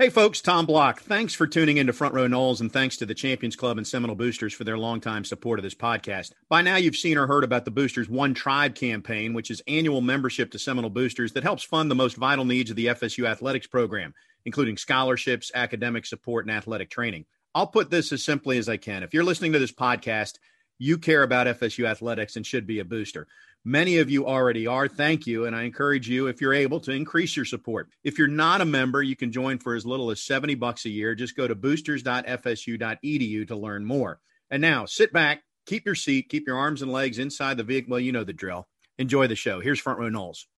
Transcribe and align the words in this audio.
Hey 0.00 0.10
folks, 0.10 0.40
Tom 0.40 0.64
Block. 0.64 1.00
Thanks 1.00 1.34
for 1.34 1.48
tuning 1.48 1.78
into 1.78 1.92
Front 1.92 2.14
Row 2.14 2.28
Noles, 2.28 2.60
and 2.60 2.72
thanks 2.72 2.96
to 2.98 3.04
the 3.04 3.16
Champions 3.16 3.56
Club 3.56 3.78
and 3.78 3.86
Seminole 3.86 4.14
Boosters 4.14 4.54
for 4.54 4.62
their 4.62 4.78
longtime 4.78 5.24
support 5.24 5.58
of 5.58 5.64
this 5.64 5.74
podcast. 5.74 6.34
By 6.48 6.62
now 6.62 6.76
you've 6.76 6.94
seen 6.94 7.18
or 7.18 7.26
heard 7.26 7.42
about 7.42 7.64
the 7.64 7.72
Boosters 7.72 8.08
One 8.08 8.32
Tribe 8.32 8.76
campaign, 8.76 9.34
which 9.34 9.50
is 9.50 9.60
annual 9.66 10.00
membership 10.00 10.52
to 10.52 10.58
Seminole 10.60 10.90
Boosters 10.90 11.32
that 11.32 11.42
helps 11.42 11.64
fund 11.64 11.90
the 11.90 11.96
most 11.96 12.16
vital 12.16 12.44
needs 12.44 12.70
of 12.70 12.76
the 12.76 12.86
FSU 12.86 13.26
athletics 13.26 13.66
program, 13.66 14.14
including 14.44 14.76
scholarships, 14.76 15.50
academic 15.52 16.06
support, 16.06 16.46
and 16.46 16.56
athletic 16.56 16.90
training. 16.90 17.24
I'll 17.52 17.66
put 17.66 17.90
this 17.90 18.12
as 18.12 18.22
simply 18.22 18.56
as 18.58 18.68
I 18.68 18.76
can. 18.76 19.02
If 19.02 19.12
you're 19.12 19.24
listening 19.24 19.52
to 19.54 19.58
this 19.58 19.72
podcast, 19.72 20.34
you 20.78 20.96
care 20.98 21.24
about 21.24 21.48
FSU 21.48 21.86
athletics 21.86 22.36
and 22.36 22.46
should 22.46 22.68
be 22.68 22.78
a 22.78 22.84
booster. 22.84 23.26
Many 23.64 23.98
of 23.98 24.10
you 24.10 24.26
already 24.26 24.66
are. 24.66 24.88
Thank 24.88 25.26
you. 25.26 25.44
And 25.44 25.54
I 25.54 25.64
encourage 25.64 26.08
you, 26.08 26.26
if 26.26 26.40
you're 26.40 26.54
able, 26.54 26.80
to 26.80 26.92
increase 26.92 27.36
your 27.36 27.44
support. 27.44 27.88
If 28.02 28.18
you're 28.18 28.28
not 28.28 28.60
a 28.60 28.64
member, 28.64 29.02
you 29.02 29.16
can 29.16 29.32
join 29.32 29.58
for 29.58 29.74
as 29.74 29.84
little 29.84 30.10
as 30.10 30.22
70 30.22 30.54
bucks 30.54 30.84
a 30.86 30.90
year. 30.90 31.14
Just 31.14 31.36
go 31.36 31.46
to 31.46 31.54
boosters.fsu.edu 31.54 33.48
to 33.48 33.56
learn 33.56 33.84
more. 33.84 34.20
And 34.50 34.62
now 34.62 34.86
sit 34.86 35.12
back, 35.12 35.42
keep 35.66 35.84
your 35.84 35.94
seat, 35.94 36.28
keep 36.30 36.46
your 36.46 36.56
arms 36.56 36.82
and 36.82 36.92
legs 36.92 37.18
inside 37.18 37.56
the 37.56 37.64
vehicle. 37.64 37.90
Well, 37.90 38.00
you 38.00 38.12
know 38.12 38.24
the 38.24 38.32
drill. 38.32 38.66
Enjoy 38.98 39.26
the 39.26 39.36
show. 39.36 39.60
Here's 39.60 39.80
Front 39.80 39.98
Row 39.98 40.08
Noles. 40.08 40.46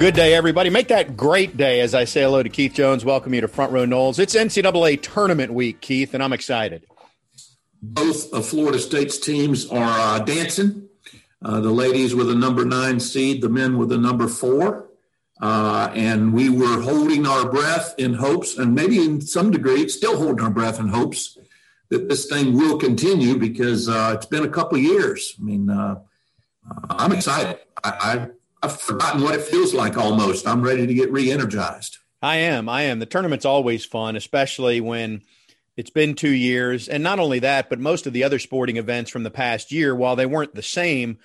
Good 0.00 0.14
day, 0.14 0.32
everybody. 0.32 0.70
Make 0.70 0.88
that 0.88 1.14
great 1.14 1.58
day 1.58 1.80
as 1.80 1.94
I 1.94 2.04
say 2.04 2.22
hello 2.22 2.42
to 2.42 2.48
Keith 2.48 2.72
Jones. 2.72 3.04
Welcome 3.04 3.34
you 3.34 3.42
to 3.42 3.48
Front 3.48 3.70
Row 3.70 3.84
Noles. 3.84 4.18
It's 4.18 4.34
NCAA 4.34 5.02
tournament 5.02 5.52
week, 5.52 5.82
Keith, 5.82 6.14
and 6.14 6.22
I'm 6.22 6.32
excited. 6.32 6.86
Both 7.82 8.32
of 8.32 8.46
Florida 8.46 8.78
State's 8.78 9.18
teams 9.18 9.68
are 9.68 10.16
uh, 10.16 10.18
dancing. 10.20 10.88
Uh, 11.44 11.60
the 11.60 11.70
ladies 11.70 12.14
with 12.14 12.30
a 12.30 12.34
number 12.34 12.64
nine 12.64 12.98
seed, 12.98 13.42
the 13.42 13.50
men 13.50 13.76
with 13.76 13.92
a 13.92 13.98
number 13.98 14.26
four. 14.26 14.88
Uh, 15.38 15.90
and 15.94 16.32
we 16.32 16.48
were 16.48 16.80
holding 16.80 17.26
our 17.26 17.50
breath 17.50 17.94
in 17.98 18.14
hopes, 18.14 18.56
and 18.56 18.74
maybe 18.74 19.04
in 19.04 19.20
some 19.20 19.50
degree, 19.50 19.86
still 19.86 20.16
holding 20.16 20.42
our 20.42 20.50
breath 20.50 20.80
in 20.80 20.88
hopes 20.88 21.36
that 21.90 22.08
this 22.08 22.24
thing 22.24 22.54
will 22.54 22.78
continue 22.78 23.36
because 23.36 23.86
uh, 23.86 24.12
it's 24.16 24.24
been 24.24 24.44
a 24.44 24.48
couple 24.48 24.78
years. 24.78 25.34
I 25.38 25.42
mean, 25.42 25.68
uh, 25.68 25.96
I'm 26.88 27.12
excited. 27.12 27.58
I, 27.84 27.90
I 28.00 28.28
I've 28.62 28.80
forgotten 28.80 29.22
what 29.22 29.34
it 29.34 29.42
feels 29.42 29.74
like 29.74 29.96
almost. 29.96 30.46
I'm 30.46 30.62
ready 30.62 30.86
to 30.86 30.94
get 30.94 31.10
re 31.10 31.30
energized. 31.30 31.98
I 32.22 32.36
am. 32.36 32.68
I 32.68 32.82
am. 32.82 32.98
The 32.98 33.06
tournament's 33.06 33.46
always 33.46 33.84
fun, 33.84 34.16
especially 34.16 34.80
when 34.80 35.22
it's 35.76 35.90
been 35.90 36.14
two 36.14 36.30
years. 36.30 36.88
And 36.88 37.02
not 37.02 37.18
only 37.18 37.38
that, 37.38 37.70
but 37.70 37.80
most 37.80 38.06
of 38.06 38.12
the 38.12 38.24
other 38.24 38.38
sporting 38.38 38.76
events 38.76 39.10
from 39.10 39.22
the 39.22 39.30
past 39.30 39.72
year, 39.72 39.94
while 39.94 40.16
they 40.16 40.26
weren't 40.26 40.54
the 40.54 40.62
same, 40.62 41.18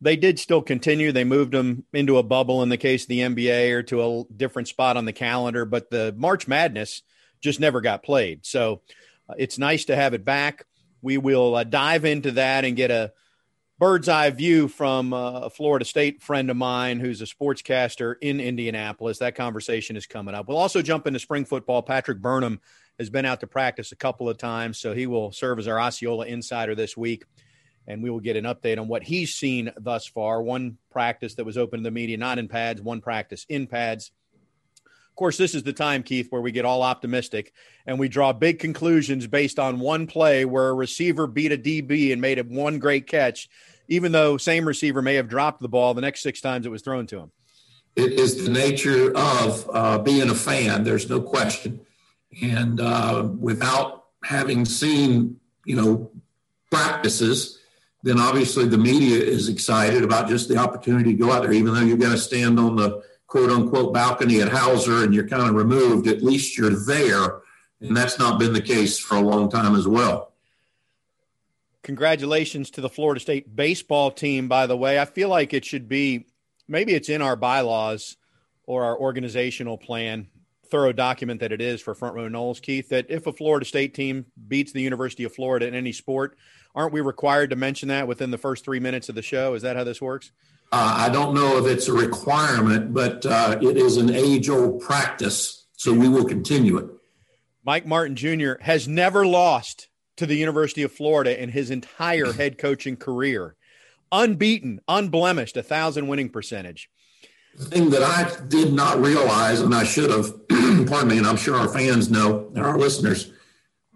they 0.00 0.16
did 0.16 0.38
still 0.38 0.62
continue. 0.62 1.12
They 1.12 1.24
moved 1.24 1.52
them 1.52 1.84
into 1.92 2.16
a 2.16 2.22
bubble 2.22 2.62
in 2.62 2.70
the 2.70 2.76
case 2.78 3.02
of 3.02 3.08
the 3.08 3.20
NBA 3.20 3.72
or 3.72 3.82
to 3.84 4.02
a 4.02 4.24
different 4.34 4.68
spot 4.68 4.96
on 4.96 5.04
the 5.04 5.12
calendar, 5.12 5.66
but 5.66 5.90
the 5.90 6.14
March 6.16 6.48
Madness 6.48 7.02
just 7.40 7.60
never 7.60 7.80
got 7.80 8.02
played. 8.02 8.46
So 8.46 8.80
uh, 9.28 9.34
it's 9.36 9.58
nice 9.58 9.86
to 9.86 9.96
have 9.96 10.14
it 10.14 10.24
back. 10.24 10.64
We 11.02 11.18
will 11.18 11.54
uh, 11.54 11.64
dive 11.64 12.04
into 12.04 12.32
that 12.32 12.64
and 12.64 12.76
get 12.76 12.90
a 12.90 13.12
bird's 13.78 14.08
eye 14.08 14.30
view 14.30 14.68
from 14.68 15.12
uh, 15.12 15.40
a 15.40 15.50
Florida 15.50 15.84
State 15.84 16.20
friend 16.20 16.50
of 16.50 16.56
mine 16.56 16.98
who's 16.98 17.22
a 17.22 17.26
sportscaster 17.26 18.16
in 18.20 18.40
Indianapolis. 18.40 19.18
That 19.18 19.36
conversation 19.36 19.96
is 19.96 20.06
coming 20.06 20.34
up. 20.34 20.48
We'll 20.48 20.58
also 20.58 20.82
jump 20.82 21.06
into 21.06 21.20
spring 21.20 21.44
football. 21.44 21.82
Patrick 21.82 22.20
Burnham 22.20 22.60
has 22.98 23.08
been 23.10 23.24
out 23.24 23.40
to 23.40 23.46
practice 23.46 23.92
a 23.92 23.96
couple 23.96 24.28
of 24.28 24.36
times, 24.36 24.78
so 24.78 24.94
he 24.94 25.06
will 25.06 25.30
serve 25.30 25.58
as 25.60 25.68
our 25.68 25.80
Osceola 25.80 26.26
insider 26.26 26.74
this 26.74 26.96
week. 26.96 27.24
And 27.86 28.02
we 28.02 28.10
will 28.10 28.20
get 28.20 28.36
an 28.36 28.44
update 28.44 28.78
on 28.78 28.88
what 28.88 29.02
he's 29.02 29.34
seen 29.34 29.72
thus 29.78 30.06
far. 30.06 30.42
One 30.42 30.76
practice 30.90 31.34
that 31.36 31.46
was 31.46 31.56
open 31.56 31.80
to 31.80 31.84
the 31.84 31.90
media, 31.90 32.18
not 32.18 32.38
in 32.38 32.48
pads, 32.48 32.82
one 32.82 33.00
practice 33.00 33.46
in 33.48 33.66
pads. 33.66 34.10
Course, 35.18 35.36
this 35.36 35.56
is 35.56 35.64
the 35.64 35.72
time, 35.72 36.04
Keith, 36.04 36.28
where 36.30 36.40
we 36.40 36.52
get 36.52 36.64
all 36.64 36.80
optimistic 36.80 37.52
and 37.86 37.98
we 37.98 38.08
draw 38.08 38.32
big 38.32 38.60
conclusions 38.60 39.26
based 39.26 39.58
on 39.58 39.80
one 39.80 40.06
play 40.06 40.44
where 40.44 40.68
a 40.68 40.72
receiver 40.72 41.26
beat 41.26 41.50
a 41.50 41.58
DB 41.58 42.12
and 42.12 42.20
made 42.20 42.38
one 42.48 42.78
great 42.78 43.08
catch 43.08 43.48
even 43.88 44.12
though 44.12 44.36
same 44.36 44.64
receiver 44.64 45.02
may 45.02 45.14
have 45.14 45.28
dropped 45.28 45.60
the 45.60 45.68
ball 45.68 45.94
the 45.94 46.00
next 46.00 46.22
six 46.22 46.40
times 46.40 46.66
it 46.66 46.68
was 46.68 46.82
thrown 46.82 47.06
to 47.08 47.18
him. 47.18 47.32
It 47.96 48.12
is 48.12 48.44
the 48.44 48.50
nature 48.50 49.12
of 49.16 49.68
uh, 49.72 49.98
being 49.98 50.30
a 50.30 50.34
fan. 50.36 50.84
There's 50.84 51.10
no 51.10 51.20
question. 51.20 51.80
And 52.40 52.80
uh, 52.80 53.28
without 53.40 54.04
having 54.22 54.64
seen, 54.64 55.40
you 55.64 55.74
know, 55.74 56.12
practices, 56.70 57.58
then 58.04 58.20
obviously 58.20 58.68
the 58.68 58.78
media 58.78 59.18
is 59.18 59.48
excited 59.48 60.04
about 60.04 60.28
just 60.28 60.48
the 60.48 60.58
opportunity 60.58 61.10
to 61.10 61.18
go 61.18 61.32
out 61.32 61.42
there, 61.42 61.52
even 61.52 61.74
though 61.74 61.80
you're 61.80 61.96
going 61.96 62.12
to 62.12 62.18
stand 62.18 62.60
on 62.60 62.76
the 62.76 63.02
quote 63.28 63.50
unquote 63.50 63.94
balcony 63.94 64.40
at 64.40 64.48
Hauser 64.48 65.04
and 65.04 65.14
you're 65.14 65.28
kind 65.28 65.48
of 65.48 65.54
removed, 65.54 66.08
at 66.08 66.22
least 66.22 66.58
you're 66.58 66.70
there. 66.70 67.42
And 67.80 67.96
that's 67.96 68.18
not 68.18 68.40
been 68.40 68.52
the 68.52 68.60
case 68.60 68.98
for 68.98 69.16
a 69.16 69.20
long 69.20 69.48
time 69.48 69.76
as 69.76 69.86
well. 69.86 70.32
Congratulations 71.84 72.70
to 72.70 72.80
the 72.80 72.88
Florida 72.88 73.20
State 73.20 73.54
baseball 73.54 74.10
team, 74.10 74.48
by 74.48 74.66
the 74.66 74.76
way. 74.76 74.98
I 74.98 75.04
feel 75.04 75.28
like 75.28 75.54
it 75.54 75.64
should 75.64 75.88
be 75.88 76.26
maybe 76.66 76.94
it's 76.94 77.08
in 77.08 77.22
our 77.22 77.36
bylaws 77.36 78.16
or 78.64 78.84
our 78.84 78.98
organizational 78.98 79.78
plan, 79.78 80.26
thorough 80.70 80.92
document 80.92 81.40
that 81.40 81.52
it 81.52 81.60
is 81.60 81.80
for 81.80 81.94
Front 81.94 82.16
Row 82.16 82.28
Noles, 82.28 82.60
Keith, 82.60 82.88
that 82.88 83.06
if 83.08 83.26
a 83.26 83.32
Florida 83.32 83.64
State 83.64 83.94
team 83.94 84.26
beats 84.48 84.72
the 84.72 84.82
University 84.82 85.24
of 85.24 85.34
Florida 85.34 85.66
in 85.66 85.74
any 85.74 85.92
sport, 85.92 86.36
aren't 86.78 86.92
we 86.92 87.00
required 87.00 87.50
to 87.50 87.56
mention 87.56 87.88
that 87.88 88.06
within 88.06 88.30
the 88.30 88.38
first 88.38 88.64
three 88.64 88.78
minutes 88.78 89.08
of 89.08 89.16
the 89.16 89.22
show? 89.22 89.54
Is 89.54 89.62
that 89.62 89.74
how 89.74 89.82
this 89.82 90.00
works? 90.00 90.30
Uh, 90.70 90.94
I 90.96 91.08
don't 91.08 91.34
know 91.34 91.58
if 91.58 91.66
it's 91.66 91.88
a 91.88 91.92
requirement, 91.92 92.94
but 92.94 93.26
uh, 93.26 93.58
it 93.60 93.76
is 93.76 93.96
an 93.96 94.14
age 94.14 94.48
old 94.48 94.80
practice, 94.80 95.66
so 95.76 95.92
we 95.92 96.08
will 96.08 96.24
continue 96.24 96.78
it. 96.78 96.86
Mike 97.64 97.84
Martin 97.84 98.14
Jr. 98.14 98.52
has 98.60 98.86
never 98.86 99.26
lost 99.26 99.88
to 100.18 100.24
the 100.24 100.36
University 100.36 100.82
of 100.84 100.92
Florida 100.92 101.42
in 101.42 101.48
his 101.48 101.70
entire 101.70 102.32
head 102.32 102.58
coaching 102.58 102.96
career. 102.96 103.56
Unbeaten, 104.12 104.80
unblemished, 104.86 105.56
a 105.56 105.64
thousand 105.64 106.06
winning 106.06 106.28
percentage. 106.28 106.88
The 107.56 107.64
thing 107.64 107.90
that 107.90 108.04
I 108.04 108.46
did 108.46 108.72
not 108.72 109.00
realize, 109.00 109.60
and 109.60 109.74
I 109.74 109.82
should 109.82 110.10
have, 110.10 110.48
pardon 110.48 111.08
me, 111.08 111.18
and 111.18 111.26
I'm 111.26 111.36
sure 111.36 111.56
our 111.56 111.68
fans 111.68 112.08
know 112.08 112.52
and 112.54 112.64
our 112.64 112.78
listeners, 112.78 113.32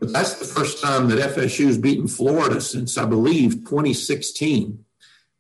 but 0.03 0.13
that's 0.13 0.35
the 0.35 0.45
first 0.45 0.83
time 0.83 1.07
that 1.09 1.37
FSU's 1.37 1.79
beaten 1.79 2.09
Florida 2.09 2.61
since 2.61 2.99
I 2.99 3.05
believe 3.05 3.53
2016. 3.65 4.85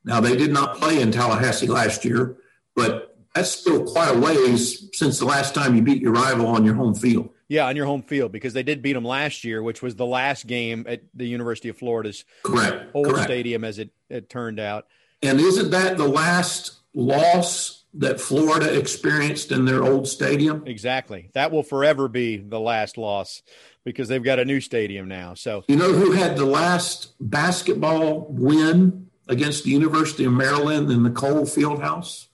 Now 0.05 0.21
they 0.21 0.37
did 0.37 0.53
not 0.53 0.77
play 0.77 1.00
in 1.00 1.11
Tallahassee 1.11 1.67
last 1.67 2.05
year, 2.05 2.37
but 2.77 3.17
that's 3.34 3.50
still 3.50 3.84
quite 3.84 4.15
a 4.15 4.21
ways 4.21 4.89
since 4.93 5.19
the 5.19 5.25
last 5.25 5.53
time 5.53 5.75
you 5.75 5.83
beat 5.83 6.00
your 6.00 6.12
rival 6.12 6.47
on 6.47 6.65
your 6.65 6.75
home 6.75 6.95
field. 6.95 7.31
Yeah, 7.49 7.67
on 7.67 7.75
your 7.75 7.87
home 7.87 8.03
field 8.03 8.31
because 8.31 8.53
they 8.53 8.62
did 8.62 8.83
beat 8.83 8.93
them 8.93 9.05
last 9.05 9.43
year, 9.43 9.65
which 9.65 9.83
was 9.83 9.97
the 9.97 10.06
last 10.06 10.47
game 10.47 10.87
at 10.89 11.03
the 11.12 11.27
University 11.27 11.69
of 11.69 11.77
Florida's 11.77 12.25
Correct. 12.44 12.93
old 12.94 13.09
Correct. 13.09 13.25
stadium, 13.25 13.65
as 13.65 13.81
it, 13.81 13.91
it 14.09 14.31
turned 14.31 14.61
out. 14.61 14.87
And 15.25 15.41
isn't 15.41 15.73
that 15.73 15.97
the 15.97 16.06
last 16.06 16.77
loss 16.94 17.81
that 17.95 18.21
Florida 18.21 18.79
experienced 18.79 19.53
in 19.53 19.65
their 19.65 19.83
old 19.83 20.09
stadium? 20.09 20.65
Exactly. 20.67 21.31
That 21.35 21.53
will 21.53 21.63
forever 21.63 22.09
be 22.09 22.39
the 22.39 22.61
last 22.61 22.97
loss 22.97 23.43
because 23.85 24.09
they've 24.09 24.23
got 24.23 24.39
a 24.39 24.45
new 24.45 24.61
stadium 24.61 25.09
now. 25.09 25.35
So 25.35 25.65
you 25.69 25.77
know 25.77 25.93
who 25.93 26.13
had 26.13 26.37
the 26.37 26.47
last 26.47 27.15
basketball 27.21 28.27
win 28.31 29.11
against 29.29 29.65
the 29.65 29.71
University 29.71 30.25
of 30.25 30.33
Maryland 30.33 30.91
in 30.91 31.03
the 31.03 31.11
Cole 31.11 31.43
Fieldhouse? 31.43 32.29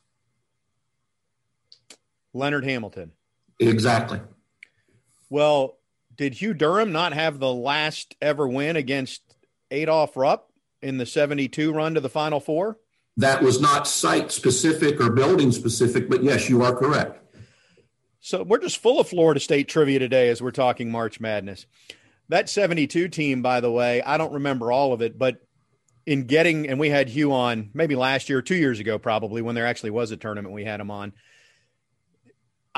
Leonard 2.33 2.65
Hamilton. 2.65 3.13
Exactly. 3.59 4.21
Well, 5.31 5.79
did 6.17 6.35
Hugh 6.35 6.55
Durham 6.55 6.93
not 6.93 7.13
have 7.13 7.39
the 7.39 7.53
last 7.53 8.15
ever 8.21 8.47
win 8.47 8.77
against 8.77 9.23
Adolph 9.71 10.17
Rupp 10.17 10.51
in 10.81 10.99
the 10.99 11.07
72 11.07 11.73
run 11.73 11.95
to 11.95 12.01
the 12.01 12.09
Final 12.09 12.41
Four? 12.41 12.79
That 13.19 13.43
was 13.43 13.61
not 13.61 13.87
site 13.87 14.33
specific 14.33 15.01
or 15.01 15.11
building 15.11 15.53
specific, 15.53 16.09
but 16.09 16.23
yes, 16.23 16.49
you 16.49 16.63
are 16.63 16.75
correct. 16.75 17.21
So 18.21 18.43
we're 18.43 18.61
just 18.61 18.79
full 18.79 19.01
of 19.01 19.09
Florida 19.09 19.41
State 19.41 19.69
trivia 19.69 19.99
today 19.99 20.29
as 20.29 20.41
we're 20.41 20.51
talking 20.53 20.91
March 20.91 21.21
Madness. 21.21 21.67
That 22.29 22.49
72 22.49 23.09
team, 23.09 23.43
by 23.43 23.61
the 23.61 23.71
way, 23.71 24.03
I 24.03 24.19
don't 24.19 24.35
remember 24.35 24.71
all 24.71 24.93
of 24.93 25.03
it, 25.03 25.19
but 25.19 25.41
in 26.07 26.25
getting, 26.25 26.69
and 26.69 26.79
we 26.79 26.91
had 26.91 27.09
Hugh 27.09 27.33
on 27.33 27.71
maybe 27.75 27.97
last 27.97 28.29
year, 28.29 28.41
two 28.41 28.57
years 28.57 28.81
ago, 28.81 28.99
probably 28.99 29.43
when 29.43 29.55
there 29.55 29.67
actually 29.67 29.91
was 29.91 30.11
a 30.11 30.17
tournament, 30.17 30.55
we 30.55 30.65
had 30.65 30.81
him 30.81 30.91
on 30.91 31.13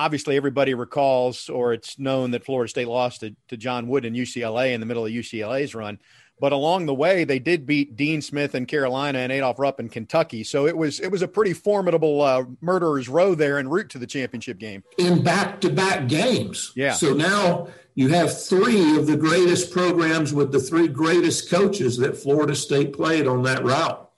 obviously 0.01 0.37
everybody 0.37 0.73
recalls 0.73 1.51
or 1.51 1.75
it's 1.75 1.99
known 1.99 2.31
that 2.31 2.45
Florida 2.45 2.71
State 2.71 2.89
lost 2.89 3.21
to, 3.21 3.37
to 3.49 3.57
John 3.59 3.87
Wooden 3.87 4.15
UCLA 4.15 4.73
in 4.73 4.81
the 4.81 4.87
middle 4.87 5.05
of 5.05 5.13
UCLA's 5.13 5.75
run. 5.75 5.99
But 6.41 6.53
along 6.53 6.87
the 6.87 6.95
way, 6.95 7.25
they 7.25 7.39
did 7.39 7.67
beat 7.67 7.97
Dean 7.97 8.23
Smith 8.23 8.55
in 8.55 8.65
Carolina 8.65 9.19
and 9.19 9.31
Adolph 9.31 9.59
Rupp 9.59 9.79
in 9.79 9.91
Kentucky. 9.91 10.43
So 10.43 10.67
it 10.67 10.75
was 10.75 10.99
it 10.99 11.13
was 11.13 11.21
a 11.21 11.29
pretty 11.29 11.53
formidable 11.53 12.23
uh, 12.23 12.45
murderer's 12.63 13.11
row 13.11 13.35
there 13.35 13.59
en 13.59 13.69
route 13.69 13.91
to 13.91 13.99
the 13.99 14.07
championship 14.07 14.59
game. 14.59 14.83
In 14.97 15.23
back 15.23 15.61
to 15.61 15.71
back 15.71 16.09
games. 16.09 16.73
Yeah. 16.75 16.95
So 16.95 17.13
now 17.13 17.69
you 17.95 18.09
have 18.09 18.43
three 18.43 18.97
of 18.97 19.07
the 19.07 19.19
greatest 19.19 19.71
programs 19.71 20.33
with 20.33 20.51
the 20.51 20.61
three 20.61 20.89
greatest 20.89 21.51
coaches 21.51 21.99
that 21.99 22.17
Florida 22.17 22.55
State 22.55 22.95
played 22.95 23.27
on 23.27 23.43
that 23.43 23.63
route. 23.63 24.09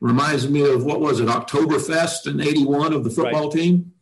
Reminds 0.00 0.48
me 0.48 0.68
of 0.68 0.84
what 0.84 1.00
was 1.00 1.20
it, 1.20 1.28
Oktoberfest 1.28 2.26
in 2.26 2.40
'81 2.40 2.92
of 2.92 3.02
the 3.02 3.10
football 3.10 3.44
right. 3.44 3.52
team. 3.52 3.92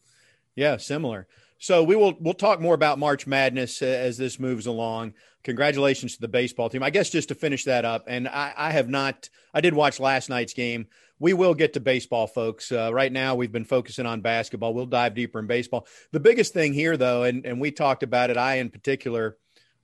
Yeah, 0.56 0.78
similar. 0.78 1.28
So 1.60 1.84
we 1.84 1.94
will 1.94 2.16
we'll 2.18 2.34
talk 2.34 2.58
more 2.60 2.74
about 2.74 2.98
March 2.98 3.28
Madness 3.28 3.80
as 3.82 4.16
this 4.16 4.40
moves 4.40 4.66
along. 4.66 5.14
Congratulations 5.42 6.14
to 6.14 6.20
the 6.20 6.28
baseball 6.28 6.68
team. 6.68 6.82
I 6.82 6.90
guess 6.90 7.08
just 7.08 7.28
to 7.28 7.34
finish 7.34 7.64
that 7.64 7.84
up, 7.84 8.04
and 8.06 8.28
I, 8.28 8.52
I 8.56 8.70
have 8.72 8.88
not. 8.88 9.30
I 9.54 9.62
did 9.62 9.72
watch 9.72 9.98
last 9.98 10.28
night's 10.28 10.52
game. 10.52 10.86
We 11.18 11.32
will 11.32 11.54
get 11.54 11.74
to 11.74 11.80
baseball, 11.80 12.26
folks. 12.26 12.70
Uh, 12.70 12.92
right 12.92 13.10
now, 13.10 13.34
we've 13.34 13.52
been 13.52 13.64
focusing 13.64 14.06
on 14.06 14.20
basketball. 14.20 14.74
We'll 14.74 14.86
dive 14.86 15.14
deeper 15.14 15.38
in 15.38 15.46
baseball. 15.46 15.86
The 16.12 16.20
biggest 16.20 16.52
thing 16.52 16.74
here, 16.74 16.96
though, 16.98 17.22
and 17.22 17.46
and 17.46 17.58
we 17.60 17.70
talked 17.70 18.02
about 18.02 18.28
it. 18.28 18.36
I, 18.36 18.56
in 18.56 18.68
particular, 18.68 19.38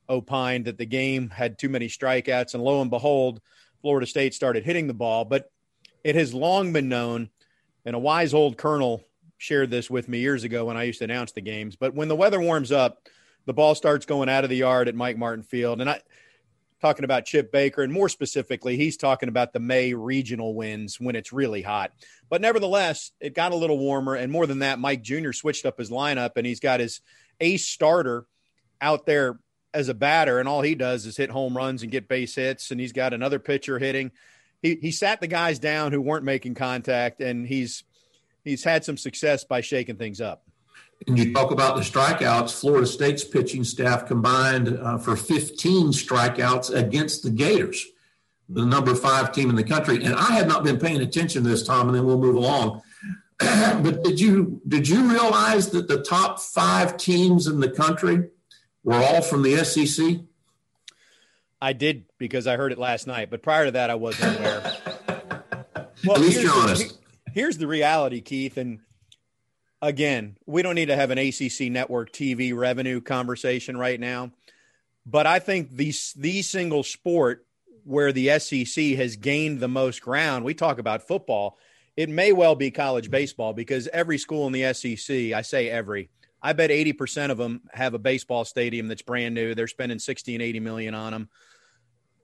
opined 0.08 0.66
that 0.66 0.76
the 0.76 0.86
game 0.86 1.30
had 1.30 1.58
too 1.58 1.70
many 1.70 1.88
strikeouts, 1.88 2.52
and 2.52 2.62
lo 2.62 2.82
and 2.82 2.90
behold, 2.90 3.40
Florida 3.80 4.06
State 4.06 4.34
started 4.34 4.64
hitting 4.64 4.88
the 4.88 4.94
ball. 4.94 5.24
But 5.24 5.50
it 6.04 6.16
has 6.16 6.34
long 6.34 6.74
been 6.74 6.90
known, 6.90 7.30
and 7.86 7.96
a 7.96 7.98
wise 7.98 8.34
old 8.34 8.58
colonel 8.58 9.02
shared 9.38 9.70
this 9.70 9.90
with 9.90 10.08
me 10.08 10.18
years 10.18 10.44
ago 10.44 10.66
when 10.66 10.76
I 10.76 10.84
used 10.84 10.98
to 10.98 11.04
announce 11.04 11.32
the 11.32 11.40
games. 11.40 11.76
But 11.76 11.94
when 11.94 12.08
the 12.08 12.16
weather 12.16 12.40
warms 12.40 12.72
up, 12.72 13.08
the 13.46 13.54
ball 13.54 13.74
starts 13.74 14.06
going 14.06 14.28
out 14.28 14.44
of 14.44 14.50
the 14.50 14.56
yard 14.56 14.88
at 14.88 14.94
Mike 14.94 15.16
Martin 15.16 15.44
Field. 15.44 15.80
And 15.80 15.88
I 15.88 16.00
talking 16.80 17.04
about 17.04 17.24
Chip 17.24 17.50
Baker, 17.50 17.82
and 17.82 17.92
more 17.92 18.08
specifically, 18.08 18.76
he's 18.76 18.96
talking 18.96 19.28
about 19.28 19.52
the 19.52 19.60
May 19.60 19.94
regional 19.94 20.54
winds 20.54 21.00
when 21.00 21.16
it's 21.16 21.32
really 21.32 21.62
hot. 21.62 21.92
But 22.28 22.40
nevertheless, 22.40 23.12
it 23.20 23.34
got 23.34 23.52
a 23.52 23.56
little 23.56 23.78
warmer. 23.78 24.14
And 24.14 24.30
more 24.30 24.46
than 24.46 24.58
that, 24.58 24.78
Mike 24.78 25.02
Jr. 25.02 25.32
switched 25.32 25.64
up 25.64 25.78
his 25.78 25.90
lineup 25.90 26.32
and 26.36 26.46
he's 26.46 26.60
got 26.60 26.80
his 26.80 27.00
ace 27.40 27.66
starter 27.66 28.26
out 28.80 29.06
there 29.06 29.38
as 29.72 29.88
a 29.88 29.94
batter, 29.94 30.38
and 30.38 30.48
all 30.48 30.62
he 30.62 30.74
does 30.74 31.04
is 31.04 31.18
hit 31.18 31.30
home 31.30 31.54
runs 31.56 31.82
and 31.82 31.92
get 31.92 32.08
base 32.08 32.34
hits. 32.34 32.70
And 32.70 32.80
he's 32.80 32.92
got 32.92 33.12
another 33.12 33.38
pitcher 33.38 33.78
hitting. 33.78 34.10
He, 34.62 34.76
he 34.76 34.90
sat 34.90 35.20
the 35.20 35.26
guys 35.26 35.58
down 35.58 35.92
who 35.92 36.00
weren't 36.00 36.24
making 36.24 36.54
contact, 36.54 37.20
and 37.20 37.46
he's 37.46 37.84
he's 38.42 38.64
had 38.64 38.84
some 38.84 38.96
success 38.96 39.44
by 39.44 39.60
shaking 39.60 39.96
things 39.96 40.20
up. 40.20 40.45
And 41.06 41.18
you 41.18 41.32
talk 41.32 41.50
about 41.50 41.76
the 41.76 41.82
strikeouts. 41.82 42.58
Florida 42.58 42.86
State's 42.86 43.24
pitching 43.24 43.64
staff 43.64 44.06
combined 44.06 44.78
uh, 44.78 44.98
for 44.98 45.16
15 45.16 45.88
strikeouts 45.88 46.74
against 46.74 47.22
the 47.22 47.30
Gators, 47.30 47.84
the 48.48 48.64
number 48.64 48.94
five 48.94 49.32
team 49.32 49.50
in 49.50 49.56
the 49.56 49.64
country. 49.64 50.02
And 50.04 50.14
I 50.14 50.32
had 50.32 50.48
not 50.48 50.64
been 50.64 50.78
paying 50.78 51.00
attention 51.00 51.44
to 51.44 51.48
this, 51.48 51.62
Tom, 51.64 51.88
and 51.88 51.96
then 51.96 52.06
we'll 52.06 52.18
move 52.18 52.34
along. 52.34 52.82
but 53.38 54.02
did 54.02 54.18
you 54.18 54.62
did 54.66 54.88
you 54.88 55.10
realize 55.10 55.70
that 55.70 55.88
the 55.88 56.02
top 56.02 56.40
five 56.40 56.96
teams 56.96 57.46
in 57.46 57.60
the 57.60 57.70
country 57.70 58.30
were 58.82 58.96
all 58.96 59.20
from 59.20 59.42
the 59.42 59.58
SEC? 59.64 60.20
I 61.60 61.72
did 61.72 62.06
because 62.18 62.46
I 62.46 62.56
heard 62.56 62.72
it 62.72 62.78
last 62.78 63.06
night, 63.06 63.30
but 63.30 63.42
prior 63.42 63.66
to 63.66 63.70
that, 63.72 63.90
I 63.90 63.94
wasn't 63.94 64.38
aware. 64.38 64.76
Well, 66.04 66.16
At 66.16 66.22
least 66.22 66.42
you're 66.42 66.52
honest 66.52 66.98
here's 67.36 67.58
the 67.58 67.66
reality, 67.66 68.22
Keith. 68.22 68.56
And 68.56 68.80
again, 69.82 70.36
we 70.46 70.62
don't 70.62 70.74
need 70.74 70.86
to 70.86 70.96
have 70.96 71.10
an 71.10 71.18
ACC 71.18 71.70
network 71.70 72.12
TV 72.12 72.56
revenue 72.56 73.00
conversation 73.00 73.76
right 73.76 73.98
now. 73.98 74.30
But 75.04 75.26
I 75.26 75.38
think 75.38 75.70
the, 75.70 75.94
the 76.16 76.42
single 76.42 76.82
sport 76.82 77.46
where 77.84 78.12
the 78.12 78.38
SEC 78.38 78.96
has 78.96 79.16
gained 79.16 79.60
the 79.60 79.68
most 79.68 80.02
ground, 80.02 80.44
we 80.44 80.54
talk 80.54 80.78
about 80.78 81.06
football, 81.06 81.58
it 81.96 82.08
may 82.08 82.32
well 82.32 82.56
be 82.56 82.70
college 82.70 83.10
baseball 83.10 83.52
because 83.52 83.88
every 83.88 84.18
school 84.18 84.46
in 84.46 84.52
the 84.52 84.74
SEC, 84.74 85.32
I 85.32 85.42
say 85.42 85.70
every, 85.70 86.10
I 86.42 86.52
bet 86.52 86.70
80% 86.70 87.30
of 87.30 87.38
them 87.38 87.62
have 87.72 87.94
a 87.94 87.98
baseball 87.98 88.44
stadium 88.44 88.88
that's 88.88 89.02
brand 89.02 89.34
new. 89.34 89.54
They're 89.54 89.68
spending 89.68 89.98
60 89.98 90.34
and 90.34 90.42
80 90.42 90.60
million 90.60 90.94
on 90.94 91.12
them 91.12 91.28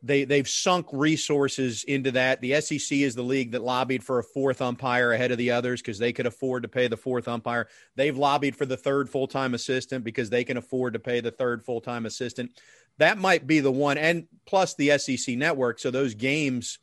they 0.02 0.25
they've 0.25 0.49
sunk 0.49 0.87
resources 0.93 1.84
into 1.84 2.10
that. 2.12 2.40
The 2.40 2.60
SEC 2.60 2.99
is 2.99 3.14
the 3.14 3.22
league 3.22 3.52
that 3.52 3.62
lobbied 3.62 4.02
for 4.02 4.19
a 4.19 4.25
fourth 4.25 4.60
umpire 4.60 5.12
ahead 5.12 5.31
of 5.31 5.38
the 5.38 5.52
others 5.52 5.81
because 5.81 5.99
they 5.99 6.12
could 6.12 6.26
afford 6.26 6.64
to 6.64 6.69
pay 6.69 6.88
the 6.88 6.96
fourth 6.96 7.28
umpire. 7.28 7.69
They've 7.94 8.16
lobbied 8.16 8.56
for 8.56 8.66
the 8.66 8.76
third 8.76 9.08
full 9.08 9.28
time 9.28 9.54
assistant 9.54 10.04
because 10.04 10.31
they 10.31 10.44
can 10.44 10.56
afford 10.56 10.94
to 10.94 10.99
pay 10.99 11.20
the 11.20 11.31
third 11.31 11.64
full 11.64 11.81
time 11.81 12.04
assistant. 12.06 12.50
That 12.99 13.19
might 13.19 13.46
be 13.46 13.60
the 13.60 13.72
one, 13.72 13.96
and 13.96 14.26
plus 14.44 14.75
the 14.75 14.99
SEC 14.99 15.37
network. 15.37 15.78
So 15.78 15.90
those 15.90 16.14
games 16.14 16.78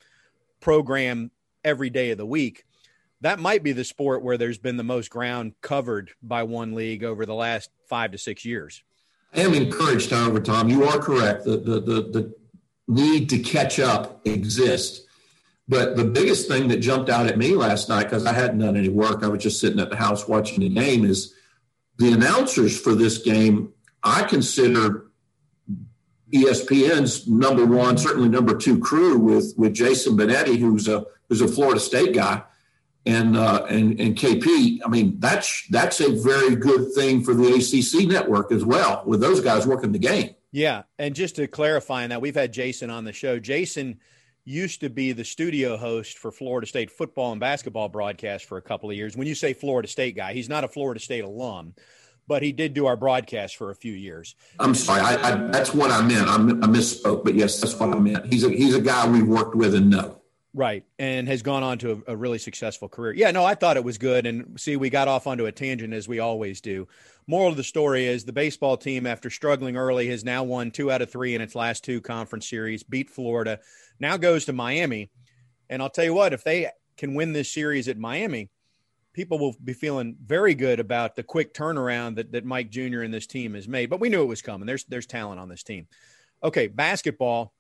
program 0.62 1.32
every 1.64 1.90
day 1.90 2.12
of 2.12 2.18
the 2.18 2.26
week. 2.26 2.66
That 3.22 3.40
might 3.40 3.64
be 3.64 3.74
the 3.74 3.84
sport 3.84 4.24
where 4.24 4.38
there's 4.38 4.58
been 4.58 4.78
the 4.78 4.84
most 4.84 5.10
ground 5.10 5.54
covered 5.62 6.12
by 6.24 6.44
one 6.44 6.74
league 6.74 7.04
over 7.04 7.26
the 7.26 7.36
last 7.36 7.70
five 7.90 8.12
to 8.14 8.18
six 8.18 8.46
years. 8.46 8.82
I 9.34 9.42
am 9.42 9.54
encouraged, 9.54 10.10
however, 10.10 10.40
Tom. 10.40 10.70
You 10.70 10.86
are 10.86 10.98
correct. 10.98 11.44
The 11.44 11.58
the 11.58 11.80
the, 11.82 12.02
the 12.02 12.34
need 12.90 13.30
to 13.30 13.40
catch 13.40 13.80
up 13.80 14.26
exist. 14.26 15.06
But 15.68 15.96
the 15.96 16.04
biggest 16.04 16.48
thing 16.48 16.68
that 16.70 16.78
jumped 16.78 17.10
out 17.10 17.28
at 17.28 17.38
me 17.38 17.56
last 17.56 17.88
night, 17.88 18.06
because 18.06 18.26
I 18.26 18.34
hadn't 18.34 18.58
done 18.58 18.76
any 18.76 18.90
work, 18.90 19.24
I 19.24 19.28
was 19.28 19.44
just 19.44 19.62
sitting 19.62 19.80
at 19.80 19.92
the 19.92 19.96
house 19.96 20.28
watching 20.28 20.62
the 20.62 20.70
game, 20.70 21.06
is 21.06 21.36
the 21.98 22.12
announcers 22.12 22.80
for 22.80 22.96
this 22.96 23.20
game, 23.20 23.72
I 24.04 24.24
consider 24.24 25.06
ESPN's 26.34 27.28
number 27.28 27.66
one, 27.66 27.98
certainly 27.98 28.30
number 28.30 28.56
two 28.56 28.80
crew 28.80 29.18
with 29.18 29.54
with 29.58 29.74
Jason 29.74 30.18
Benetti, 30.18 30.58
who's 30.58 30.88
a 30.88 31.06
who's 31.28 31.42
a 31.42 31.48
Florida 31.48 31.80
State 31.80 32.16
guy, 32.16 32.44
and 33.06 33.38
uh, 33.38 33.66
and 33.70 34.00
and 34.00 34.16
KP. 34.16 34.80
I 34.84 34.90
mean, 34.90 35.20
that's 35.20 35.68
that's 35.70 36.00
a 36.02 36.12
very 36.22 36.56
good 36.56 36.94
thing 36.94 37.24
for 37.24 37.34
the 37.34 37.54
ACC 37.54 38.08
network 38.08 38.52
as 38.52 38.66
well, 38.66 39.04
with 39.06 39.22
those 39.22 39.42
guys 39.42 39.68
working 39.68 39.92
the 39.92 40.00
game. 40.00 40.36
Yeah, 40.52 40.84
and 40.98 41.16
just 41.16 41.36
to 41.36 41.48
clarify 41.48 42.04
on 42.04 42.10
that, 42.10 42.22
we've 42.22 42.36
had 42.36 42.52
Jason 42.52 42.90
on 42.90 43.04
the 43.04 43.14
show. 43.14 43.40
Jason 43.40 44.00
used 44.46 44.82
to 44.82 44.90
be 44.90 45.12
the 45.12 45.24
studio 45.24 45.78
host 45.78 46.18
for 46.18 46.32
Florida 46.32 46.66
State 46.66 46.90
football 46.90 47.32
and 47.32 47.40
basketball 47.40 47.88
broadcast 47.88 48.46
for 48.46 48.58
a 48.58 48.62
couple 48.62 48.90
of 48.90 48.96
years. 48.96 49.16
When 49.16 49.28
you 49.28 49.36
say 49.36 49.54
Florida 49.54 49.88
State 49.88 50.16
guy, 50.16 50.34
he's 50.34 50.50
not 50.50 50.64
a 50.64 50.68
Florida 50.68 51.00
State 51.00 51.24
alum, 51.24 51.76
but 52.28 52.42
he 52.42 52.52
did 52.52 52.74
do 52.74 52.88
our 52.88 52.96
broadcast 52.96 53.58
for 53.58 53.70
a 53.70 53.76
few 53.76 53.94
years. 53.94 54.36
I'm 54.60 54.74
sorry, 54.74 55.02
I, 55.02 55.34
I, 55.34 55.36
that's 55.48 55.74
what 55.74 55.92
I 55.92 56.02
meant. 56.02 56.28
I, 56.28 56.36
I 56.36 56.68
misspoke, 56.68 57.24
but 57.24 57.36
yes, 57.36 57.60
that's 57.62 57.80
what 57.80 57.94
I 57.94 58.00
meant. 58.00 58.32
He's 58.32 58.44
a 58.44 58.50
he's 58.50 58.76
a 58.76 58.82
guy 58.82 59.08
we've 59.08 59.28
worked 59.28 59.56
with 59.56 59.76
and 59.76 59.90
know. 59.90 60.19
Right. 60.54 60.84
And 60.98 61.28
has 61.28 61.44
gone 61.44 61.62
on 61.62 61.78
to 61.80 62.04
a, 62.08 62.14
a, 62.14 62.18
really 62.18 62.40
successful 62.40 62.90
career. 62.90 63.14
Yeah, 63.14 63.30
no, 63.30 63.46
I 63.46 63.54
thought 63.54 63.78
it 63.78 63.84
was 63.84 64.00
good. 64.00 64.26
And 64.26 64.60
see, 64.60 64.78
we 64.78 64.90
got 64.90 65.08
off 65.08 65.28
onto 65.28 65.46
a 65.46 65.52
tangent 65.52 65.94
as 65.94 66.08
we 66.08 66.18
always 66.20 66.60
do. 66.60 66.88
Moral 67.28 67.50
of 67.50 67.58
the 67.58 67.64
story 67.64 68.08
is 68.08 68.24
the 68.24 68.34
baseball 68.34 68.76
team, 68.76 69.06
after 69.06 69.30
struggling 69.30 69.78
early, 69.78 70.08
has 70.10 70.24
now 70.24 70.44
won 70.44 70.72
two 70.72 70.92
out 70.92 71.04
of 71.04 71.12
three 71.12 71.36
in 71.36 71.42
its 71.42 71.54
last 71.54 71.84
two 71.84 72.02
conference 72.02 72.50
series, 72.50 72.82
beat 72.82 73.12
Florida, 73.12 73.60
now 74.00 74.18
goes 74.18 74.46
to 74.46 74.54
Miami. 74.54 75.12
And 75.70 75.84
I'll 75.84 75.90
tell 75.92 76.06
you 76.06 76.16
what, 76.16 76.34
if 76.34 76.44
they 76.44 76.72
can 76.98 77.14
win 77.14 77.32
this 77.32 77.54
series 77.54 77.88
at 77.88 78.00
Miami, 78.00 78.50
people 79.14 79.38
will 79.38 79.56
be 79.64 79.74
feeling 79.74 80.16
very 80.26 80.56
good 80.56 80.80
about 80.80 81.16
the 81.16 81.22
quick 81.22 81.54
turnaround 81.54 82.16
that, 82.16 82.32
that 82.32 82.46
Mike 82.46 82.72
Jr. 82.72 83.02
and 83.02 83.14
this 83.14 83.28
team 83.28 83.54
has 83.54 83.68
made. 83.68 83.92
But 83.92 84.00
we 84.00 84.10
knew 84.10 84.24
it 84.24 84.28
was 84.28 84.42
coming. 84.42 84.66
There's 84.66 84.86
there's 84.86 85.06
talent 85.06 85.40
on 85.40 85.50
this 85.50 85.62
team. 85.62 85.88
Okay, 86.44 86.68
basketball, 86.68 87.54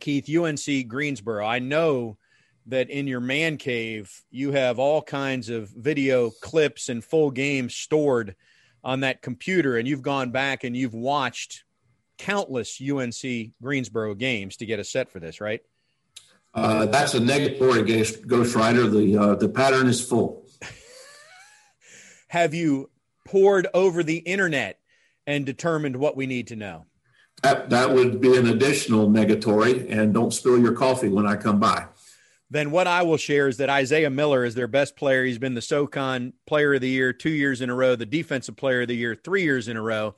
Keith, 0.00 0.28
UNC 0.28 0.88
Greensboro. 0.88 1.46
I 1.46 1.60
know 1.60 2.18
that 2.66 2.90
in 2.90 3.06
your 3.06 3.20
man 3.20 3.56
cave 3.56 4.22
you 4.30 4.52
have 4.52 4.78
all 4.78 5.02
kinds 5.02 5.48
of 5.48 5.68
video 5.70 6.30
clips 6.30 6.88
and 6.88 7.04
full 7.04 7.30
games 7.30 7.74
stored 7.74 8.34
on 8.82 9.00
that 9.00 9.22
computer 9.22 9.76
and 9.76 9.86
you've 9.86 10.02
gone 10.02 10.30
back 10.30 10.64
and 10.64 10.76
you've 10.76 10.94
watched 10.94 11.64
countless 12.18 12.80
UNC 12.80 13.52
Greensboro 13.62 14.14
games 14.14 14.56
to 14.56 14.66
get 14.66 14.78
a 14.78 14.84
set 14.84 15.10
for 15.10 15.20
this, 15.20 15.40
right? 15.40 15.60
Uh, 16.54 16.86
that's 16.86 17.14
a 17.14 17.20
negatory 17.20 18.26
Ghost 18.26 18.54
Rider. 18.54 18.86
The 18.88 19.16
uh, 19.16 19.34
the 19.34 19.48
pattern 19.48 19.88
is 19.88 20.06
full. 20.06 20.46
have 22.28 22.54
you 22.54 22.90
poured 23.26 23.66
over 23.74 24.04
the 24.04 24.18
internet 24.18 24.78
and 25.26 25.44
determined 25.44 25.96
what 25.96 26.16
we 26.16 26.26
need 26.26 26.46
to 26.48 26.56
know? 26.56 26.86
That 27.42 27.70
that 27.70 27.90
would 27.90 28.20
be 28.20 28.36
an 28.36 28.46
additional 28.46 29.08
negatory. 29.08 29.90
And 29.90 30.14
don't 30.14 30.32
spill 30.32 30.60
your 30.60 30.74
coffee 30.74 31.08
when 31.08 31.26
I 31.26 31.34
come 31.34 31.58
by 31.58 31.86
then 32.54 32.70
what 32.70 32.86
I 32.86 33.02
will 33.02 33.16
share 33.16 33.48
is 33.48 33.56
that 33.56 33.68
Isaiah 33.68 34.10
Miller 34.10 34.44
is 34.44 34.54
their 34.54 34.68
best 34.68 34.96
player. 34.96 35.24
He's 35.24 35.38
been 35.38 35.54
the 35.54 35.62
SoCon 35.62 36.32
Player 36.46 36.74
of 36.74 36.82
the 36.82 36.88
Year 36.88 37.12
two 37.12 37.30
years 37.30 37.60
in 37.60 37.68
a 37.68 37.74
row, 37.74 37.96
the 37.96 38.06
Defensive 38.06 38.56
Player 38.56 38.82
of 38.82 38.88
the 38.88 38.96
Year 38.96 39.16
three 39.16 39.42
years 39.42 39.66
in 39.66 39.76
a 39.76 39.82
row. 39.82 40.14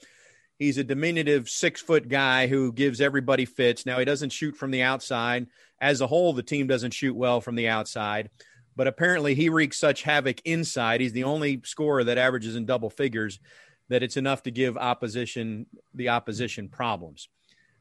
He's 0.58 0.76
a 0.76 0.84
diminutive 0.84 1.48
six 1.48 1.80
foot 1.80 2.08
guy 2.08 2.46
who 2.46 2.72
gives 2.72 3.00
everybody 3.00 3.46
fits. 3.46 3.86
Now, 3.86 3.98
he 3.98 4.04
doesn't 4.04 4.30
shoot 4.30 4.54
from 4.54 4.70
the 4.70 4.82
outside. 4.82 5.46
As 5.80 6.02
a 6.02 6.06
whole, 6.06 6.34
the 6.34 6.42
team 6.42 6.66
doesn't 6.66 6.92
shoot 6.92 7.16
well 7.16 7.40
from 7.40 7.54
the 7.54 7.68
outside, 7.68 8.28
but 8.76 8.86
apparently 8.86 9.34
he 9.34 9.48
wreaks 9.48 9.78
such 9.78 10.02
havoc 10.02 10.40
inside. 10.44 11.00
He's 11.00 11.12
the 11.12 11.24
only 11.24 11.62
scorer 11.64 12.04
that 12.04 12.18
averages 12.18 12.54
in 12.54 12.66
double 12.66 12.90
figures 12.90 13.40
that 13.88 14.02
it's 14.02 14.16
enough 14.18 14.42
to 14.42 14.50
give 14.50 14.76
opposition 14.76 15.66
the 15.94 16.10
opposition 16.10 16.68
problems. 16.68 17.28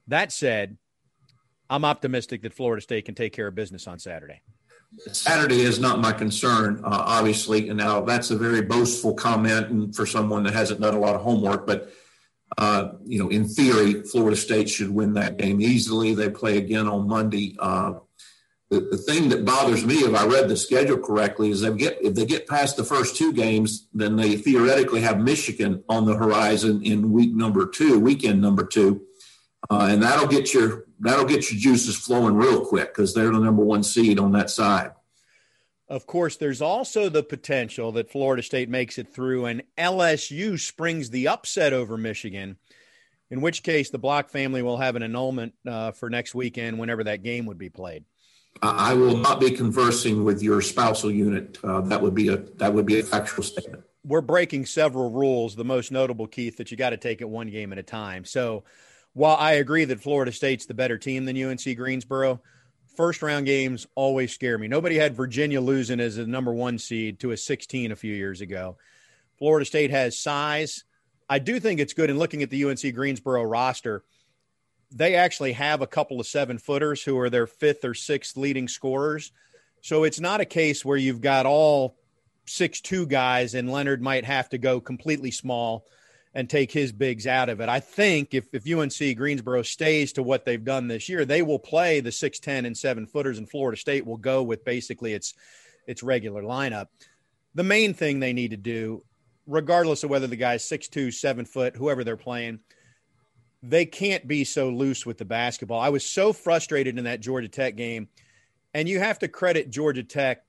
That 0.07 0.31
said, 0.31 0.77
I'm 1.69 1.85
optimistic 1.85 2.41
that 2.43 2.53
Florida 2.53 2.81
State 2.81 3.05
can 3.05 3.15
take 3.15 3.33
care 3.33 3.47
of 3.47 3.55
business 3.55 3.87
on 3.87 3.99
Saturday. 3.99 4.41
Saturday 5.11 5.61
is 5.61 5.79
not 5.79 5.99
my 5.99 6.11
concern, 6.11 6.81
uh, 6.83 7.03
obviously. 7.05 7.69
And 7.69 7.77
now 7.77 8.01
that's 8.01 8.31
a 8.31 8.37
very 8.37 8.61
boastful 8.61 9.13
comment 9.13 9.69
and 9.69 9.95
for 9.95 10.05
someone 10.05 10.43
that 10.43 10.53
hasn't 10.53 10.81
done 10.81 10.93
a 10.93 10.99
lot 10.99 11.15
of 11.15 11.21
homework. 11.21 11.67
But, 11.67 11.91
uh, 12.57 12.93
you 13.03 13.19
know, 13.19 13.29
in 13.29 13.47
theory, 13.47 14.03
Florida 14.03 14.37
State 14.37 14.69
should 14.69 14.89
win 14.89 15.13
that 15.13 15.37
game 15.37 15.59
easily. 15.59 16.13
They 16.13 16.29
play 16.29 16.57
again 16.57 16.87
on 16.87 17.07
Monday. 17.07 17.55
Uh, 17.59 17.95
the, 18.69 18.79
the 18.79 18.97
thing 18.97 19.29
that 19.29 19.45
bothers 19.45 19.85
me, 19.85 19.95
if 19.95 20.15
I 20.15 20.25
read 20.25 20.49
the 20.49 20.57
schedule 20.57 20.97
correctly, 20.97 21.51
is 21.51 21.61
they 21.61 21.75
get 21.75 21.97
if 22.01 22.15
they 22.15 22.25
get 22.25 22.47
past 22.47 22.77
the 22.77 22.83
first 22.83 23.15
two 23.15 23.31
games, 23.31 23.87
then 23.93 24.15
they 24.15 24.37
theoretically 24.37 25.01
have 25.01 25.19
Michigan 25.19 25.83
on 25.87 26.05
the 26.05 26.15
horizon 26.15 26.81
in 26.83 27.11
week 27.11 27.33
number 27.33 27.67
two, 27.67 27.99
weekend 27.99 28.41
number 28.41 28.65
two, 28.65 29.03
uh, 29.69 29.87
and 29.91 30.01
that'll 30.01 30.27
get 30.27 30.53
your 30.53 30.84
that'll 30.99 31.25
get 31.25 31.51
your 31.51 31.59
juices 31.59 31.95
flowing 31.95 32.35
real 32.35 32.65
quick 32.65 32.93
because 32.93 33.13
they're 33.13 33.31
the 33.31 33.39
number 33.39 33.63
one 33.63 33.83
seed 33.83 34.19
on 34.19 34.31
that 34.33 34.49
side. 34.49 34.91
Of 35.87 36.07
course, 36.07 36.35
there's 36.37 36.61
also 36.61 37.09
the 37.09 37.21
potential 37.21 37.91
that 37.91 38.11
Florida 38.11 38.41
State 38.41 38.69
makes 38.69 38.97
it 38.97 39.13
through 39.13 39.45
and 39.45 39.63
LSU 39.77 40.59
springs 40.59 41.11
the 41.11 41.27
upset 41.27 41.73
over 41.73 41.95
Michigan, 41.95 42.57
in 43.29 43.41
which 43.41 43.61
case 43.61 43.91
the 43.91 43.99
Block 43.99 44.29
family 44.29 44.63
will 44.63 44.77
have 44.77 44.95
an 44.95 45.03
annulment 45.03 45.53
uh, 45.67 45.91
for 45.91 46.09
next 46.09 46.33
weekend 46.33 46.79
whenever 46.79 47.03
that 47.03 47.21
game 47.21 47.45
would 47.45 47.59
be 47.59 47.69
played. 47.69 48.03
I 48.61 48.93
will 48.93 49.17
not 49.17 49.39
be 49.39 49.51
conversing 49.51 50.23
with 50.23 50.41
your 50.41 50.61
spousal 50.61 51.11
unit. 51.11 51.57
Uh, 51.63 51.81
that 51.81 52.01
would 52.01 52.15
be 52.15 52.29
a 52.29 52.37
that 52.37 52.73
would 52.73 52.85
be 52.85 52.99
a 52.99 53.03
factual 53.03 53.43
statement. 53.43 53.83
We're 54.03 54.21
breaking 54.21 54.65
several 54.65 55.11
rules. 55.11 55.55
The 55.55 55.65
most 55.65 55.91
notable, 55.91 56.27
Keith, 56.27 56.57
that 56.57 56.71
you 56.71 56.77
got 56.77 56.91
to 56.91 56.97
take 56.97 57.21
it 57.21 57.29
one 57.29 57.49
game 57.49 57.73
at 57.73 57.79
a 57.79 57.83
time. 57.83 58.23
So, 58.23 58.63
while 59.15 59.35
I 59.37 59.53
agree 59.53 59.85
that 59.85 60.01
Florida 60.01 60.31
State's 60.31 60.67
the 60.67 60.75
better 60.75 60.99
team 60.99 61.25
than 61.25 61.41
UNC 61.41 61.75
Greensboro, 61.75 62.39
first 62.95 63.23
round 63.23 63.47
games 63.47 63.87
always 63.95 64.31
scare 64.31 64.59
me. 64.59 64.67
Nobody 64.67 64.97
had 64.97 65.15
Virginia 65.15 65.59
losing 65.59 65.99
as 65.99 66.19
a 66.19 66.27
number 66.27 66.53
one 66.53 66.77
seed 66.77 67.19
to 67.21 67.31
a 67.31 67.37
16 67.37 67.91
a 67.91 67.95
few 67.95 68.13
years 68.13 68.41
ago. 68.41 68.77
Florida 69.39 69.65
State 69.65 69.89
has 69.89 70.19
size. 70.19 70.83
I 71.27 71.39
do 71.39 71.59
think 71.59 71.79
it's 71.79 71.93
good 71.93 72.11
in 72.11 72.19
looking 72.19 72.43
at 72.43 72.51
the 72.51 72.63
UNC 72.63 72.93
Greensboro 72.93 73.41
roster 73.41 74.03
they 74.91 75.15
actually 75.15 75.53
have 75.53 75.81
a 75.81 75.87
couple 75.87 76.19
of 76.19 76.27
seven 76.27 76.57
footers 76.57 77.03
who 77.03 77.17
are 77.19 77.29
their 77.29 77.47
fifth 77.47 77.83
or 77.83 77.93
sixth 77.93 78.37
leading 78.37 78.67
scorers. 78.67 79.31
So 79.81 80.03
it's 80.03 80.19
not 80.19 80.41
a 80.41 80.45
case 80.45 80.83
where 80.83 80.97
you've 80.97 81.21
got 81.21 81.45
all 81.45 81.97
six 82.45 82.79
two 82.81 83.05
guys 83.05 83.55
and 83.55 83.71
Leonard 83.71 84.01
might 84.01 84.25
have 84.25 84.49
to 84.49 84.57
go 84.57 84.79
completely 84.79 85.31
small 85.31 85.85
and 86.35 86.49
take 86.49 86.71
his 86.71 86.91
bigs 86.91 87.25
out 87.25 87.49
of 87.49 87.61
it. 87.61 87.69
I 87.69 87.79
think 87.79 88.33
if, 88.33 88.45
if 88.53 88.71
UNC 88.71 89.17
Greensboro 89.17 89.63
stays 89.63 90.13
to 90.13 90.23
what 90.23 90.45
they've 90.45 90.63
done 90.63 90.87
this 90.87 91.09
year, 91.09 91.25
they 91.25 91.41
will 91.41 91.57
play 91.57 92.01
the 92.01 92.11
6'10 92.11 92.67
and 92.67 92.77
seven 92.77 93.07
footers, 93.07 93.39
and 93.39 93.49
Florida 93.49 93.79
State 93.79 94.05
will 94.05 94.17
go 94.17 94.43
with 94.43 94.63
basically 94.63 95.13
its 95.13 95.33
its 95.87 96.03
regular 96.03 96.43
lineup. 96.43 96.87
The 97.53 97.63
main 97.63 97.93
thing 97.93 98.19
they 98.19 98.33
need 98.33 98.51
to 98.51 98.57
do, 98.57 99.03
regardless 99.47 100.03
of 100.03 100.09
whether 100.09 100.27
the 100.27 100.35
guy's 100.35 100.67
six 100.67 100.87
two, 100.87 101.09
seven 101.09 101.45
foot, 101.45 101.75
whoever 101.75 102.03
they're 102.03 102.17
playing– 102.17 102.59
they 103.69 103.85
can't 103.85 104.27
be 104.27 104.43
so 104.43 104.69
loose 104.69 105.05
with 105.05 105.17
the 105.17 105.25
basketball. 105.25 105.79
I 105.79 105.89
was 105.89 106.05
so 106.05 106.33
frustrated 106.33 106.97
in 106.97 107.05
that 107.05 107.19
Georgia 107.19 107.47
Tech 107.47 107.75
game. 107.75 108.07
And 108.73 108.87
you 108.87 108.99
have 108.99 109.19
to 109.19 109.27
credit 109.27 109.69
Georgia 109.69 110.03
Tech 110.03 110.43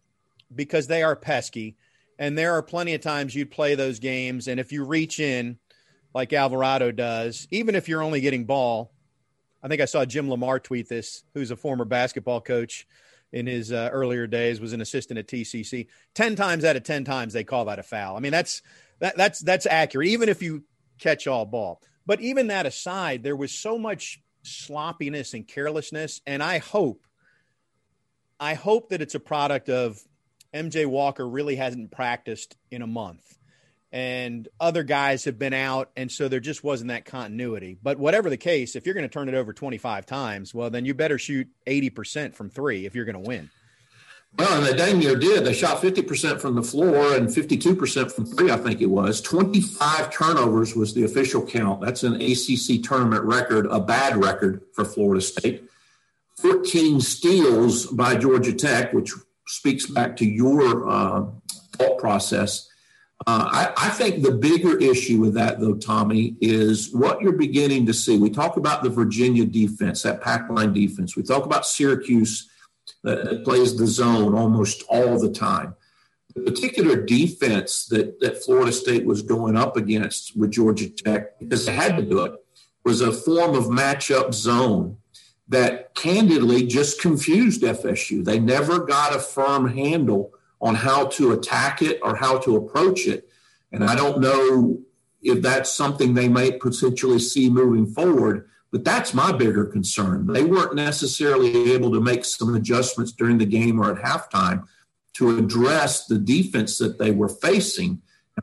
because 0.55 0.87
they 0.87 1.03
are 1.03 1.17
pesky. 1.17 1.77
And 2.19 2.37
there 2.37 2.55
are 2.55 2.63
plenty 2.63 2.95
of 2.95 3.01
times 3.01 3.35
you'd 3.35 3.51
play 3.51 3.75
those 3.75 3.99
games. 3.99 4.49
And 4.49 4.59
if 4.61 4.73
you 4.73 4.85
reach 4.85 5.21
in 5.21 5.59
like 6.17 6.33
Alvarado 6.33 6.91
does, 6.93 7.47
even 7.51 7.75
if 7.75 7.91
you're 7.91 8.03
only 8.03 8.23
getting 8.23 8.47
ball, 8.47 8.91
I 9.63 9.69
think 9.69 9.83
I 9.83 9.85
saw 9.85 10.07
Jim 10.07 10.31
Lamar 10.31 10.59
tweet 10.59 10.89
this, 10.89 11.23
who's 11.35 11.51
a 11.51 11.57
former 11.57 11.85
basketball 11.85 12.41
coach 12.41 12.87
in 13.33 13.47
his 13.47 13.71
uh, 13.71 13.91
earlier 13.93 14.27
days, 14.27 14.59
was 14.59 14.73
an 14.73 14.81
assistant 14.81 15.19
at 15.19 15.29
TCC. 15.29 15.89
10 16.15 16.35
times 16.35 16.65
out 16.65 16.75
of 16.75 16.85
10 16.85 17.05
times 17.05 17.35
they 17.35 17.45
call 17.45 17.67
that 17.67 17.79
a 17.79 17.83
foul. 17.83 18.17
I 18.17 18.21
mean, 18.21 18.33
that's, 18.33 18.63
that, 19.01 19.19
that's, 19.19 19.41
that's 19.41 19.67
accurate, 19.67 20.09
even 20.09 20.31
if 20.31 20.43
you 20.43 20.65
catch 20.99 21.27
all 21.27 21.45
ball. 21.45 21.83
But 22.07 22.23
even 22.23 22.47
that 22.47 22.65
aside, 22.65 23.23
there 23.23 23.37
was 23.37 23.53
so 23.53 23.77
much 23.77 24.23
sloppiness 24.43 25.35
and 25.35 25.47
carelessness. 25.47 26.23
And 26.27 26.43
I 26.43 26.61
hope, 26.61 27.07
I 28.41 28.55
hope 28.55 28.89
that 28.89 29.03
it's 29.03 29.15
a 29.15 29.21
product 29.21 29.69
of 29.69 30.01
MJ 30.55 30.87
Walker 30.87 31.29
really 31.29 31.57
hasn't 31.57 31.91
practiced 31.91 32.57
in 32.71 32.81
a 32.81 32.87
month 32.87 33.36
and 33.97 34.47
other 34.61 34.83
guys 34.83 35.25
have 35.25 35.39
been 35.39 35.55
out. 35.55 35.91
And 35.97 36.13
so 36.13 36.29
there 36.29 36.39
just 36.39 36.63
wasn't 36.63 36.89
that 36.89 37.07
continuity. 37.07 37.79
But 37.83 37.99
whatever 37.99 38.29
the 38.29 38.37
case, 38.37 38.77
if 38.77 38.85
you're 38.85 38.95
going 38.95 39.09
to 39.09 39.13
turn 39.13 39.27
it 39.27 39.35
over 39.35 39.55
25 39.55 40.05
times, 40.05 40.53
well, 40.53 40.69
then 40.69 40.85
you 40.85 40.93
better 40.93 41.17
shoot 41.17 41.49
80% 41.67 42.35
from 42.35 42.51
three 42.51 42.85
if 42.85 42.95
you're 42.95 43.07
going 43.07 43.15
to 43.15 43.27
win. 43.27 43.49
Well, 44.39 44.59
and 44.59 44.67
they 44.67 44.77
dang 44.77 44.99
near 44.99 45.17
did. 45.17 45.47
They 45.47 45.55
shot 45.55 45.81
50% 45.81 46.43
from 46.43 46.57
the 46.57 46.63
floor 46.63 47.15
and 47.15 47.29
52% 47.29 48.13
from 48.13 48.27
three, 48.27 48.51
I 48.51 48.59
think 48.59 48.83
it 48.83 48.91
was. 48.91 49.23
25 49.23 50.13
turnovers 50.13 50.77
was 50.77 50.93
the 50.93 51.05
official 51.05 51.47
count. 51.47 51.81
That's 51.81 52.03
an 52.03 52.21
ACC 52.21 52.83
tournament 52.83 53.25
record, 53.25 53.65
a 53.65 53.81
bad 53.81 54.23
record 54.23 54.61
for 54.75 54.85
Florida 54.85 55.23
State. 55.23 55.71
14 56.35 57.01
steals 57.01 57.87
by 57.87 58.15
Georgia 58.17 58.53
Tech, 58.53 58.93
which 58.93 59.15
speaks 59.47 59.87
back 59.87 60.19
to 60.19 60.27
your 60.27 60.87
uh, 60.87 61.25
thought 61.79 61.99
process. 61.99 62.69
Uh, 63.27 63.49
I, 63.77 63.87
I, 63.87 63.89
think 63.91 64.23
the 64.23 64.33
bigger 64.33 64.79
issue 64.79 65.19
with 65.19 65.35
that, 65.35 65.59
though, 65.59 65.75
Tommy, 65.75 66.37
is 66.41 66.95
what 66.95 67.21
you're 67.23 67.33
beginning 67.33 67.87
to 67.87 67.95
see. 67.95 68.19
We 68.19 68.29
talk 68.29 68.59
about 68.59 68.83
the 68.83 68.91
Virginia 68.91 69.47
defense, 69.47 70.03
that 70.03 70.21
pack 70.21 70.51
line 70.51 70.75
defense. 70.75 71.17
We 71.17 71.23
talk 71.23 71.47
about 71.47 71.67
Syracuse 71.67 72.51
that 73.03 73.43
plays 73.45 73.77
the 73.77 73.87
zone 73.87 74.35
almost 74.35 74.85
all 74.89 75.19
the 75.19 75.33
time. 75.33 75.75
The 76.35 76.43
particular 76.43 77.03
defense 77.03 77.87
that, 77.87 78.21
that 78.21 78.45
Florida 78.45 78.71
State 78.71 79.07
was 79.07 79.23
going 79.23 79.57
up 79.57 79.79
against 79.79 80.37
with 80.37 80.51
Georgia 80.51 80.91
Tech, 80.91 81.39
because 81.39 81.65
they 81.65 81.73
had 81.73 81.97
to 81.97 82.03
do 82.03 82.25
it, 82.25 82.33
was 82.85 83.01
a 83.01 83.13
form 83.13 83.57
of 83.57 83.65
matchup 83.65 84.35
zone 84.35 84.99
that 85.49 85.95
candidly 85.95 86.67
just 86.67 87.01
confused 87.01 87.63
FSU. 87.63 88.25
They 88.25 88.39
never 88.39 88.81
got 88.81 89.17
a 89.17 89.19
firm 89.19 89.69
handle 89.69 90.33
on 90.61 90.75
how 90.75 91.07
to 91.07 91.33
attack 91.33 91.83
it 91.83 91.99
or 92.03 92.17
how 92.17 92.39
to 92.39 92.57
approach 92.57 93.07
it. 93.07 93.29
And 93.73 93.85
I 93.85 93.95
don't 93.95 94.21
know 94.21 94.81
if 95.23 95.43
that's 95.43 95.73
something 95.75 96.15
they 96.15 96.29
might 96.29 96.61
potentially 96.61 97.19
see 97.19 97.51
moving 97.51 97.87
forward. 97.87 98.49
But 98.73 98.85
that's 98.85 99.15
my 99.15 99.33
bigger 99.33 99.65
concern. 99.65 100.27
They 100.27 100.45
weren't 100.45 100.75
necessarily 100.75 101.73
able 101.73 101.93
to 101.93 102.01
make 102.01 102.25
some 102.25 102.55
adjustments 102.55 103.13
during 103.13 103.39
the 103.39 103.47
game 103.47 103.81
or 103.81 103.93
at 103.93 104.05
halftime 104.05 104.65
to 105.15 105.39
address 105.39 106.07
the 106.07 106.19
defense 106.19 106.77
that 106.79 106.99
they 106.99 107.11
were 107.11 107.29
facing. 107.29 108.03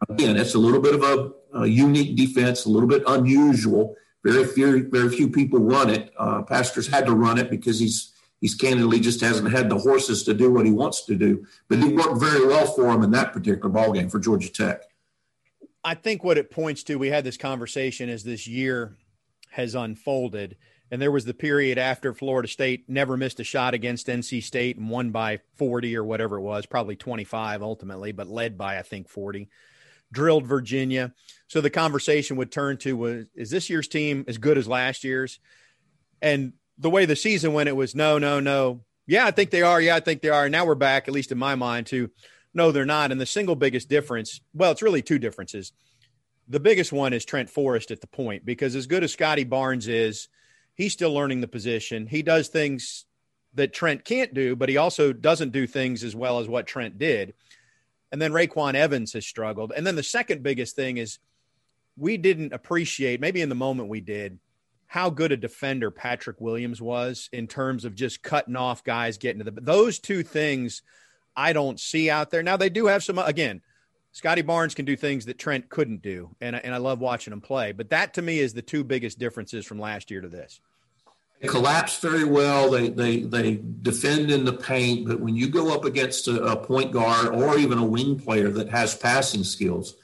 Again, 0.09 0.37
it's 0.37 0.55
a 0.55 0.59
little 0.59 0.81
bit 0.81 0.95
of 0.95 1.03
a, 1.03 1.59
a 1.59 1.67
unique 1.67 2.15
defense, 2.15 2.65
a 2.65 2.69
little 2.69 2.87
bit 2.87 3.03
unusual. 3.05 3.95
Very 4.23 4.45
few, 4.45 4.89
very 4.89 5.09
few 5.09 5.29
people 5.29 5.59
run 5.59 5.89
it. 5.89 6.11
Uh, 6.17 6.41
Pastner's 6.43 6.87
had 6.87 7.05
to 7.05 7.13
run 7.13 7.37
it 7.37 7.51
because 7.51 7.79
he's 7.79 8.12
he's 8.43 8.55
candidly 8.55 8.99
just 8.99 9.21
hasn't 9.21 9.49
had 9.49 9.69
the 9.69 9.77
horses 9.77 10.21
to 10.21 10.33
do 10.33 10.51
what 10.51 10.65
he 10.65 10.71
wants 10.71 11.05
to 11.05 11.15
do. 11.15 11.47
But 11.69 11.79
he 11.79 11.93
worked 11.93 12.19
very 12.19 12.45
well 12.45 12.65
for 12.65 12.89
him 12.89 13.01
in 13.01 13.11
that 13.11 13.31
particular 13.31 13.69
ball 13.69 13.93
game 13.93 14.09
for 14.09 14.19
Georgia 14.19 14.51
Tech. 14.51 14.81
I 15.81 15.95
think 15.95 16.25
what 16.25 16.37
it 16.37 16.51
points 16.51 16.83
to, 16.83 16.99
we 16.99 17.07
had 17.07 17.23
this 17.23 17.37
conversation 17.37 18.09
as 18.09 18.25
this 18.25 18.45
year 18.45 18.97
has 19.51 19.75
unfolded. 19.75 20.57
And 20.91 21.01
there 21.01 21.09
was 21.09 21.23
the 21.23 21.33
period 21.33 21.77
after 21.77 22.13
Florida 22.13 22.49
State 22.49 22.89
never 22.89 23.15
missed 23.15 23.39
a 23.39 23.45
shot 23.45 23.73
against 23.73 24.07
NC 24.07 24.43
State 24.43 24.75
and 24.75 24.89
won 24.89 25.11
by 25.11 25.39
40 25.55 25.95
or 25.95 26.03
whatever 26.03 26.35
it 26.35 26.41
was, 26.41 26.65
probably 26.65 26.97
25 26.97 27.63
ultimately, 27.63 28.11
but 28.11 28.27
led 28.27 28.57
by, 28.57 28.77
I 28.77 28.81
think, 28.81 29.07
40. 29.07 29.47
Drilled 30.11 30.45
Virginia. 30.45 31.13
So 31.47 31.61
the 31.61 31.69
conversation 31.69 32.35
would 32.35 32.51
turn 32.51 32.75
to 32.79 32.97
was, 32.97 33.25
is 33.35 33.51
this 33.51 33.69
year's 33.69 33.87
team 33.87 34.25
as 34.27 34.37
good 34.37 34.57
as 34.57 34.67
last 34.67 35.05
year's? 35.05 35.39
And 36.21 36.53
the 36.83 36.89
way 36.89 37.05
the 37.05 37.15
season 37.15 37.53
went, 37.53 37.69
it 37.69 37.75
was 37.75 37.95
no, 37.95 38.19
no, 38.19 38.39
no. 38.39 38.81
Yeah, 39.07 39.25
I 39.25 39.31
think 39.31 39.49
they 39.49 39.63
are. 39.63 39.81
Yeah, 39.81 39.95
I 39.95 39.99
think 39.99 40.21
they 40.21 40.29
are. 40.29 40.47
now 40.47 40.65
we're 40.65 40.75
back, 40.75 41.07
at 41.07 41.13
least 41.13 41.31
in 41.31 41.37
my 41.37 41.55
mind, 41.55 41.87
to 41.87 42.09
no, 42.53 42.71
they're 42.71 42.85
not. 42.85 43.11
And 43.11 43.19
the 43.19 43.25
single 43.25 43.55
biggest 43.55 43.89
difference, 43.89 44.39
well, 44.53 44.71
it's 44.71 44.83
really 44.83 45.01
two 45.01 45.17
differences 45.17 45.73
the 46.47 46.59
biggest 46.59 46.91
one 46.91 47.13
is 47.13 47.25
Trent 47.25 47.49
Forrest 47.49 47.91
at 47.91 48.01
the 48.01 48.07
point 48.07 48.45
because 48.45 48.75
as 48.75 48.87
good 48.87 49.03
as 49.03 49.13
Scotty 49.13 49.43
Barnes 49.43 49.87
is, 49.87 50.27
he's 50.75 50.93
still 50.93 51.13
learning 51.13 51.41
the 51.41 51.47
position. 51.47 52.07
He 52.07 52.21
does 52.21 52.49
things 52.49 53.05
that 53.53 53.73
Trent 53.73 54.03
can't 54.03 54.33
do, 54.33 54.55
but 54.55 54.69
he 54.69 54.77
also 54.77 55.13
doesn't 55.13 55.51
do 55.51 55.67
things 55.67 56.03
as 56.03 56.15
well 56.15 56.39
as 56.39 56.47
what 56.47 56.67
Trent 56.67 56.97
did. 56.97 57.33
And 58.11 58.21
then 58.21 58.31
RayQuan 58.31 58.75
Evans 58.75 59.13
has 59.13 59.25
struggled. 59.25 59.71
And 59.75 59.87
then 59.87 59.95
the 59.95 60.03
second 60.03 60.43
biggest 60.43 60.75
thing 60.75 60.97
is 60.97 61.19
we 61.97 62.17
didn't 62.17 62.53
appreciate, 62.53 63.21
maybe 63.21 63.41
in 63.41 63.49
the 63.49 63.55
moment 63.55 63.89
we 63.89 64.01
did, 64.01 64.39
how 64.93 65.09
good 65.09 65.31
a 65.31 65.37
defender 65.37 65.89
Patrick 65.89 66.39
Williams 66.39 66.79
was 66.79 67.27
in 67.33 67.47
terms 67.47 67.83
of 67.83 67.95
just 67.95 68.21
cutting 68.21 68.55
off 68.55 68.83
guys, 68.83 69.17
getting 69.17 69.43
to 69.43 69.49
the 69.49 69.59
those 69.59 69.97
two 69.97 70.21
things 70.21 70.83
I 71.35 71.51
don't 71.51 71.79
see 71.79 72.11
out 72.11 72.29
there. 72.29 72.43
Now 72.43 72.57
they 72.57 72.69
do 72.69 72.85
have 72.85 73.03
some 73.03 73.17
again, 73.17 73.63
Scotty 74.11 74.43
Barnes 74.43 74.75
can 74.75 74.85
do 74.85 74.95
things 74.95 75.25
that 75.25 75.39
Trent 75.39 75.67
couldn't 75.67 76.03
do, 76.03 76.35
and 76.39 76.55
and 76.55 76.75
I 76.75 76.77
love 76.77 76.99
watching 76.99 77.33
him 77.33 77.41
play. 77.41 77.71
But 77.71 77.89
that 77.89 78.13
to 78.13 78.21
me 78.21 78.37
is 78.37 78.53
the 78.53 78.61
two 78.61 78.83
biggest 78.83 79.17
differences 79.17 79.65
from 79.65 79.79
last 79.79 80.11
year 80.11 80.21
to 80.21 80.27
this. 80.27 80.61
They 81.41 81.47
collapse 81.47 81.99
very 81.99 82.25
well. 82.25 82.69
They 82.69 82.89
they 82.89 83.21
they 83.21 83.61
defend 83.81 84.29
in 84.29 84.45
the 84.45 84.53
paint, 84.53 85.07
but 85.07 85.19
when 85.19 85.35
you 85.35 85.49
go 85.49 85.73
up 85.73 85.85
against 85.85 86.27
a, 86.27 86.39
a, 86.43 86.55
point 86.55 86.91
guard 86.91 87.33
or 87.33 87.57
even 87.57 87.79
a 87.79 87.83
wing 87.83 88.19
player 88.19 88.49
that 88.49 88.69
has 88.69 88.93
passing 88.93 89.43
skills 89.43 89.95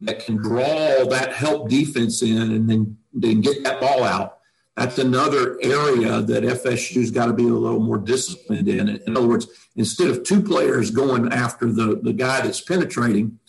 that 0.00 0.24
can 0.24 0.36
draw 0.36 1.04
that 1.04 1.34
help 1.34 1.68
defense 1.68 2.22
in 2.22 2.52
and 2.52 2.70
then 2.70 2.96
then 3.12 3.42
get 3.42 3.62
that 3.64 3.78
ball 3.78 4.04
out, 4.04 4.37
that's 4.78 4.98
another 4.98 5.58
area 5.60 6.22
that 6.22 6.44
FSU's 6.44 7.10
got 7.10 7.26
to 7.26 7.32
be 7.32 7.42
a 7.42 7.52
little 7.52 7.80
more 7.80 7.98
disciplined 7.98 8.68
in. 8.68 8.88
In 8.88 9.16
other 9.16 9.26
words, 9.26 9.48
instead 9.74 10.08
of 10.08 10.22
two 10.22 10.40
players 10.40 10.92
going 10.92 11.32
after 11.32 11.72
the 11.72 11.98
the 12.00 12.12
guy 12.12 12.40
that's 12.42 12.60
penetrating, 12.60 13.40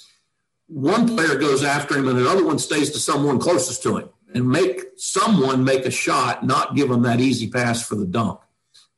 one 0.68 1.08
player 1.08 1.38
goes 1.38 1.64
after 1.64 1.98
him 1.98 2.08
and 2.08 2.18
the 2.18 2.28
other 2.28 2.44
one 2.44 2.58
stays 2.58 2.90
to 2.92 3.00
someone 3.00 3.40
closest 3.40 3.84
to 3.84 3.98
him 3.98 4.10
and 4.34 4.48
make 4.48 4.82
someone 4.98 5.64
make 5.64 5.86
a 5.86 5.92
shot, 5.92 6.44
not 6.44 6.76
give 6.76 6.90
them 6.90 7.04
that 7.04 7.20
easy 7.20 7.48
pass 7.48 7.88
for 7.88 7.96
the 7.96 8.06
dunk. 8.06 8.40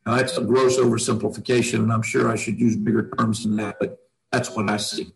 Now, 0.05 0.15
that's 0.15 0.37
a 0.37 0.41
gross 0.41 0.77
oversimplification, 0.77 1.79
and 1.79 1.93
I'm 1.93 2.01
sure 2.01 2.29
I 2.29 2.35
should 2.35 2.59
use 2.59 2.75
bigger 2.75 3.11
terms 3.17 3.43
than 3.43 3.57
that, 3.57 3.77
but 3.79 3.99
that's 4.31 4.49
what 4.49 4.69
I 4.69 4.77
see. 4.77 5.13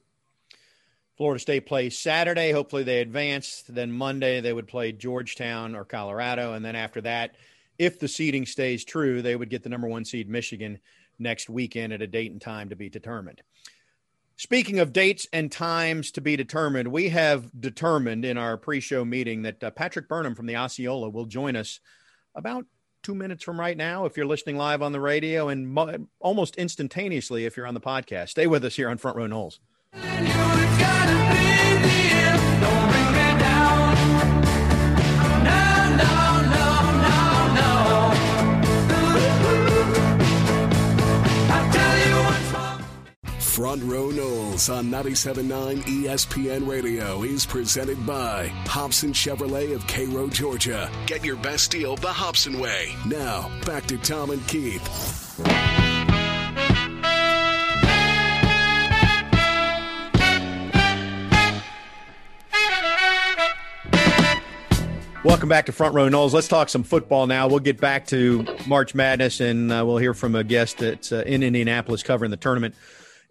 Florida 1.18 1.40
State 1.40 1.66
plays 1.66 1.98
Saturday. 1.98 2.52
Hopefully, 2.52 2.84
they 2.84 3.00
advance. 3.00 3.64
Then 3.68 3.92
Monday, 3.92 4.42
they 4.42 4.54
would 4.54 4.68
play 4.68 4.92
Georgetown 4.92 5.76
or 5.76 5.86
Colorado. 5.86 6.54
And 6.54 6.66
then 6.66 6.76
after 6.76 7.02
that, 7.02 7.36
if 7.78 8.00
the 8.00 8.08
seeding 8.08 8.46
stays 8.46 8.84
true, 8.84 9.22
they 9.22 9.36
would 9.36 9.50
get 9.50 9.64
the 9.64 9.70
number 9.70 9.88
one 9.88 10.06
seed 10.06 10.30
Michigan 10.30 10.80
next 11.18 11.50
weekend 11.50 11.94
at 11.94 12.02
a 12.02 12.08
date 12.08 12.32
and 12.32 12.42
time 12.42 12.70
to 12.70 12.76
be 12.76 12.90
determined. 12.90 13.42
Speaking 14.38 14.80
of 14.80 14.92
dates 14.92 15.28
and 15.32 15.50
times 15.50 16.12
to 16.12 16.22
be 16.22 16.36
determined, 16.36 16.90
we 16.90 17.10
have 17.10 17.50
determined 17.58 18.26
in 18.26 18.38
our 18.38 18.58
pre 18.58 18.82
show 18.82 19.06
meeting 19.06 19.44
that 19.44 19.64
uh, 19.64 19.72
Patrick 19.72 20.10
Burnham 20.10 20.36
from 20.36 20.46
the 20.46 20.58
Osceola 20.58 21.10
will 21.10 21.26
join 21.26 21.56
us 21.56 21.80
about 22.36 22.66
two 23.02 23.16
minutes 23.16 23.44
from 23.44 23.58
right 23.58 23.78
now 23.78 24.06
if 24.06 24.18
you're 24.18 24.26
listening 24.26 24.58
live 24.58 24.82
on 24.82 24.92
the 24.92 25.00
radio 25.00 25.48
and 25.48 25.70
mo- 25.70 26.08
almost 26.20 26.58
instantaneously 26.58 27.46
if 27.46 27.56
you're 27.56 27.68
on 27.68 27.76
the 27.76 27.80
podcast. 27.80 28.30
Stay 28.30 28.48
with 28.48 28.66
us 28.66 28.76
here 28.76 28.90
on 28.90 28.98
Front 28.98 29.16
Row 29.16 29.28
Noles. 29.28 29.60
Front 43.56 43.84
Row 43.84 44.10
Noles 44.10 44.70
on 44.70 44.88
97.9 44.88 45.82
ESPN 45.84 46.68
Radio 46.68 47.24
is 47.24 47.46
presented 47.46 48.06
by 48.06 48.48
Hobson 48.68 49.14
Chevrolet 49.14 49.74
of 49.74 49.88
Cairo, 49.88 50.28
Georgia. 50.28 50.92
Get 51.06 51.24
your 51.24 51.38
best 51.38 51.72
deal 51.72 51.96
the 51.96 52.12
Hobson 52.12 52.60
way. 52.60 52.94
Now, 53.06 53.50
back 53.66 53.86
to 53.86 53.98
Tom 53.98 54.32
and 54.32 54.46
Keith. 54.50 54.84
Welcome 65.24 65.48
back 65.48 65.68
to 65.68 65.72
Front 65.72 65.96
Row 65.96 66.10
Noles. 66.10 66.34
Let's 66.34 66.50
talk 66.50 66.68
some 66.68 66.84
football 66.84 67.26
now. 67.26 67.48
We'll 67.48 67.60
get 67.60 67.80
back 67.80 68.06
to 68.08 68.46
March 68.68 68.94
Madness, 68.94 69.40
and 69.40 69.72
uh, 69.72 69.86
we'll 69.86 69.98
hear 69.98 70.14
from 70.14 70.36
a 70.36 70.44
guest 70.44 70.80
that's 70.80 71.14
uh, 71.14 71.24
in 71.26 71.42
Indianapolis 71.42 72.04
covering 72.04 72.32
the 72.32 72.38
tournament 72.38 72.76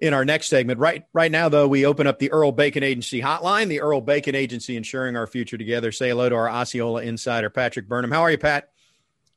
in 0.01 0.15
our 0.15 0.25
next 0.25 0.49
segment. 0.49 0.79
Right, 0.79 1.05
right 1.13 1.31
now, 1.31 1.49
though, 1.49 1.69
we 1.69 1.87
open 1.87 2.07
up 2.07 2.19
the 2.19 2.31
Earl 2.33 2.53
Bacon 2.53 2.83
Agency 2.83 3.21
hotline. 3.21 3.69
The 3.69 3.81
Earl 3.81 4.01
Bacon 4.01 4.35
Agency, 4.35 4.77
ensuring 4.77 5.17
our 5.17 5.27
future 5.27 5.57
together. 5.59 5.93
Say 5.93 6.11
hello 6.11 6.29
to 6.29 6.35
our 6.35 6.49
Osceola 6.49 7.03
insider, 7.03 7.51
Patrick 7.51 7.89
Burnham. 7.89 8.11
How 8.11 8.23
are 8.23 8.31
you, 8.31 8.39
Pat? 8.39 8.71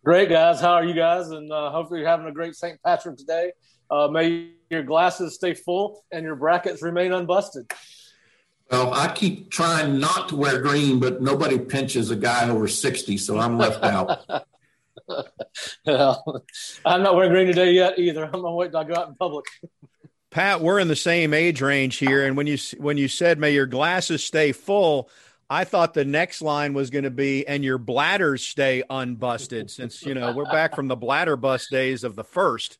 Great, 0.03 0.29
guys. 0.29 0.59
How 0.59 0.73
are 0.73 0.85
you 0.85 0.93
guys? 0.93 1.29
And 1.29 1.51
uh, 1.51 1.71
hopefully, 1.71 2.01
you're 2.01 2.09
having 2.09 2.27
a 2.27 2.31
great 2.31 2.55
St. 2.55 2.81
Patrick's 2.83 3.23
Day. 3.23 3.51
Uh, 3.89 4.07
may 4.07 4.51
your 4.69 4.83
glasses 4.83 5.35
stay 5.35 5.53
full 5.53 6.03
and 6.11 6.23
your 6.23 6.35
brackets 6.35 6.81
remain 6.81 7.11
unbusted. 7.11 7.71
Well, 8.69 8.93
I 8.93 9.13
keep 9.13 9.49
trying 9.49 9.97
not 9.97 10.29
to 10.29 10.35
wear 10.35 10.61
green, 10.61 10.99
but 10.99 11.21
nobody 11.21 11.57
pinches 11.57 12.11
a 12.11 12.17
guy 12.17 12.49
over 12.49 12.67
60, 12.67 13.17
so 13.17 13.39
I'm 13.39 13.57
left 13.57 13.81
out. 13.83 14.45
well, 15.85 16.43
I'm 16.85 17.01
not 17.01 17.15
wearing 17.15 17.31
green 17.31 17.47
today 17.47 17.71
yet 17.71 17.97
either. 17.97 18.25
I'm 18.25 18.31
going 18.31 18.43
to 18.43 18.51
wait 18.51 18.71
till 18.71 18.81
I 18.81 18.83
go 18.83 18.95
out 18.95 19.07
in 19.07 19.15
public. 19.15 19.45
Pat, 20.29 20.61
we're 20.61 20.79
in 20.79 20.87
the 20.87 20.95
same 20.95 21.33
age 21.33 21.61
range 21.61 21.97
here, 21.97 22.25
and 22.25 22.35
when 22.35 22.47
you 22.47 22.57
when 22.77 22.97
you 22.97 23.07
said 23.07 23.39
"May 23.39 23.51
your 23.51 23.65
glasses 23.65 24.23
stay 24.23 24.51
full," 24.51 25.09
I 25.49 25.63
thought 25.63 25.93
the 25.93 26.05
next 26.05 26.41
line 26.41 26.73
was 26.73 26.89
going 26.89 27.05
to 27.05 27.11
be 27.11 27.47
"and 27.47 27.63
your 27.63 27.77
bladders 27.77 28.43
stay 28.43 28.83
unbusted," 28.89 29.69
since 29.69 30.03
you 30.05 30.13
know 30.13 30.33
we're 30.33 30.45
back 30.45 30.75
from 30.75 30.87
the 30.87 30.97
bladder 30.97 31.37
bust 31.37 31.71
days 31.71 32.03
of 32.03 32.15
the 32.15 32.25
first. 32.25 32.77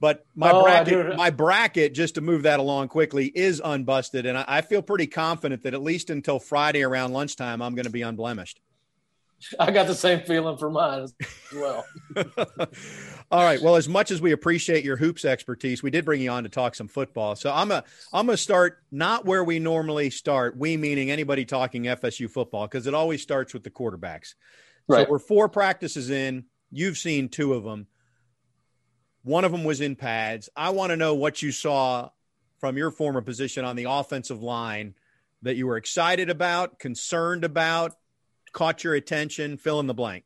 But 0.00 0.26
my 0.34 0.50
oh, 0.50 0.64
bracket, 0.64 1.16
my 1.16 1.30
bracket, 1.30 1.94
just 1.94 2.16
to 2.16 2.20
move 2.20 2.42
that 2.42 2.58
along 2.58 2.88
quickly, 2.88 3.26
is 3.26 3.60
unbusted, 3.60 4.26
and 4.26 4.38
I, 4.38 4.44
I 4.48 4.60
feel 4.62 4.82
pretty 4.82 5.06
confident 5.06 5.62
that 5.62 5.74
at 5.74 5.82
least 5.82 6.10
until 6.10 6.38
Friday 6.38 6.82
around 6.82 7.12
lunchtime, 7.12 7.60
I'm 7.60 7.74
going 7.74 7.84
to 7.84 7.90
be 7.90 8.02
unblemished. 8.02 8.60
I 9.60 9.70
got 9.70 9.86
the 9.86 9.94
same 9.94 10.20
feeling 10.20 10.56
for 10.56 10.70
mine 10.70 11.02
as 11.02 11.14
well. 11.54 11.84
All 13.32 13.44
right. 13.44 13.62
Well, 13.62 13.76
as 13.76 13.88
much 13.88 14.10
as 14.10 14.20
we 14.20 14.32
appreciate 14.32 14.84
your 14.84 14.98
hoops 14.98 15.24
expertise, 15.24 15.82
we 15.82 15.90
did 15.90 16.04
bring 16.04 16.20
you 16.20 16.30
on 16.30 16.42
to 16.42 16.50
talk 16.50 16.74
some 16.74 16.86
football. 16.86 17.34
So 17.34 17.50
I'm 17.50 17.70
a 17.70 17.82
I'm 18.12 18.26
gonna 18.26 18.36
start 18.36 18.82
not 18.90 19.24
where 19.24 19.42
we 19.42 19.58
normally 19.58 20.10
start. 20.10 20.54
We 20.54 20.76
meaning 20.76 21.10
anybody 21.10 21.46
talking 21.46 21.84
FSU 21.84 22.28
football 22.28 22.66
because 22.66 22.86
it 22.86 22.92
always 22.92 23.22
starts 23.22 23.54
with 23.54 23.64
the 23.64 23.70
quarterbacks. 23.70 24.34
Right. 24.86 25.06
So 25.06 25.12
we're 25.12 25.18
four 25.18 25.48
practices 25.48 26.10
in. 26.10 26.44
You've 26.70 26.98
seen 26.98 27.30
two 27.30 27.54
of 27.54 27.64
them. 27.64 27.86
One 29.22 29.46
of 29.46 29.52
them 29.52 29.64
was 29.64 29.80
in 29.80 29.96
pads. 29.96 30.50
I 30.54 30.70
want 30.70 30.90
to 30.90 30.96
know 30.96 31.14
what 31.14 31.40
you 31.40 31.52
saw 31.52 32.10
from 32.58 32.76
your 32.76 32.90
former 32.90 33.22
position 33.22 33.64
on 33.64 33.76
the 33.76 33.86
offensive 33.88 34.42
line 34.42 34.94
that 35.40 35.56
you 35.56 35.66
were 35.66 35.78
excited 35.78 36.28
about, 36.28 36.78
concerned 36.78 37.44
about, 37.44 37.92
caught 38.52 38.84
your 38.84 38.94
attention, 38.94 39.56
fill 39.56 39.80
in 39.80 39.86
the 39.86 39.94
blank. 39.94 40.24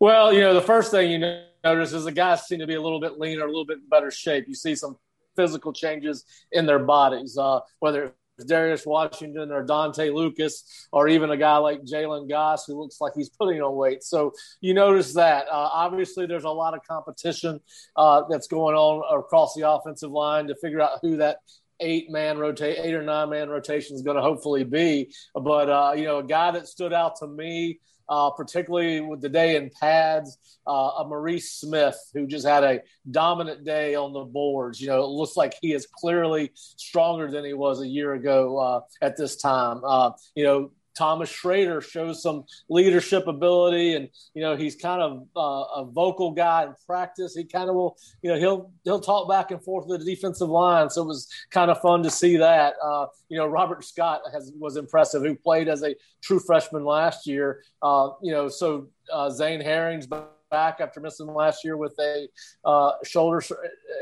Well, 0.00 0.32
you 0.32 0.40
know, 0.40 0.54
the 0.54 0.62
first 0.62 0.90
thing 0.90 1.10
you 1.10 1.18
notice 1.64 1.92
is 1.92 2.04
the 2.04 2.12
guys 2.12 2.46
seem 2.46 2.60
to 2.60 2.66
be 2.66 2.74
a 2.74 2.82
little 2.82 3.00
bit 3.00 3.18
leaner, 3.18 3.44
a 3.44 3.48
little 3.48 3.66
bit 3.66 3.88
better 3.88 4.10
shape. 4.10 4.44
You 4.46 4.54
see 4.54 4.74
some 4.74 4.96
physical 5.36 5.72
changes 5.72 6.24
in 6.52 6.66
their 6.66 6.78
bodies, 6.78 7.36
uh, 7.38 7.60
whether 7.80 8.14
it's 8.36 8.46
Darius 8.46 8.84
Washington 8.84 9.50
or 9.52 9.62
Dante 9.62 10.10
Lucas, 10.10 10.88
or 10.92 11.08
even 11.08 11.30
a 11.30 11.36
guy 11.36 11.56
like 11.56 11.82
Jalen 11.82 12.28
Goss 12.28 12.66
who 12.66 12.80
looks 12.80 13.00
like 13.00 13.12
he's 13.14 13.30
putting 13.30 13.62
on 13.62 13.76
weight. 13.76 14.02
So 14.02 14.32
you 14.60 14.74
notice 14.74 15.14
that. 15.14 15.46
Uh, 15.46 15.70
obviously, 15.72 16.26
there's 16.26 16.44
a 16.44 16.50
lot 16.50 16.74
of 16.74 16.80
competition 16.88 17.60
uh, 17.96 18.22
that's 18.28 18.48
going 18.48 18.74
on 18.74 19.18
across 19.18 19.54
the 19.54 19.68
offensive 19.68 20.10
line 20.10 20.48
to 20.48 20.56
figure 20.56 20.80
out 20.80 20.98
who 21.02 21.16
that 21.18 21.38
eight 21.80 22.10
man 22.10 22.38
rotate, 22.38 22.78
eight 22.78 22.94
or 22.94 23.02
nine 23.02 23.30
man 23.30 23.48
rotation 23.48 23.94
is 23.94 24.02
going 24.02 24.16
to 24.16 24.22
hopefully 24.22 24.64
be. 24.64 25.12
But 25.34 25.70
uh, 25.70 25.92
you 25.96 26.04
know, 26.04 26.18
a 26.18 26.24
guy 26.24 26.50
that 26.52 26.68
stood 26.68 26.92
out 26.92 27.16
to 27.16 27.26
me 27.26 27.80
uh, 28.08 28.30
particularly 28.30 29.00
with 29.00 29.20
the 29.20 29.28
day 29.28 29.56
in 29.56 29.70
pads. 29.80 30.38
Uh, 30.66 30.90
a 31.00 31.04
Maurice 31.06 31.52
Smith 31.52 31.98
who 32.14 32.26
just 32.26 32.46
had 32.46 32.64
a 32.64 32.80
dominant 33.10 33.64
day 33.64 33.94
on 33.94 34.14
the 34.14 34.24
boards. 34.24 34.80
You 34.80 34.88
know, 34.88 35.04
it 35.04 35.08
looks 35.08 35.36
like 35.36 35.54
he 35.60 35.74
is 35.74 35.86
clearly 35.86 36.52
stronger 36.54 37.30
than 37.30 37.44
he 37.44 37.52
was 37.52 37.82
a 37.82 37.86
year 37.86 38.14
ago 38.14 38.58
uh, 38.58 38.80
at 39.02 39.16
this 39.16 39.36
time. 39.36 39.82
Uh, 39.84 40.12
you 40.34 40.44
know, 40.44 40.70
Thomas 40.94 41.28
Schrader 41.28 41.80
shows 41.80 42.22
some 42.22 42.44
leadership 42.68 43.26
ability, 43.26 43.94
and 43.94 44.08
you 44.34 44.42
know 44.42 44.56
he's 44.56 44.76
kind 44.76 45.02
of 45.02 45.26
uh, 45.36 45.80
a 45.80 45.84
vocal 45.84 46.32
guy 46.32 46.64
in 46.64 46.74
practice. 46.86 47.34
He 47.34 47.44
kind 47.44 47.68
of 47.68 47.74
will, 47.74 47.96
you 48.22 48.30
know, 48.30 48.38
he'll 48.38 48.72
he'll 48.84 49.00
talk 49.00 49.28
back 49.28 49.50
and 49.50 49.62
forth 49.62 49.86
with 49.86 50.00
the 50.00 50.14
defensive 50.14 50.48
line. 50.48 50.90
So 50.90 51.02
it 51.02 51.06
was 51.06 51.28
kind 51.50 51.70
of 51.70 51.80
fun 51.80 52.02
to 52.02 52.10
see 52.10 52.36
that. 52.36 52.74
Uh, 52.82 53.06
you 53.28 53.36
know, 53.36 53.46
Robert 53.46 53.84
Scott 53.84 54.22
has 54.32 54.52
was 54.58 54.76
impressive, 54.76 55.22
who 55.22 55.34
played 55.34 55.68
as 55.68 55.82
a 55.82 55.94
true 56.22 56.38
freshman 56.38 56.84
last 56.84 57.26
year. 57.26 57.62
Uh, 57.82 58.10
you 58.22 58.32
know, 58.32 58.48
so 58.48 58.88
uh, 59.12 59.30
Zane 59.30 59.60
Herring's 59.60 60.06
back 60.06 60.80
after 60.80 61.00
missing 61.00 61.26
last 61.26 61.64
year 61.64 61.76
with 61.76 61.98
a 61.98 62.28
uh, 62.64 62.92
shoulder 63.04 63.42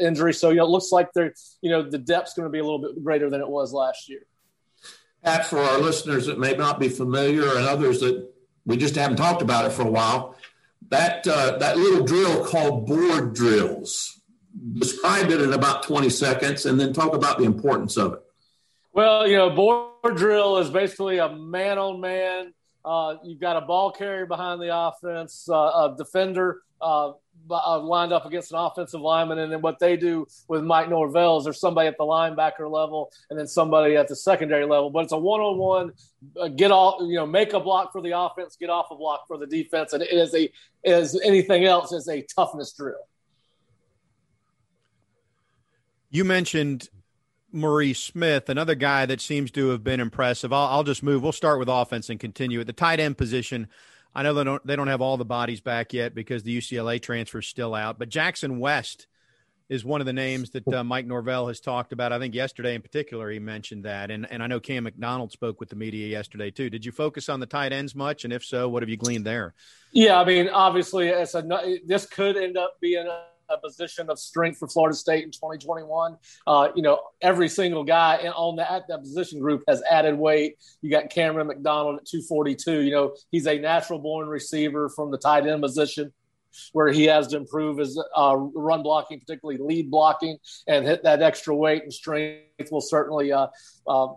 injury. 0.01 0.35
So 0.35 0.51
you 0.51 0.57
know, 0.57 0.65
it 0.65 0.71
looks 0.71 0.93
like 0.93 1.13
they're 1.15 1.35
you 1.63 1.71
know 1.71 1.83
the 1.83 1.99
depth's 1.99 2.35
going 2.35 2.47
to 2.47 2.51
be 2.51 2.59
a 2.59 2.65
little 2.65 2.81
bit 2.81 3.03
greater 3.03 3.31
than 3.31 3.41
it 3.41 3.49
was 3.49 3.73
last 3.73 4.09
year. 4.09 4.27
Pat, 5.25 5.47
for 5.47 5.59
our 5.59 5.79
listeners 5.79 6.27
that 6.27 6.39
may 6.39 6.55
not 6.55 6.81
be 6.81 6.89
familiar 6.89 7.57
and 7.57 7.67
others 7.67 8.01
that 8.01 8.29
we 8.65 8.77
just 8.77 8.97
haven't 8.97 9.17
talked 9.17 9.43
about 9.43 9.65
it 9.65 9.71
for 9.71 9.83
a 9.83 9.91
while, 9.91 10.37
that 10.89 11.27
uh, 11.27 11.59
that 11.59 11.77
little 11.77 12.05
drill 12.05 12.45
called 12.45 12.87
board 12.87 13.35
drills. 13.35 14.21
Describe 14.75 15.31
it 15.31 15.41
in 15.41 15.53
about 15.53 15.83
20 15.83 16.11
seconds 16.11 16.67
and 16.67 16.79
then 16.79 16.93
talk 16.93 17.15
about 17.15 17.39
the 17.39 17.45
importance 17.45 17.97
of 17.97 18.15
it. 18.15 18.21
Well, 18.93 19.27
you 19.27 19.37
know, 19.37 19.49
board 19.51 20.17
drill 20.17 20.59
is 20.59 20.69
basically 20.69 21.19
a 21.19 21.31
man 21.31 21.79
on 21.79 22.01
man 22.01 22.53
uh, 22.85 23.17
you've 23.23 23.41
got 23.41 23.57
a 23.57 23.61
ball 23.61 23.93
carrier 23.93 24.27
behind 24.27 24.61
the 24.61 24.77
offense, 24.77 25.49
uh, 25.49 25.55
a 25.55 25.95
defender 25.97 26.63
uh, 26.81 27.13
uh, 27.51 27.79
lined 27.81 28.13
up 28.13 28.27
against 28.27 28.53
an 28.53 28.59
offensive 28.59 29.01
lineman, 29.01 29.39
and 29.39 29.53
then 29.53 29.61
what 29.61 29.79
they 29.79 29.97
do 29.97 30.27
with 30.49 30.63
Mike 30.63 30.89
Norvell 30.89 31.39
is 31.39 31.45
there's 31.45 31.61
somebody 31.61 31.89
at 31.89 31.97
the 31.97 32.05
linebacker 32.05 32.71
level 32.71 33.11
and 33.31 33.39
then 33.39 33.47
somebody 33.47 33.97
at 33.97 34.09
the 34.09 34.17
secondary 34.17 34.65
level. 34.65 34.91
But 34.91 35.05
it's 35.05 35.13
a 35.13 35.19
one-on-one, 35.19 35.93
uh, 36.41 36.49
get 36.49 36.71
off, 36.71 37.03
you 37.03 37.17
know, 37.17 37.27
make 37.27 37.53
a 37.53 37.61
block 37.61 37.93
for 37.93 38.01
the 38.01 38.19
offense, 38.19 38.57
get 38.57 38.71
off 38.71 38.87
a 38.91 38.97
block 38.97 39.27
for 39.27 39.37
the 39.37 39.47
defense, 39.47 39.93
and 39.93 40.03
it 40.03 40.13
is 40.13 40.35
a 40.35 40.51
as 40.85 41.19
anything 41.23 41.65
else 41.65 41.93
is 41.93 42.09
a 42.09 42.23
toughness 42.23 42.73
drill. 42.73 43.07
You 46.11 46.25
mentioned 46.25 46.91
Maurice 47.53 48.01
Smith, 48.01 48.49
another 48.49 48.75
guy 48.75 49.07
that 49.07 49.21
seems 49.21 49.51
to 49.53 49.69
have 49.69 49.85
been 49.85 50.01
impressive. 50.01 50.53
I'll, 50.53 50.69
I'll, 50.69 50.85
just 50.85 51.03
move. 51.03 51.23
We'll 51.23 51.33
start 51.33 51.59
with 51.59 51.69
offense 51.69 52.11
and 52.11 52.19
continue 52.19 52.61
at 52.61 52.67
the 52.67 52.73
tight 52.73 53.01
end 53.01 53.19
position. 53.19 53.69
I 54.15 54.23
know 54.23 54.35
they 54.35 54.45
don't 54.45 54.67
they 54.67 54.77
don't 54.77 54.89
have 54.89 55.01
all 55.01 55.17
the 55.17 55.25
bodies 55.25 55.61
back 55.61 55.93
yet 55.93 56.15
because 56.15 56.43
the 56.43 56.57
UCLA 56.57 57.01
transfer 57.01 57.39
is 57.39 57.47
still 57.47 57.75
out, 57.75 57.99
but 57.99 58.09
Jackson 58.09 58.59
West 58.59 59.07
is 59.69 59.85
one 59.87 60.03
of 60.03 60.07
the 60.07 60.13
names 60.13 60.51
that 60.51 60.69
uh, 60.69 60.85
Mike 60.85 61.07
Norvell 61.07 61.49
has 61.49 61.59
talked 61.59 61.95
about. 61.95 62.13
I 62.13 62.19
think 62.19 62.35
yesterday 62.35 62.75
in 62.75 62.83
particular 62.83 63.31
he 63.31 63.39
mentioned 63.39 63.85
that, 63.85 64.11
and 64.11 64.31
and 64.31 64.43
I 64.43 64.47
know 64.47 64.61
Cam 64.61 64.85
McDonald 64.85 65.33
spoke 65.33 65.61
with 65.61 65.71
the 65.71 65.77
media 65.77 66.09
yesterday 66.09 66.51
too. 66.51 66.69
Did 66.69 66.85
you 66.85 66.93
focus 66.93 67.29
on 67.29 67.41
the 67.41 67.47
tight 67.47 67.73
ends 67.73 67.95
much, 67.95 68.25
and 68.25 68.33
if 68.33 68.45
so, 68.45 68.69
what 68.69 68.83
have 68.83 68.91
you 68.91 68.99
gleaned 68.99 69.27
there? 69.27 69.55
Yeah, 69.93 70.21
I 70.21 70.25
mean, 70.25 70.49
obviously, 70.49 71.09
it's 71.09 71.35
a, 71.35 71.43
this 71.87 72.07
could 72.07 72.37
end 72.37 72.59
up 72.59 72.77
being 72.81 73.07
a 73.07 73.25
a 73.53 73.61
position 73.61 74.11
of 74.11 74.19
strength 74.19 74.59
for 74.59 74.69
Florida 74.69 74.97
State 74.97 75.25
in 75.25 75.31
2021. 75.31 76.17
Uh, 76.47 76.69
you 76.75 76.83
know, 76.83 77.01
every 77.21 77.49
single 77.49 77.85
guy 77.85 78.19
in, 78.19 78.29
on 78.29 78.57
that, 78.57 78.71
at 78.71 78.89
that 78.89 79.01
position 79.01 79.41
group 79.41 79.63
has 79.69 79.83
added 79.91 80.17
weight. 80.19 80.57
You 80.81 80.91
got 80.91 81.11
Cameron 81.11 81.47
McDonald 81.47 82.01
at 82.01 82.07
242. 82.07 82.83
You 82.83 82.91
know, 82.91 83.15
he's 83.31 83.47
a 83.47 83.59
natural 83.59 83.99
born 83.99 84.29
receiver 84.29 84.89
from 84.89 85.11
the 85.11 85.19
tight 85.19 85.47
end 85.47 85.63
position 85.63 86.13
where 86.73 86.91
he 86.91 87.05
has 87.05 87.29
to 87.29 87.37
improve 87.37 87.79
his 87.79 88.03
uh, 88.17 88.37
run 88.37 88.83
blocking, 88.83 89.19
particularly 89.19 89.59
lead 89.59 89.91
blocking, 89.91 90.39
and 90.67 90.87
hit 90.87 91.03
that 91.03 91.23
extra 91.23 91.55
weight 91.55 91.83
and 91.83 91.93
strength 91.93 92.71
will 92.71 92.81
certainly 92.81 93.33
uh, 93.33 93.47
uh, 93.87 94.09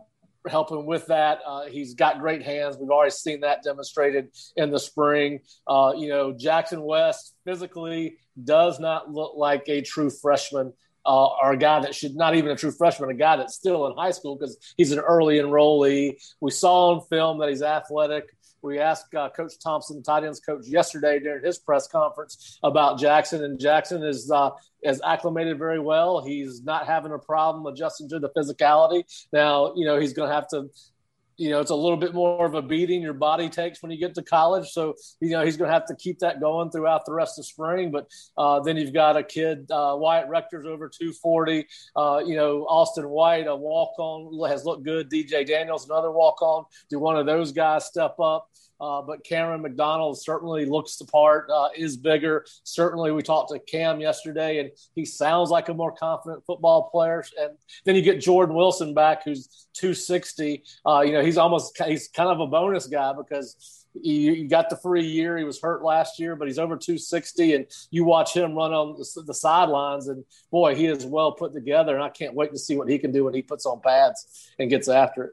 help 0.47 0.71
him 0.71 0.85
with 0.85 1.07
that. 1.07 1.39
Uh, 1.45 1.65
he's 1.65 1.93
got 1.93 2.19
great 2.19 2.43
hands. 2.43 2.77
We've 2.79 2.89
already 2.89 3.11
seen 3.11 3.41
that 3.41 3.63
demonstrated 3.63 4.29
in 4.55 4.71
the 4.71 4.79
spring. 4.79 5.39
Uh, 5.67 5.93
you 5.95 6.09
know, 6.09 6.33
Jackson 6.33 6.81
West 6.81 7.35
physically 7.45 8.17
does 8.41 8.79
not 8.79 9.11
look 9.11 9.33
like 9.35 9.63
a 9.67 9.81
true 9.81 10.09
freshman. 10.09 10.73
Uh, 11.07 11.27
or 11.39 11.51
a 11.51 11.57
guy 11.57 11.79
that 11.81 11.93
should 11.93 12.15
not 12.15 12.35
even 12.35 12.49
a 12.49 12.55
true 12.55 12.71
freshman, 12.71 13.11
a 13.11 13.13
guy 13.13 13.37
that's 13.37 13.53
still 13.53 13.85
in 13.85 13.95
high 13.95 14.09
school 14.09 14.35
because 14.35 14.57
he's 14.75 14.91
an 14.91 14.97
early 14.97 15.37
enrollee. 15.37 16.15
We 16.41 16.49
saw 16.49 16.95
on 16.95 17.01
film 17.11 17.37
that 17.39 17.49
he's 17.49 17.61
athletic. 17.61 18.34
We 18.65 18.79
asked 18.79 19.13
uh, 19.13 19.29
Coach 19.29 19.53
Thomsen, 19.63 20.03
tight 20.03 20.23
ends 20.23 20.39
coach, 20.39 20.65
yesterday 20.67 21.19
during 21.19 21.45
his 21.45 21.59
press 21.59 21.87
conference 21.87 22.57
about 22.63 22.97
Jackson, 22.97 23.43
and 23.43 23.59
Jackson 23.59 24.03
is 24.03 24.31
uh, 24.31 24.49
is 24.83 24.99
acclimated 25.05 25.59
very 25.59 25.79
well. 25.79 26.23
He's 26.23 26.63
not 26.63 26.87
having 26.87 27.11
a 27.11 27.19
problem 27.19 27.71
adjusting 27.71 28.09
to 28.09 28.19
the 28.19 28.29
physicality. 28.29 29.03
Now, 29.31 29.73
you 29.75 29.85
know, 29.85 29.99
he's 29.99 30.13
going 30.13 30.29
to 30.29 30.35
have 30.35 30.47
to 30.47 30.69
you 31.37 31.49
know, 31.49 31.59
it's 31.59 31.71
a 31.71 31.75
little 31.75 31.97
bit 31.97 32.13
more 32.13 32.45
of 32.45 32.55
a 32.55 32.61
beating 32.61 33.01
your 33.01 33.13
body 33.13 33.49
takes 33.49 33.81
when 33.81 33.91
you 33.91 33.97
get 33.97 34.15
to 34.15 34.23
college. 34.23 34.69
So, 34.69 34.95
you 35.19 35.31
know, 35.31 35.43
he's 35.43 35.57
going 35.57 35.69
to 35.69 35.73
have 35.73 35.85
to 35.87 35.95
keep 35.95 36.19
that 36.19 36.39
going 36.39 36.71
throughout 36.71 37.05
the 37.05 37.13
rest 37.13 37.37
of 37.39 37.45
spring. 37.45 37.91
But 37.91 38.09
uh, 38.37 38.61
then 38.61 38.77
you've 38.77 38.93
got 38.93 39.17
a 39.17 39.23
kid, 39.23 39.69
uh, 39.71 39.95
Wyatt 39.97 40.29
Rector's 40.29 40.65
over 40.65 40.87
240. 40.89 41.67
Uh, 41.95 42.21
you 42.25 42.35
know, 42.35 42.65
Austin 42.69 43.09
White, 43.09 43.47
a 43.47 43.55
walk 43.55 43.97
on, 43.97 44.49
has 44.49 44.65
looked 44.65 44.83
good. 44.83 45.09
DJ 45.09 45.45
Daniels, 45.45 45.85
another 45.85 46.11
walk 46.11 46.41
on. 46.41 46.65
Do 46.89 46.99
one 46.99 47.17
of 47.17 47.25
those 47.25 47.51
guys 47.51 47.85
step 47.85 48.19
up? 48.19 48.49
Uh, 48.79 49.01
but 49.01 49.23
Cameron 49.23 49.61
McDonald 49.61 50.21
certainly 50.21 50.65
looks 50.65 50.97
the 50.97 51.05
part, 51.05 51.49
uh, 51.49 51.69
is 51.75 51.95
bigger. 51.95 52.45
Certainly, 52.63 53.11
we 53.11 53.21
talked 53.21 53.51
to 53.51 53.59
Cam 53.59 54.01
yesterday, 54.01 54.59
and 54.59 54.71
he 54.95 55.05
sounds 55.05 55.49
like 55.49 55.69
a 55.69 55.73
more 55.73 55.91
confident 55.91 56.43
football 56.45 56.89
player. 56.89 57.23
And 57.39 57.51
then 57.85 57.95
you 57.95 58.01
get 58.01 58.19
Jordan 58.19 58.55
Wilson 58.55 58.93
back, 58.93 59.23
who's 59.23 59.67
260. 59.73 60.63
Uh, 60.85 61.03
you 61.05 61.13
know, 61.13 61.23
he's 61.23 61.37
almost 61.37 61.81
he's 61.85 62.07
kind 62.09 62.29
of 62.29 62.39
a 62.39 62.47
bonus 62.47 62.87
guy 62.87 63.13
because 63.13 63.85
he, 64.01 64.43
got 64.45 64.69
the 64.69 64.77
free 64.77 65.05
year. 65.05 65.37
He 65.37 65.43
was 65.43 65.61
hurt 65.61 65.83
last 65.83 66.19
year, 66.19 66.35
but 66.35 66.47
he's 66.47 66.59
over 66.59 66.75
260, 66.75 67.53
and 67.53 67.65
you 67.91 68.03
watch 68.03 68.35
him 68.35 68.55
run 68.55 68.73
on 68.73 68.97
the, 68.97 69.23
the 69.23 69.33
sidelines, 69.33 70.07
and 70.07 70.23
boy, 70.51 70.75
he 70.75 70.87
is 70.87 71.05
well 71.05 71.31
put 71.31 71.53
together. 71.53 71.95
And 71.95 72.03
I 72.03 72.09
can't 72.09 72.35
wait 72.35 72.51
to 72.51 72.59
see 72.59 72.75
what 72.75 72.89
he 72.89 72.99
can 72.99 73.11
do 73.11 73.23
when 73.23 73.33
he 73.33 73.41
puts 73.41 73.65
on 73.65 73.79
pads 73.81 74.51
and 74.59 74.69
gets 74.69 74.89
after 74.89 75.23
it 75.23 75.31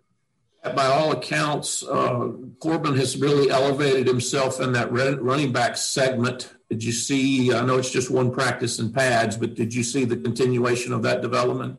by 0.63 0.87
all 0.87 1.13
accounts, 1.13 1.83
uh, 1.83 2.31
Corbin 2.61 2.97
has 2.97 3.17
really 3.17 3.51
elevated 3.51 4.07
himself 4.07 4.61
in 4.61 4.73
that 4.73 4.93
running 4.93 5.53
back 5.53 5.77
segment. 5.77 6.55
Did 6.71 6.85
you 6.85 6.93
see? 6.93 7.53
I 7.53 7.65
know 7.65 7.79
it's 7.79 7.91
just 7.91 8.11
one 8.11 8.31
practice 8.31 8.79
in 8.79 8.93
pads, 8.93 9.37
but 9.37 9.55
did 9.55 9.75
you 9.75 9.83
see 9.83 10.05
the 10.05 10.17
continuation 10.17 10.93
of 10.93 11.03
that 11.03 11.21
development? 11.21 11.79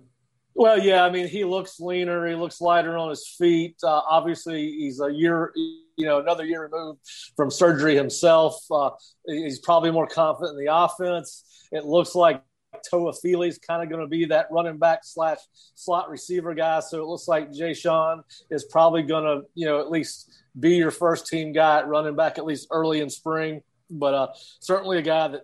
Well, 0.53 0.79
yeah. 0.79 1.03
I 1.03 1.09
mean, 1.09 1.27
he 1.27 1.45
looks 1.45 1.79
leaner. 1.79 2.27
He 2.27 2.35
looks 2.35 2.61
lighter 2.61 2.97
on 2.97 3.09
his 3.09 3.27
feet. 3.27 3.77
Uh, 3.81 4.01
obviously, 4.07 4.71
he's 4.71 4.99
a 4.99 5.11
year, 5.11 5.51
you 5.55 6.05
know, 6.05 6.19
another 6.19 6.45
year 6.45 6.63
removed 6.63 6.99
from 7.35 7.49
surgery 7.49 7.95
himself. 7.95 8.59
Uh, 8.69 8.91
he's 9.25 9.59
probably 9.59 9.91
more 9.91 10.07
confident 10.07 10.59
in 10.59 10.65
the 10.65 10.75
offense. 10.75 11.43
It 11.71 11.85
looks 11.85 12.13
like 12.13 12.43
Toafili's 12.91 13.57
kind 13.57 13.83
of 13.83 13.89
going 13.89 14.01
to 14.01 14.07
be 14.07 14.25
that 14.25 14.47
running 14.51 14.77
back 14.77 14.99
slash 15.03 15.39
slot 15.75 16.09
receiver 16.09 16.53
guy. 16.53 16.79
So 16.79 17.01
it 17.01 17.05
looks 17.05 17.27
like 17.27 17.51
Jashaun 17.51 18.23
is 18.49 18.65
probably 18.65 19.03
going 19.03 19.23
to, 19.23 19.47
you 19.55 19.65
know, 19.65 19.79
at 19.79 19.91
least 19.91 20.31
be 20.59 20.75
your 20.75 20.91
first 20.91 21.27
team 21.27 21.53
guy 21.53 21.79
at 21.79 21.87
running 21.87 22.15
back 22.15 22.37
at 22.37 22.45
least 22.45 22.67
early 22.71 23.01
in 23.01 23.09
spring. 23.09 23.61
But 23.89 24.13
uh, 24.13 24.27
certainly 24.59 24.97
a 24.97 25.01
guy 25.01 25.27
that 25.29 25.41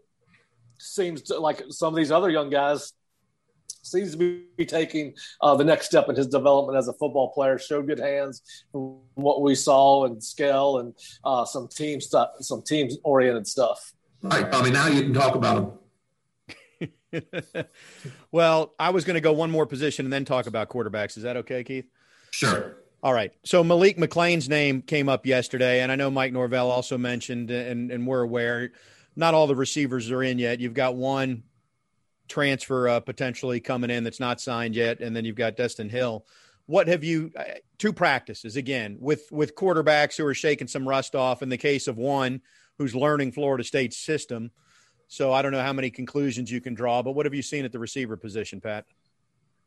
seems 0.78 1.24
to, 1.24 1.40
like 1.40 1.64
some 1.70 1.94
of 1.94 1.98
these 1.98 2.12
other 2.12 2.30
young 2.30 2.50
guys 2.50 2.94
seems 3.82 4.12
to 4.12 4.18
be 4.18 4.66
taking 4.66 5.14
uh, 5.42 5.56
the 5.56 5.64
next 5.64 5.86
step 5.86 6.10
in 6.10 6.16
his 6.16 6.28
development 6.28 6.78
as 6.78 6.88
a 6.88 6.94
football 6.94 7.32
player. 7.32 7.58
Showed 7.58 7.88
good 7.88 8.00
hands 8.00 8.42
from 8.72 8.98
what 9.16 9.42
we 9.42 9.56
saw 9.56 10.06
and 10.06 10.24
scale 10.24 10.80
and 10.80 10.94
uh, 11.24 11.46
some 11.46 11.68
team 11.68 12.02
stuff, 12.02 12.30
some 12.42 12.62
team 12.62 12.90
oriented 13.04 13.48
stuff. 13.48 13.94
Right. 14.22 14.46
I 14.54 14.62
mean, 14.64 14.74
now 14.74 14.88
you 14.88 15.02
can 15.02 15.14
talk 15.14 15.36
about 15.36 15.58
him 15.58 15.72
well, 18.32 18.74
I 18.80 18.90
was 18.90 19.06
going 19.06 19.16
to 19.16 19.22
go 19.22 19.34
one 19.34 19.52
more 19.52 19.66
position 19.66 20.06
and 20.06 20.14
then 20.14 20.26
talk 20.26 20.48
about 20.48 20.70
quarterbacks. 20.70 21.18
Is 21.18 21.24
that 21.24 21.38
okay, 21.38 21.64
Keith? 21.64 21.90
Sure. 22.32 22.78
All 23.02 23.14
right. 23.14 23.34
So 23.44 23.64
Malik 23.64 23.98
McClain's 23.98 24.50
name 24.50 24.82
came 24.82 25.10
up 25.10 25.26
yesterday, 25.26 25.82
and 25.82 25.92
I 25.92 25.96
know 25.96 26.12
Mike 26.12 26.34
Norvell 26.34 26.70
also 26.70 26.98
mentioned, 26.98 27.50
and, 27.50 27.92
and 27.92 28.06
we're 28.06 28.22
aware 28.22 28.72
not 29.16 29.34
all 29.34 29.48
the 29.48 29.56
receivers 29.56 30.12
are 30.12 30.24
in 30.24 30.40
yet. 30.40 30.60
You've 30.60 30.74
got 30.74 30.96
one 30.96 31.44
transfer 32.28 32.88
uh, 32.88 33.00
potentially 33.00 33.60
coming 33.60 33.90
in 33.90 34.04
that's 34.04 34.20
not 34.20 34.40
signed 34.40 34.76
yet, 34.76 35.02
and 35.02 35.16
then 35.16 35.26
you've 35.26 35.36
got 35.36 35.58
Destin 35.58 35.90
Hill. 35.90 36.26
What 36.68 36.88
have 36.88 37.04
you? 37.04 37.32
Uh, 37.36 37.44
two 37.78 37.92
practices 37.92 38.56
again 38.56 38.98
with 39.00 39.28
with 39.32 39.56
quarterbacks 39.56 40.16
who 40.18 40.26
are 40.26 40.34
shaking 40.34 40.68
some 40.68 40.88
rust 40.88 41.16
off. 41.16 41.42
In 41.42 41.50
the 41.50 41.58
case 41.58 41.88
of 41.88 41.98
one 41.98 42.42
who's 42.78 42.96
learning 42.96 43.32
Florida 43.32 43.64
State's 43.64 43.98
system, 43.98 44.52
so 45.10 45.34
I 45.34 45.42
don't 45.42 45.52
know 45.52 45.62
how 45.62 45.74
many 45.74 45.90
conclusions 45.90 46.52
you 46.52 46.62
can 46.62 46.76
draw, 46.76 47.02
but 47.02 47.12
what 47.12 47.26
have 47.26 47.34
you 47.34 47.42
seen 47.42 47.66
at 47.66 47.72
the 47.72 47.80
receiver 47.80 48.16
position, 48.16 48.62
Pat? 48.62 48.86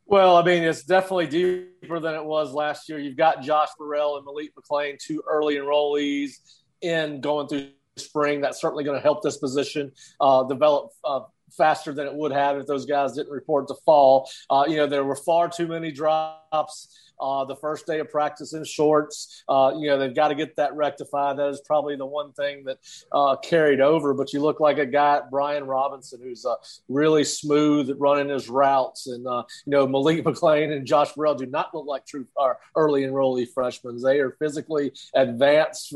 Well, 0.06 0.36
I 0.36 0.42
mean, 0.44 0.62
it's 0.62 0.84
definitely 0.84 1.26
deeper 1.26 1.98
than 2.00 2.14
it 2.14 2.24
was 2.24 2.52
last 2.52 2.88
year. 2.88 2.98
You've 2.98 3.16
got 3.16 3.42
Josh 3.42 3.68
Burrell 3.78 4.16
and 4.16 4.24
Malik 4.24 4.52
McClain, 4.54 4.98
two 4.98 5.22
early 5.28 5.56
enrollees 5.56 6.32
in 6.80 7.20
going 7.20 7.48
through 7.48 7.70
spring. 7.96 8.40
That's 8.40 8.60
certainly 8.60 8.84
going 8.84 8.96
to 8.96 9.02
help 9.02 9.22
this 9.22 9.38
position 9.38 9.92
uh, 10.20 10.44
develop 10.44 10.90
uh, 11.04 11.20
faster 11.56 11.92
than 11.92 12.06
it 12.06 12.14
would 12.14 12.32
have 12.32 12.56
if 12.56 12.66
those 12.66 12.86
guys 12.86 13.14
didn't 13.14 13.32
report 13.32 13.68
to 13.68 13.74
fall. 13.84 14.30
Uh, 14.48 14.64
you 14.68 14.76
know, 14.76 14.86
there 14.86 15.04
were 15.04 15.16
far 15.16 15.48
too 15.48 15.66
many 15.66 15.90
drops 15.90 17.01
uh, 17.20 17.44
the 17.44 17.56
first 17.56 17.86
day 17.86 18.00
of 18.00 18.10
practice 18.10 18.52
in 18.52 18.64
shorts. 18.64 19.44
Uh, 19.48 19.72
you 19.78 19.88
know, 19.88 19.98
they've 19.98 20.14
got 20.14 20.28
to 20.28 20.34
get 20.34 20.56
that 20.56 20.74
rectified. 20.74 21.38
That 21.38 21.48
is 21.48 21.60
probably 21.64 21.96
the 21.96 22.06
one 22.06 22.32
thing 22.32 22.64
that 22.64 22.78
uh, 23.12 23.36
carried 23.36 23.80
over. 23.80 24.14
But 24.14 24.32
you 24.32 24.40
look 24.40 24.60
like 24.60 24.78
a 24.78 24.86
guy, 24.86 25.20
Brian 25.30 25.64
Robinson, 25.64 26.20
who's 26.22 26.44
uh, 26.44 26.56
really 26.88 27.24
smooth 27.24 27.90
at 27.90 27.98
running 27.98 28.28
his 28.28 28.48
routes. 28.48 29.06
And, 29.06 29.26
uh, 29.26 29.44
you 29.64 29.70
know, 29.70 29.86
Malik 29.86 30.24
McClain 30.24 30.72
and 30.72 30.86
Josh 30.86 31.12
Burrell 31.12 31.34
do 31.34 31.46
not 31.46 31.74
look 31.74 31.86
like 31.86 32.06
true 32.06 32.26
uh, 32.40 32.54
early 32.76 33.02
enrollee 33.02 33.48
freshmen. 33.48 34.00
They 34.02 34.20
are 34.20 34.32
physically 34.32 34.92
advanced 35.14 35.94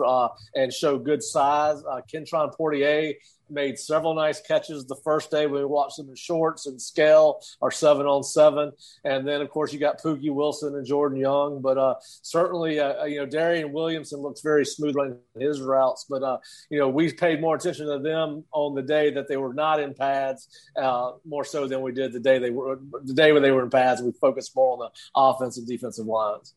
and 0.54 0.72
show 0.72 0.98
good 0.98 1.22
size. 1.22 1.82
Kentron 2.12 2.54
Poitier 2.56 3.14
made 3.50 3.78
several 3.78 4.14
nice 4.14 4.40
catches 4.40 4.86
the 4.86 4.96
first 4.96 5.30
day. 5.30 5.46
We 5.46 5.64
watched 5.64 5.96
them 5.96 6.08
in 6.08 6.16
shorts 6.16 6.66
and 6.66 6.80
scale 6.80 7.40
or 7.60 7.70
seven 7.70 8.06
on 8.06 8.22
seven. 8.22 8.72
And 9.04 9.26
then, 9.26 9.40
of 9.40 9.50
course, 9.50 9.72
you 9.72 9.78
got 9.78 10.00
Pookie 10.00 10.32
Wilson 10.32 10.74
and 10.74 10.86
Jordan 10.86 11.18
Young. 11.18 11.60
But 11.60 11.78
uh, 11.78 11.94
certainly, 12.22 12.80
uh, 12.80 13.02
uh, 13.02 13.04
you 13.04 13.18
know, 13.18 13.26
Darian 13.26 13.72
Williamson 13.72 14.20
looks 14.20 14.40
very 14.40 14.64
smooth 14.64 14.96
running 14.96 15.18
his 15.38 15.60
routes. 15.60 16.06
But, 16.08 16.22
uh, 16.22 16.38
you 16.70 16.78
know, 16.78 16.88
we 16.88 17.12
paid 17.12 17.40
more 17.40 17.56
attention 17.56 17.86
to 17.86 17.98
them 17.98 18.44
on 18.52 18.74
the 18.74 18.82
day 18.82 19.10
that 19.12 19.28
they 19.28 19.36
were 19.36 19.54
not 19.54 19.80
in 19.80 19.94
pads, 19.94 20.48
uh, 20.76 21.12
more 21.24 21.44
so 21.44 21.66
than 21.66 21.82
we 21.82 21.92
did 21.92 22.12
the 22.12 22.20
day 22.20 22.38
they 22.38 22.50
were 22.50 22.78
the 23.04 23.14
day 23.14 23.32
when 23.32 23.42
they 23.42 23.50
were 23.50 23.62
in 23.62 23.70
pads. 23.70 24.02
We 24.02 24.12
focused 24.12 24.54
more 24.54 24.72
on 24.72 24.78
the 24.78 24.90
offensive 25.14 25.66
defensive 25.66 26.06
lines. 26.06 26.54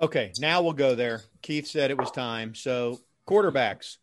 Okay, 0.00 0.32
now 0.38 0.60
we'll 0.62 0.72
go 0.72 0.94
there. 0.94 1.22
Keith 1.40 1.66
said 1.66 1.90
it 1.90 1.98
was 1.98 2.10
time. 2.10 2.54
So, 2.54 3.00
quarterbacks, 3.28 3.98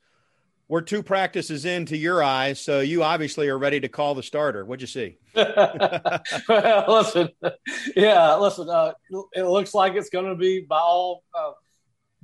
we're 0.72 0.80
two 0.80 1.04
practices 1.04 1.66
into 1.66 1.98
your 1.98 2.24
eyes, 2.24 2.58
so 2.58 2.80
you 2.80 3.04
obviously 3.04 3.50
are 3.50 3.58
ready 3.58 3.82
to 3.82 3.90
call 3.90 4.16
the 4.16 4.24
starter. 4.24 4.64
What'd 4.64 4.80
you 4.80 4.88
see? 4.88 5.18
well, 5.36 6.86
listen, 6.88 7.28
yeah, 7.94 8.36
listen. 8.38 8.70
Uh, 8.70 8.94
it 9.34 9.44
looks 9.44 9.74
like 9.74 9.96
it's 9.96 10.10
going 10.10 10.28
to 10.28 10.36
be 10.36 10.62
by 10.62 10.80
all 10.80 11.26
uh, 11.38 11.52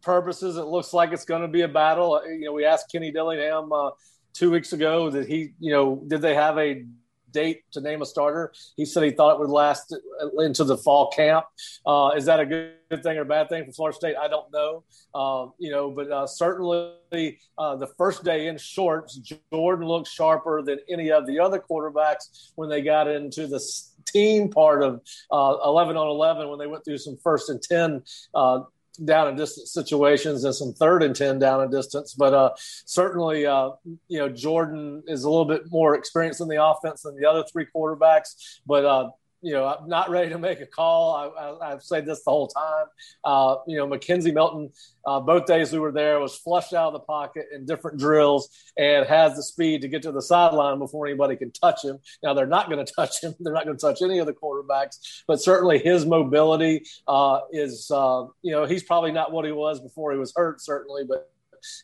purposes. 0.01 0.55
It 0.55 0.63
looks 0.63 0.93
like 0.93 1.11
it's 1.11 1.25
going 1.25 1.41
to 1.41 1.49
be 1.49 1.63
a 1.63 1.67
battle. 1.67 2.21
You 2.25 2.45
know, 2.45 2.53
we 2.53 2.63
asked 2.63 2.89
Kenny 2.89 3.11
Dillingham 3.11 3.69
uh, 3.73 3.89
two 4.33 4.49
weeks 4.49 4.71
ago 4.71 5.09
that 5.09 5.27
he, 5.27 5.49
you 5.59 5.73
know, 5.73 6.01
did 6.07 6.21
they 6.21 6.33
have 6.33 6.57
a 6.57 6.85
date 7.31 7.63
to 7.71 7.81
name 7.81 8.01
a 8.01 8.05
starter. 8.05 8.53
He 8.75 8.85
said 8.85 9.03
he 9.03 9.11
thought 9.11 9.35
it 9.35 9.39
would 9.39 9.49
last 9.49 9.95
into 10.39 10.63
the 10.63 10.77
fall 10.77 11.11
camp. 11.11 11.45
Uh, 11.85 12.11
is 12.15 12.25
that 12.25 12.39
a 12.39 12.45
good, 12.45 12.73
thing 13.03 13.17
or 13.17 13.21
a 13.21 13.25
bad 13.25 13.49
thing 13.49 13.65
for 13.65 13.73
Florida 13.73 13.95
State? 13.95 14.15
I 14.15 14.29
don't 14.29 14.51
know. 14.53 14.83
Um, 15.13 15.53
you 15.57 15.71
know, 15.71 15.91
but 15.91 16.09
uh, 16.09 16.25
certainly 16.25 17.39
uh, 17.57 17.75
the 17.75 17.87
first 17.97 18.23
day 18.23 18.47
in 18.47 18.57
shorts, 18.57 19.19
Jordan 19.51 19.87
looked 19.87 20.07
sharper 20.07 20.61
than 20.61 20.79
any 20.89 21.11
of 21.11 21.27
the 21.27 21.39
other 21.39 21.59
quarterbacks 21.59 22.51
when 22.55 22.69
they 22.69 22.81
got 22.81 23.07
into 23.09 23.45
the 23.45 23.59
team 24.05 24.49
part 24.49 24.83
of 24.83 25.01
uh, 25.31 25.57
11 25.65 25.97
on 25.97 26.07
11 26.07 26.49
when 26.49 26.59
they 26.59 26.67
went 26.67 26.85
through 26.85 26.97
some 26.97 27.17
first 27.21 27.49
and 27.49 27.61
10 27.61 28.03
uh, 28.33 28.61
down 29.05 29.27
and 29.27 29.37
distance 29.37 29.71
situations 29.71 30.43
and 30.43 30.53
some 30.53 30.73
third 30.73 31.03
and 31.03 31.15
10 31.15 31.39
down 31.39 31.61
and 31.61 31.71
distance. 31.71 32.13
But 32.13 32.33
uh, 32.33 32.49
certainly, 32.85 33.45
uh, 33.45 33.71
you 34.07 34.19
know, 34.19 34.29
Jordan 34.29 35.03
is 35.07 35.23
a 35.23 35.29
little 35.29 35.45
bit 35.45 35.63
more 35.69 35.95
experienced 35.95 36.41
in 36.41 36.47
the 36.47 36.63
offense 36.63 37.03
than 37.03 37.15
the 37.15 37.29
other 37.29 37.43
three 37.51 37.65
quarterbacks. 37.73 38.59
But 38.65 38.85
uh, 38.85 39.09
you 39.41 39.53
know, 39.53 39.65
I'm 39.65 39.87
not 39.87 40.09
ready 40.09 40.29
to 40.29 40.39
make 40.39 40.61
a 40.61 40.65
call. 40.65 41.59
I, 41.61 41.69
have 41.69 41.83
said 41.83 42.05
this 42.05 42.23
the 42.23 42.31
whole 42.31 42.47
time. 42.47 42.85
Uh, 43.23 43.57
you 43.67 43.77
know, 43.77 43.87
McKenzie 43.87 44.33
Milton, 44.33 44.71
uh, 45.05 45.19
both 45.19 45.45
days 45.45 45.71
we 45.71 45.79
were 45.79 45.91
there, 45.91 46.19
was 46.19 46.35
flushed 46.35 46.73
out 46.73 46.87
of 46.87 46.93
the 46.93 46.99
pocket 47.01 47.45
in 47.53 47.65
different 47.65 47.99
drills 47.99 48.49
and 48.77 49.05
has 49.05 49.35
the 49.35 49.43
speed 49.43 49.81
to 49.81 49.87
get 49.87 50.01
to 50.03 50.11
the 50.11 50.21
sideline 50.21 50.79
before 50.79 51.05
anybody 51.05 51.35
can 51.35 51.51
touch 51.51 51.83
him. 51.83 51.99
Now, 52.23 52.33
they're 52.33 52.47
not 52.47 52.69
going 52.69 52.83
to 52.85 52.91
touch 52.93 53.21
him. 53.23 53.35
They're 53.39 53.53
not 53.53 53.65
going 53.65 53.77
to 53.77 53.81
touch 53.81 54.01
any 54.01 54.19
of 54.19 54.25
the 54.25 54.33
quarterbacks, 54.33 55.23
but 55.27 55.41
certainly 55.41 55.79
his 55.79 56.05
mobility 56.05 56.83
uh, 57.07 57.41
is, 57.51 57.91
uh, 57.91 58.25
you 58.41 58.51
know, 58.51 58.65
he's 58.65 58.83
probably 58.83 59.11
not 59.11 59.31
what 59.31 59.45
he 59.45 59.51
was 59.51 59.79
before 59.79 60.11
he 60.11 60.17
was 60.17 60.33
hurt, 60.35 60.61
certainly, 60.61 61.03
but 61.07 61.29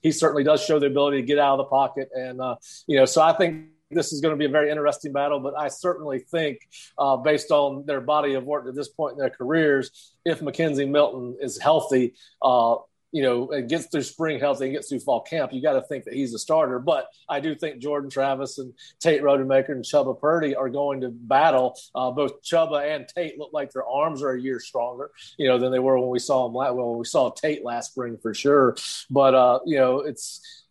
he 0.01 0.11
certainly 0.11 0.43
does 0.43 0.63
show 0.63 0.79
the 0.79 0.87
ability 0.87 1.17
to 1.17 1.27
get 1.27 1.39
out 1.39 1.59
of 1.59 1.65
the 1.65 1.69
pocket. 1.69 2.09
And, 2.13 2.41
uh, 2.41 2.55
you 2.87 2.97
know, 2.97 3.05
so 3.05 3.21
I 3.21 3.33
think 3.33 3.67
this 3.91 4.11
is 4.13 4.21
going 4.21 4.33
to 4.33 4.37
be 4.37 4.45
a 4.45 4.49
very 4.49 4.69
interesting 4.69 5.11
battle. 5.11 5.39
But 5.39 5.57
I 5.57 5.67
certainly 5.67 6.19
think, 6.19 6.59
uh, 6.97 7.17
based 7.17 7.51
on 7.51 7.85
their 7.85 8.01
body 8.01 8.33
of 8.33 8.45
work 8.45 8.67
at 8.67 8.75
this 8.75 8.89
point 8.89 9.13
in 9.13 9.19
their 9.19 9.29
careers, 9.29 10.13
if 10.25 10.39
McKenzie 10.39 10.89
Milton 10.89 11.37
is 11.41 11.59
healthy, 11.59 12.13
uh, 12.41 12.75
you 13.13 13.21
know, 13.21 13.51
and 13.51 13.69
gets 13.69 13.85
through 13.85 14.01
spring 14.01 14.39
healthy 14.39 14.65
and 14.65 14.73
gets 14.73 14.89
through 14.89 14.99
fall 14.99 15.21
camp, 15.21 15.53
you 15.53 15.61
got 15.61 15.73
to 15.73 15.83
think 15.83 16.03
that 16.05 16.15
he's 16.15 16.33
a 16.33 16.39
starter. 16.39 16.79
But 16.79 17.07
I 17.29 17.39
do 17.39 17.53
think 17.53 17.79
Jordan 17.79 18.09
Travis 18.09 18.57
and 18.57 18.73
Tate 18.99 19.21
Rodemaker 19.21 19.69
and 19.69 19.85
Chubba 19.85 20.19
Purdy 20.19 20.55
are 20.55 20.67
going 20.67 21.01
to 21.01 21.09
battle. 21.09 21.77
Uh, 21.93 22.09
both 22.09 22.41
Chubba 22.41 22.95
and 22.95 23.07
Tate 23.07 23.37
look 23.37 23.51
like 23.53 23.71
their 23.71 23.85
arms 23.85 24.23
are 24.23 24.31
a 24.31 24.41
year 24.41 24.59
stronger, 24.59 25.11
you 25.37 25.47
know, 25.47 25.59
than 25.59 25.71
they 25.71 25.77
were 25.77 25.99
when 25.99 26.09
we 26.09 26.17
saw 26.17 26.47
them. 26.47 26.55
last. 26.55 26.73
Well, 26.73 26.95
we 26.95 27.05
saw 27.05 27.29
Tate 27.29 27.63
last 27.63 27.91
spring 27.91 28.17
for 28.19 28.33
sure. 28.33 28.75
But 29.11 29.35
uh, 29.35 29.59
you 29.63 29.77
know, 29.77 29.99
it's 29.99 30.62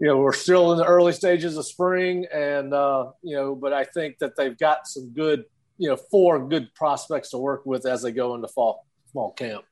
you 0.00 0.08
know, 0.08 0.18
we're 0.18 0.32
still 0.32 0.72
in 0.72 0.78
the 0.78 0.84
early 0.84 1.12
stages 1.12 1.56
of 1.56 1.66
spring, 1.66 2.26
and 2.32 2.74
uh, 2.74 3.10
you 3.22 3.36
know, 3.36 3.54
but 3.54 3.72
I 3.72 3.84
think 3.84 4.18
that 4.18 4.36
they've 4.36 4.56
got 4.56 4.86
some 4.86 5.10
good, 5.10 5.44
you 5.78 5.88
know, 5.88 5.96
four 5.96 6.46
good 6.46 6.74
prospects 6.74 7.30
to 7.30 7.38
work 7.38 7.64
with 7.64 7.86
as 7.86 8.02
they 8.02 8.12
go 8.12 8.34
into 8.34 8.48
fall 8.48 8.86
fall 9.12 9.32
camp. 9.32 9.64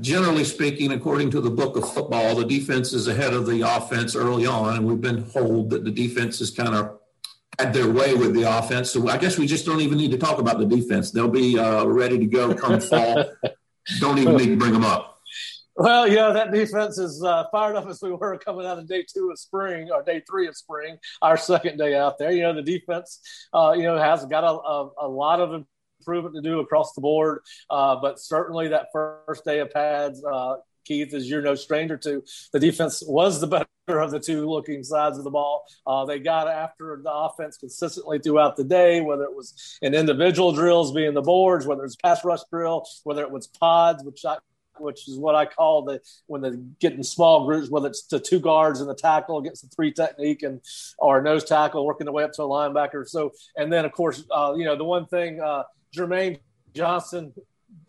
Generally 0.00 0.44
speaking, 0.44 0.92
according 0.92 1.30
to 1.30 1.40
the 1.40 1.50
book 1.50 1.76
of 1.76 1.92
football, 1.92 2.36
the 2.36 2.44
defense 2.44 2.92
is 2.92 3.08
ahead 3.08 3.34
of 3.34 3.46
the 3.46 3.62
offense 3.62 4.14
early 4.14 4.46
on, 4.46 4.76
and 4.76 4.86
we've 4.86 5.00
been 5.00 5.28
told 5.30 5.70
that 5.70 5.84
the 5.84 5.90
defense 5.90 6.38
has 6.38 6.50
kind 6.50 6.76
of 6.76 7.00
had 7.58 7.72
their 7.72 7.90
way 7.90 8.14
with 8.14 8.34
the 8.34 8.42
offense. 8.42 8.90
So 8.90 9.08
I 9.08 9.16
guess 9.16 9.36
we 9.36 9.46
just 9.46 9.66
don't 9.66 9.80
even 9.80 9.98
need 9.98 10.12
to 10.12 10.18
talk 10.18 10.38
about 10.38 10.58
the 10.58 10.66
defense; 10.66 11.10
they'll 11.10 11.28
be 11.28 11.58
uh, 11.58 11.86
ready 11.86 12.18
to 12.18 12.26
go 12.26 12.54
come 12.54 12.78
fall. 12.78 13.24
don't 14.00 14.18
even 14.18 14.36
need 14.36 14.48
to 14.48 14.56
bring 14.56 14.72
them 14.72 14.84
up. 14.84 15.13
Well, 15.76 16.06
yeah, 16.06 16.30
that 16.30 16.52
defense 16.52 16.98
is 16.98 17.22
uh, 17.24 17.44
fired 17.50 17.74
up 17.74 17.88
as 17.88 18.00
we 18.00 18.12
were 18.12 18.38
coming 18.38 18.64
out 18.64 18.78
of 18.78 18.86
day 18.86 19.04
two 19.12 19.30
of 19.30 19.38
spring 19.40 19.90
or 19.90 20.04
day 20.04 20.22
three 20.28 20.46
of 20.46 20.56
spring, 20.56 20.98
our 21.20 21.36
second 21.36 21.78
day 21.78 21.96
out 21.96 22.16
there. 22.16 22.30
You 22.30 22.42
know, 22.42 22.54
the 22.54 22.62
defense, 22.62 23.20
uh, 23.52 23.74
you 23.76 23.82
know, 23.82 23.98
has 23.98 24.24
got 24.26 24.44
a, 24.44 24.50
a, 24.50 24.90
a, 25.02 25.08
lot 25.08 25.40
of 25.40 25.64
improvement 25.98 26.36
to 26.36 26.42
do 26.42 26.60
across 26.60 26.92
the 26.92 27.00
board, 27.00 27.40
uh, 27.70 27.96
but 28.00 28.20
certainly 28.20 28.68
that 28.68 28.86
first 28.92 29.44
day 29.44 29.58
of 29.58 29.72
pads, 29.72 30.24
uh, 30.24 30.56
Keith, 30.84 31.12
as 31.12 31.28
you're 31.28 31.42
no 31.42 31.56
stranger 31.56 31.96
to, 31.96 32.22
the 32.52 32.60
defense 32.60 33.02
was 33.04 33.40
the 33.40 33.46
better 33.86 33.98
of 33.98 34.12
the 34.12 34.20
two 34.20 34.48
looking 34.48 34.84
sides 34.84 35.18
of 35.18 35.24
the 35.24 35.30
ball. 35.30 35.64
Uh, 35.84 36.04
they 36.04 36.20
got 36.20 36.46
after 36.46 37.00
the 37.02 37.12
offense 37.12 37.56
consistently 37.56 38.20
throughout 38.20 38.54
the 38.54 38.64
day, 38.64 39.00
whether 39.00 39.24
it 39.24 39.34
was 39.34 39.76
in 39.82 39.92
individual 39.92 40.52
drills 40.52 40.92
being 40.92 41.14
the 41.14 41.22
boards, 41.22 41.66
whether 41.66 41.84
it's 41.84 41.96
pass 41.96 42.24
rush 42.24 42.42
drill, 42.52 42.86
whether 43.02 43.22
it 43.22 43.30
was 43.32 43.48
pods, 43.48 44.04
which 44.04 44.24
I 44.24 44.36
which 44.78 45.08
is 45.08 45.18
what 45.18 45.34
I 45.34 45.46
call 45.46 45.82
the 45.82 46.00
when 46.26 46.40
they 46.42 46.50
get 46.80 46.92
in 46.92 47.02
small 47.02 47.46
groups, 47.46 47.70
whether 47.70 47.88
it's 47.88 48.06
the 48.06 48.20
two 48.20 48.40
guards 48.40 48.80
and 48.80 48.88
the 48.88 48.94
tackle 48.94 49.38
against 49.38 49.62
the 49.62 49.68
three 49.74 49.92
technique 49.92 50.42
and 50.42 50.60
or 50.98 51.22
nose 51.22 51.44
tackle 51.44 51.84
working 51.86 52.04
their 52.06 52.12
way 52.12 52.24
up 52.24 52.32
to 52.32 52.42
a 52.42 52.46
linebacker. 52.46 53.08
So 53.08 53.32
and 53.56 53.72
then 53.72 53.84
of 53.84 53.92
course 53.92 54.24
uh, 54.30 54.54
you 54.56 54.64
know 54.64 54.76
the 54.76 54.84
one 54.84 55.06
thing 55.06 55.40
uh, 55.40 55.64
Jermaine 55.94 56.38
Johnson. 56.74 57.32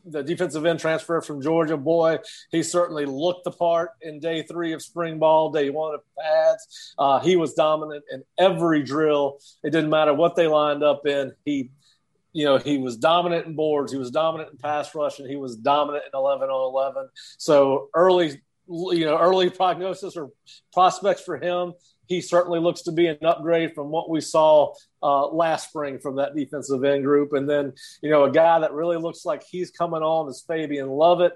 The 0.08 0.24
defensive 0.24 0.66
end 0.66 0.80
transfer 0.80 1.20
from 1.22 1.42
Georgia, 1.42 1.78
boy, 1.78 2.20
he 2.52 2.62
certainly 2.62 3.06
looked 3.06 3.44
the 3.44 3.52
part 3.52 3.92
in 4.02 4.20
day 4.20 4.44
three 4.44 4.72
of 4.74 4.82
spring 4.82 5.18
ball, 5.20 5.52
day 5.52 5.70
one 5.70 5.96
of 5.96 6.02
pads. 6.20 6.94
Uh, 6.98 7.20
he 7.20 7.36
was 7.36 7.54
dominant 7.54 8.04
in 8.12 8.24
every 8.38 8.84
drill. 8.84 9.40
It 9.64 9.72
didn't 9.72 9.90
matter 9.90 10.14
what 10.14 10.36
they 10.36 10.48
lined 10.48 10.84
up 10.84 11.06
in. 11.08 11.34
He 11.44 11.72
you 12.36 12.44
know, 12.44 12.58
he 12.58 12.78
was 12.78 12.98
dominant 12.98 13.46
in 13.46 13.56
boards, 13.56 13.94
he 13.94 13.98
was 13.98 14.12
dominant 14.12 14.52
in 14.52 14.58
pass 14.58 14.94
rush, 14.94 15.20
and 15.20 15.30
he 15.30 15.38
was 15.38 15.56
dominant 15.56 16.04
in 16.04 16.20
11 16.20 16.50
on 16.50 16.74
11. 16.74 17.10
So 17.38 17.88
early, 17.96 18.42
you 18.68 19.06
know, 19.06 19.18
early 19.18 19.50
prognosis 19.50 20.18
or 20.18 20.32
prospects 20.74 21.22
for 21.22 21.38
him, 21.38 21.72
he 22.08 22.20
certainly 22.20 22.60
looks 22.60 22.82
to 22.84 22.92
be 22.92 23.08
an 23.08 23.20
upgrade 23.24 23.74
from 23.74 23.90
what 23.90 24.10
we 24.10 24.20
saw 24.20 24.74
uh, 25.06 25.28
last 25.28 25.70
spring 25.70 26.00
from 26.00 26.16
that 26.16 26.36
defensive 26.36 26.84
end 26.84 27.04
group. 27.04 27.34
And 27.34 27.48
then, 27.48 27.74
you 28.02 28.10
know, 28.10 28.24
a 28.24 28.32
guy 28.32 28.60
that 28.60 28.74
really 28.74 28.98
looks 28.98 29.24
like 29.24 29.44
he's 29.44 29.70
coming 29.70 30.02
on 30.02 30.28
is 30.28 30.44
Fabian 30.48 30.90
Lovett. 30.90 31.34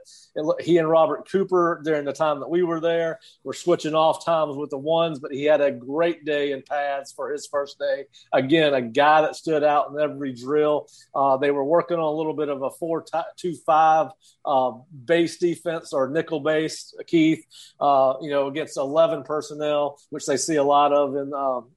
He 0.59 0.77
and 0.77 0.89
Robert 0.89 1.29
Cooper 1.29 1.79
during 1.83 2.05
the 2.05 2.13
time 2.13 2.39
that 2.39 2.49
we 2.49 2.63
were 2.63 2.79
there 2.79 3.19
were 3.43 3.53
switching 3.53 3.93
off 3.93 4.25
times 4.25 4.57
with 4.57 4.71
the 4.71 4.77
ones, 4.77 5.19
but 5.19 5.31
he 5.31 5.43
had 5.43 5.61
a 5.61 5.71
great 5.71 6.25
day 6.25 6.51
in 6.51 6.63
pads 6.63 7.11
for 7.11 7.31
his 7.31 7.45
first 7.45 7.77
day. 7.77 8.05
Again, 8.33 8.73
a 8.73 8.81
guy 8.81 9.21
that 9.21 9.35
stood 9.35 9.63
out 9.63 9.91
in 9.91 9.99
every 9.99 10.33
drill. 10.33 10.87
Uh, 11.13 11.37
they 11.37 11.51
were 11.51 11.63
working 11.63 11.97
on 11.97 12.03
a 12.03 12.11
little 12.11 12.33
bit 12.33 12.49
of 12.49 12.63
a 12.63 12.71
4 12.71 13.05
2 13.37 13.53
5 13.53 14.07
uh, 14.45 14.71
base 15.05 15.37
defense 15.37 15.93
or 15.93 16.09
nickel 16.09 16.39
base, 16.39 16.95
Keith, 17.05 17.45
uh, 17.79 18.15
you 18.19 18.31
know, 18.31 18.47
against 18.47 18.77
11 18.77 19.23
personnel, 19.23 19.99
which 20.09 20.25
they 20.25 20.37
see 20.37 20.55
a 20.55 20.63
lot 20.63 20.91
of 20.91 21.15
in 21.15 21.31
um, 21.35 21.67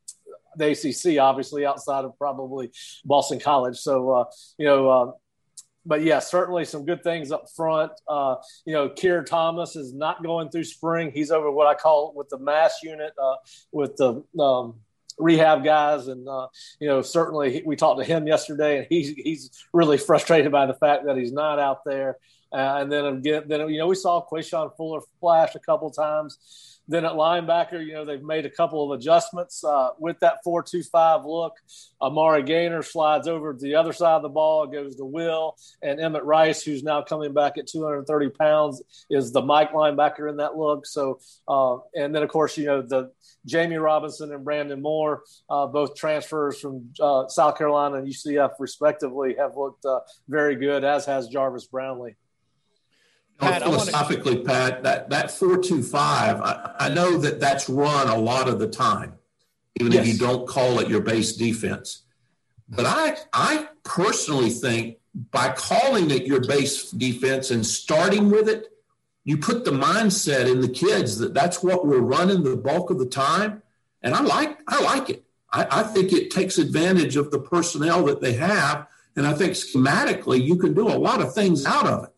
the 0.56 0.70
ACC, 0.70 1.18
obviously 1.18 1.66
outside 1.66 2.04
of 2.04 2.16
probably 2.18 2.70
Boston 3.04 3.40
College. 3.40 3.78
So, 3.78 4.10
uh, 4.10 4.24
you 4.58 4.66
know, 4.66 4.90
uh, 4.90 5.12
but 5.84 6.02
yeah, 6.02 6.20
certainly 6.20 6.64
some 6.64 6.84
good 6.84 7.02
things 7.02 7.32
up 7.32 7.46
front. 7.56 7.92
Uh, 8.06 8.36
you 8.64 8.72
know, 8.72 8.88
Keir 8.88 9.24
Thomas 9.24 9.76
is 9.76 9.92
not 9.92 10.22
going 10.22 10.50
through 10.50 10.64
spring. 10.64 11.10
He's 11.12 11.30
over 11.30 11.50
what 11.50 11.66
I 11.66 11.74
call 11.74 12.12
with 12.14 12.28
the 12.28 12.38
mass 12.38 12.80
unit 12.82 13.12
uh, 13.20 13.34
with 13.72 13.96
the 13.96 14.22
um, 14.40 14.74
rehab 15.18 15.64
guys, 15.64 16.06
and 16.06 16.28
uh, 16.28 16.46
you 16.80 16.88
know, 16.88 17.02
certainly 17.02 17.62
we 17.66 17.76
talked 17.76 18.00
to 18.00 18.06
him 18.06 18.26
yesterday, 18.26 18.78
and 18.78 18.86
he's 18.88 19.08
he's 19.10 19.50
really 19.72 19.98
frustrated 19.98 20.52
by 20.52 20.66
the 20.66 20.74
fact 20.74 21.06
that 21.06 21.16
he's 21.16 21.32
not 21.32 21.58
out 21.58 21.84
there. 21.84 22.18
Uh, 22.52 22.78
and 22.80 22.92
then 22.92 23.04
again, 23.06 23.44
then 23.46 23.68
you 23.68 23.78
know, 23.78 23.88
we 23.88 23.94
saw 23.94 24.24
Quashon 24.24 24.76
Fuller 24.76 25.00
flash 25.20 25.54
a 25.54 25.58
couple 25.58 25.90
times 25.90 26.71
then 26.88 27.04
at 27.04 27.12
linebacker, 27.12 27.84
you 27.84 27.92
know, 27.92 28.04
they've 28.04 28.22
made 28.22 28.44
a 28.44 28.50
couple 28.50 28.84
of 28.92 28.98
adjustments 28.98 29.62
uh, 29.62 29.90
with 29.98 30.18
that 30.20 30.38
4 30.42 30.62
2 30.62 30.82
5 30.82 31.24
look. 31.24 31.54
Amari 32.00 32.42
Gainer 32.42 32.82
slides 32.82 33.28
over 33.28 33.54
to 33.54 33.58
the 33.58 33.76
other 33.76 33.92
side 33.92 34.16
of 34.16 34.22
the 34.22 34.28
ball, 34.28 34.66
goes 34.66 34.96
to 34.96 35.04
Will, 35.04 35.56
and 35.82 36.00
Emmett 36.00 36.24
Rice, 36.24 36.62
who's 36.62 36.82
now 36.82 37.02
coming 37.02 37.32
back 37.32 37.56
at 37.58 37.66
230 37.66 38.30
pounds, 38.30 38.82
is 39.10 39.32
the 39.32 39.42
Mike 39.42 39.72
linebacker 39.72 40.28
in 40.28 40.36
that 40.38 40.56
look. 40.56 40.86
So, 40.86 41.20
uh, 41.46 41.76
and 41.94 42.14
then, 42.14 42.22
of 42.22 42.28
course, 42.28 42.58
you 42.58 42.66
know, 42.66 42.82
the 42.82 43.12
Jamie 43.46 43.76
Robinson 43.76 44.32
and 44.32 44.44
Brandon 44.44 44.80
Moore, 44.80 45.22
uh, 45.48 45.66
both 45.66 45.94
transfers 45.94 46.60
from 46.60 46.90
uh, 47.00 47.28
South 47.28 47.58
Carolina 47.58 47.96
and 47.96 48.08
UCF, 48.08 48.52
respectively, 48.58 49.36
have 49.38 49.56
looked 49.56 49.84
uh, 49.84 50.00
very 50.28 50.56
good, 50.56 50.84
as 50.84 51.06
has 51.06 51.28
Jarvis 51.28 51.66
Brownlee. 51.66 52.16
Pat, 53.42 53.62
philosophically, 53.62 54.36
wanna... 54.36 54.46
Pat, 54.46 54.82
that 54.82 55.10
that 55.10 55.30
four 55.30 55.58
two 55.58 55.82
five, 55.82 56.40
I, 56.40 56.74
I 56.80 56.88
know 56.88 57.18
that 57.18 57.40
that's 57.40 57.68
run 57.68 58.08
a 58.08 58.16
lot 58.16 58.48
of 58.48 58.58
the 58.58 58.68
time, 58.68 59.14
even 59.80 59.92
yes. 59.92 60.06
if 60.06 60.12
you 60.12 60.18
don't 60.18 60.46
call 60.46 60.78
it 60.80 60.88
your 60.88 61.00
base 61.00 61.32
defense. 61.32 62.02
But 62.68 62.86
I 62.86 63.16
I 63.32 63.68
personally 63.84 64.50
think 64.50 64.98
by 65.30 65.50
calling 65.50 66.10
it 66.10 66.26
your 66.26 66.40
base 66.40 66.90
defense 66.90 67.50
and 67.50 67.66
starting 67.66 68.30
with 68.30 68.48
it, 68.48 68.68
you 69.24 69.36
put 69.36 69.64
the 69.64 69.70
mindset 69.70 70.50
in 70.50 70.60
the 70.60 70.68
kids 70.68 71.18
that 71.18 71.34
that's 71.34 71.62
what 71.62 71.86
we're 71.86 71.98
running 71.98 72.42
the 72.42 72.56
bulk 72.56 72.90
of 72.90 72.98
the 72.98 73.06
time. 73.06 73.62
And 74.02 74.14
I 74.14 74.22
like 74.22 74.58
I 74.66 74.80
like 74.82 75.10
it. 75.10 75.24
I, 75.52 75.66
I 75.70 75.82
think 75.82 76.12
it 76.12 76.30
takes 76.30 76.58
advantage 76.58 77.16
of 77.16 77.30
the 77.30 77.38
personnel 77.38 78.04
that 78.06 78.20
they 78.20 78.32
have. 78.34 78.86
And 79.14 79.26
I 79.26 79.34
think 79.34 79.52
schematically 79.52 80.42
you 80.42 80.56
can 80.56 80.72
do 80.72 80.88
a 80.88 80.96
lot 80.96 81.20
of 81.20 81.34
things 81.34 81.66
out 81.66 81.86
of 81.86 82.04
it. 82.04 82.11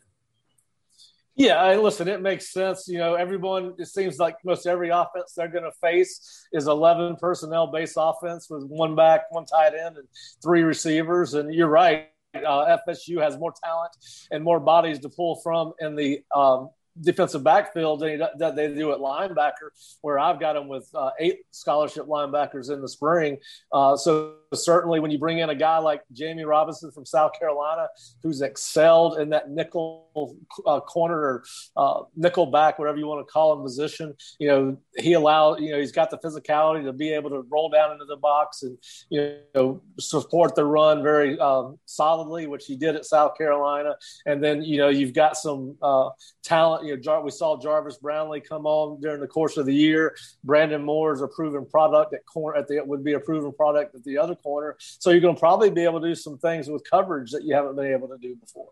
Yeah, 1.37 1.57
I, 1.57 1.77
listen, 1.77 2.07
it 2.07 2.23
makes 2.23 2.53
sense. 2.53 2.87
You 2.87 2.99
know, 2.99 3.14
everyone, 3.14 3.75
it 3.79 3.87
seems 3.87 4.18
like 4.18 4.37
most 4.44 4.66
every 4.66 4.90
offense 4.90 5.33
they're 5.37 5.49
going 5.49 5.64
to 5.64 5.73
face 5.81 6.47
is 6.53 6.68
11 6.68 7.16
personnel 7.16 7.66
based 7.66 7.97
offense 7.99 8.49
with 8.49 8.64
one 8.64 8.94
back, 8.94 9.23
one 9.31 9.44
tight 9.44 9.75
end, 9.75 9.97
and 9.97 10.07
three 10.42 10.62
receivers. 10.62 11.35
And 11.35 11.53
you're 11.53 11.68
right. 11.68 12.11
Uh, 12.35 12.77
FSU 12.88 13.20
has 13.20 13.37
more 13.38 13.53
talent 13.62 13.92
and 14.31 14.44
more 14.44 14.61
bodies 14.61 15.01
to 15.01 15.09
pull 15.09 15.40
from 15.42 15.73
in 15.81 15.97
the 15.97 16.20
um, 16.35 16.70
defensive 17.00 17.42
backfield 17.42 18.00
that 18.00 18.57
they 18.57 18.74
do 18.74 18.92
at 18.92 18.98
linebacker, 18.98 19.70
where 20.00 20.18
I've 20.18 20.40
got 20.40 20.54
them 20.54 20.68
with 20.68 20.88
uh, 20.94 21.11
eight 21.18 21.40
scholarship 21.50 22.07
linebackers 22.07 22.70
in 22.70 22.80
the 22.80 22.88
spring. 22.88 23.38
Uh, 23.72 23.96
so 23.96 24.35
certainly, 24.52 25.00
when 25.00 25.11
you 25.11 25.18
bring 25.18 25.38
in 25.38 25.50
a 25.50 25.54
guy 25.54 25.78
like 25.78 26.02
Jamie 26.12 26.44
Robinson 26.44 26.90
from 26.90 27.04
South 27.04 27.33
Carolina, 27.38 27.88
who's 28.22 28.42
excelled 28.42 29.18
in 29.18 29.30
that 29.30 29.50
nickel 29.50 30.37
uh, 30.66 30.80
corner 30.80 31.18
or 31.18 31.44
uh, 31.76 32.02
nickel 32.16 32.46
back, 32.46 32.78
whatever 32.78 32.98
you 32.98 33.07
want 33.07 33.26
to 33.26 33.33
call 33.33 33.52
him, 33.52 33.62
position, 33.62 34.14
you 34.38 34.48
know, 34.48 34.76
he 34.96 35.14
allowed, 35.14 35.61
you 35.61 35.72
know, 35.72 35.78
he's 35.78 35.92
got 35.92 36.11
the 36.11 36.18
physicality 36.18 36.85
to 36.85 36.92
be 36.92 37.11
able 37.11 37.30
to 37.30 37.44
roll 37.50 37.68
down 37.68 37.92
into 37.92 38.04
the 38.04 38.16
box 38.16 38.62
and 38.62 38.78
you 39.11 39.37
know 39.54 39.83
support 39.98 40.54
the 40.54 40.64
run 40.64 41.02
very 41.02 41.38
um, 41.38 41.78
solidly, 41.87 42.46
which 42.46 42.66
he 42.66 42.76
did 42.76 42.94
at 42.94 43.04
South 43.04 43.37
Carolina. 43.37 43.94
And 44.26 44.42
then 44.42 44.62
you 44.62 44.78
know 44.78 44.88
you've 44.88 45.14
got 45.14 45.37
some 45.37 45.76
uh, 45.83 46.11
talent 46.42 46.84
you 46.85 46.97
know, 46.97 47.20
we 47.20 47.31
saw 47.31 47.61
Jarvis 47.61 47.99
Brownlee 47.99 48.40
come 48.40 48.66
on 48.66 49.01
during 49.01 49.20
the 49.20 49.27
course 49.27 49.57
of 49.57 49.66
the 49.66 49.75
year. 49.75 50.16
Brandon 50.42 50.83
Moore 50.83 51.12
is 51.12 51.23
a 51.23 51.29
proven 51.29 51.66
product 51.66 52.14
at 52.14 52.25
corner 52.27 52.59
at 52.59 52.68
the 52.68 52.83
would 52.85 53.05
be 53.05 53.14
a 53.14 53.20
proven 53.20 53.53
product 53.53 53.94
at 53.94 54.05
the 54.05 54.18
other 54.18 54.35
corner. 54.35 54.77
So 54.79 55.11
you're 55.11 55.20
going 55.20 55.35
to 55.35 55.40
probably 55.40 55.70
be 55.70 55.85
able 55.85 56.01
to 56.01 56.09
do 56.09 56.14
some 56.14 56.38
things 56.38 56.68
with 56.68 56.88
coverage 56.88 57.31
that 57.33 57.44
you 57.44 57.55
haven't 57.55 57.77
been 57.77 57.92
able 57.92 58.09
to 58.09 58.18
do 58.18 58.37
before. 58.37 58.70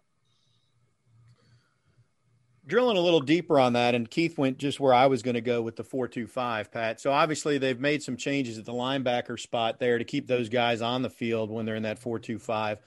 Drilling 2.65 2.97
a 2.97 3.01
little 3.01 3.21
deeper 3.21 3.59
on 3.59 3.73
that, 3.73 3.97
and 3.97 4.09
Keith 4.09 4.39
went 4.39 4.57
just 4.57 4.79
where 4.79 4.95
I 4.95 5.07
was 5.07 5.23
going 5.23 5.35
to 5.35 5.41
go 5.41 5.63
with 5.63 5.75
the 5.75 5.83
four-two-five, 5.83 6.71
Pat. 6.71 7.01
So 7.01 7.11
obviously 7.11 7.59
they've 7.59 7.81
made 7.81 8.05
some 8.05 8.17
changes 8.17 8.57
at 8.57 8.65
the 8.65 8.73
linebacker 8.73 9.39
spot 9.39 9.81
there 9.81 9.99
to 9.99 10.05
keep 10.05 10.29
those 10.29 10.49
guys 10.49 10.81
on 10.81 11.03
the 11.03 11.11
field 11.11 11.51
when 11.51 11.67
they're 11.67 11.75
in 11.75 11.83
that 11.83 11.99
four-two-five 11.99 12.79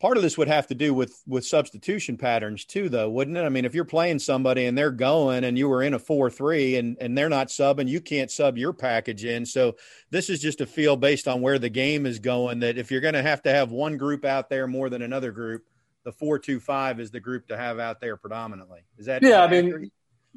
part 0.00 0.16
of 0.16 0.22
this 0.22 0.38
would 0.38 0.48
have 0.48 0.66
to 0.68 0.74
do 0.74 0.94
with 0.94 1.22
with 1.26 1.44
substitution 1.44 2.16
patterns 2.16 2.64
too 2.64 2.88
though 2.88 3.10
wouldn't 3.10 3.36
it? 3.36 3.42
I 3.42 3.48
mean 3.48 3.64
if 3.64 3.74
you're 3.74 3.84
playing 3.84 4.18
somebody 4.18 4.66
and 4.66 4.76
they're 4.76 4.90
going 4.90 5.44
and 5.44 5.58
you 5.58 5.68
were 5.68 5.82
in 5.82 5.94
a 5.94 5.98
4-3 5.98 6.78
and 6.78 6.96
and 7.00 7.16
they're 7.16 7.28
not 7.28 7.48
subbing 7.48 7.88
you 7.88 8.00
can't 8.00 8.30
sub 8.30 8.56
your 8.56 8.72
package 8.72 9.24
in. 9.24 9.44
So 9.44 9.76
this 10.10 10.30
is 10.30 10.40
just 10.40 10.60
a 10.60 10.66
feel 10.66 10.96
based 10.96 11.28
on 11.28 11.40
where 11.40 11.58
the 11.58 11.68
game 11.68 12.06
is 12.06 12.18
going 12.18 12.60
that 12.60 12.78
if 12.78 12.90
you're 12.90 13.00
going 13.00 13.14
to 13.14 13.22
have 13.22 13.42
to 13.42 13.50
have 13.50 13.70
one 13.70 13.96
group 13.96 14.24
out 14.24 14.48
there 14.48 14.66
more 14.66 14.88
than 14.88 15.02
another 15.02 15.32
group 15.32 15.64
the 16.04 16.12
4-2-5 16.12 17.00
is 17.00 17.10
the 17.10 17.20
group 17.20 17.48
to 17.48 17.56
have 17.56 17.78
out 17.78 18.00
there 18.00 18.16
predominantly. 18.16 18.80
Is 18.96 19.06
that 19.06 19.22
yeah 19.22 19.42
i 19.42 19.50
mean 19.50 19.90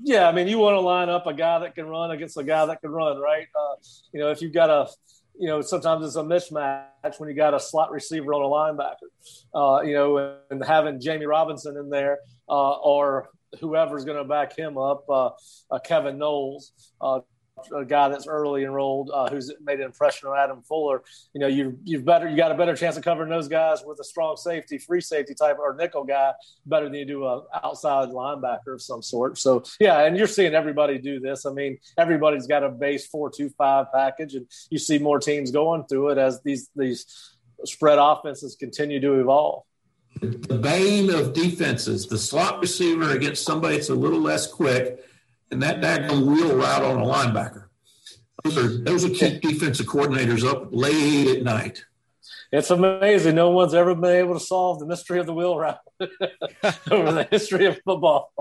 yeah 0.03 0.27
i 0.27 0.31
mean 0.31 0.47
you 0.47 0.57
want 0.57 0.75
to 0.75 0.79
line 0.79 1.09
up 1.09 1.27
a 1.27 1.33
guy 1.33 1.59
that 1.59 1.75
can 1.75 1.85
run 1.85 2.11
against 2.11 2.37
a 2.37 2.43
guy 2.43 2.65
that 2.65 2.81
can 2.81 2.91
run 2.91 3.19
right? 3.19 3.47
Uh, 3.55 3.75
you 4.11 4.19
know 4.19 4.31
if 4.31 4.41
you've 4.41 4.53
got 4.53 4.69
a 4.69 4.89
you 5.41 5.47
know, 5.47 5.59
sometimes 5.59 6.05
it's 6.05 6.15
a 6.17 6.21
mismatch 6.21 7.19
when 7.19 7.27
you 7.27 7.35
got 7.35 7.55
a 7.55 7.59
slot 7.59 7.91
receiver 7.91 8.31
on 8.31 8.43
a 8.43 8.77
linebacker, 8.77 9.09
uh, 9.55 9.81
you 9.81 9.95
know, 9.95 10.37
and 10.51 10.63
having 10.63 11.01
Jamie 11.01 11.25
Robinson 11.25 11.75
in 11.77 11.89
there 11.89 12.19
uh, 12.47 12.73
or 12.73 13.31
whoever's 13.59 14.05
going 14.05 14.19
to 14.19 14.23
back 14.23 14.55
him 14.55 14.77
up, 14.77 15.03
uh, 15.09 15.31
uh 15.71 15.79
Kevin 15.79 16.19
Knowles, 16.19 16.73
uh, 17.01 17.21
a 17.73 17.85
guy 17.85 18.09
that's 18.09 18.27
early 18.27 18.63
enrolled 18.63 19.11
uh, 19.13 19.29
who's 19.29 19.51
made 19.63 19.79
an 19.79 19.85
impression 19.85 20.27
on 20.27 20.37
Adam 20.37 20.61
Fuller. 20.61 21.03
You 21.33 21.41
know, 21.41 21.47
you 21.47 21.77
you've 21.83 22.05
better 22.05 22.27
you 22.29 22.35
got 22.35 22.51
a 22.51 22.55
better 22.55 22.75
chance 22.75 22.97
of 22.97 23.03
covering 23.03 23.29
those 23.29 23.47
guys 23.47 23.83
with 23.85 23.99
a 23.99 24.03
strong 24.03 24.37
safety, 24.37 24.77
free 24.77 25.01
safety 25.01 25.33
type 25.33 25.57
or 25.59 25.75
nickel 25.75 26.03
guy 26.03 26.33
better 26.65 26.85
than 26.85 26.95
you 26.95 27.05
do 27.05 27.25
a 27.25 27.43
outside 27.63 28.09
linebacker 28.09 28.73
of 28.73 28.81
some 28.81 29.01
sort. 29.01 29.37
So 29.37 29.63
yeah, 29.79 30.05
and 30.05 30.17
you're 30.17 30.27
seeing 30.27 30.53
everybody 30.53 30.97
do 30.97 31.19
this. 31.19 31.45
I 31.45 31.51
mean, 31.51 31.77
everybody's 31.97 32.47
got 32.47 32.63
a 32.63 32.69
base 32.69 33.07
four 33.07 33.29
two 33.29 33.49
five 33.49 33.87
package, 33.93 34.35
and 34.35 34.47
you 34.69 34.79
see 34.79 34.97
more 34.99 35.19
teams 35.19 35.51
going 35.51 35.85
through 35.85 36.09
it 36.09 36.17
as 36.17 36.41
these 36.43 36.69
these 36.75 37.35
spread 37.65 37.99
offenses 37.99 38.55
continue 38.55 38.99
to 38.99 39.19
evolve. 39.19 39.63
The 40.19 40.57
bane 40.57 41.09
of 41.09 41.33
defenses, 41.33 42.05
the 42.07 42.17
slot 42.17 42.59
receiver 42.59 43.11
against 43.11 43.45
somebody 43.45 43.77
that's 43.77 43.89
a 43.89 43.95
little 43.95 44.19
less 44.19 44.45
quick 44.45 44.99
and 45.51 45.61
that 45.61 45.81
daggone 45.81 46.25
wheel 46.25 46.55
route 46.55 46.83
on 46.83 46.99
a 46.99 47.05
linebacker. 47.05 47.65
Those 48.43 48.57
are 48.57 48.77
those 48.83 49.05
are 49.05 49.09
keep 49.09 49.41
defensive 49.41 49.85
coordinators 49.85 50.43
up 50.43 50.69
late 50.71 51.27
at 51.27 51.43
night. 51.43 51.85
It's 52.51 52.69
amazing. 52.69 53.35
No 53.35 53.49
one's 53.51 53.73
ever 53.73 53.95
been 53.95 54.15
able 54.15 54.33
to 54.33 54.39
solve 54.39 54.79
the 54.79 54.85
mystery 54.85 55.19
of 55.19 55.25
the 55.25 55.33
wheel 55.33 55.57
route 55.57 55.79
over 56.91 57.11
the 57.13 57.27
history 57.29 57.65
of 57.65 57.79
football. 57.85 58.33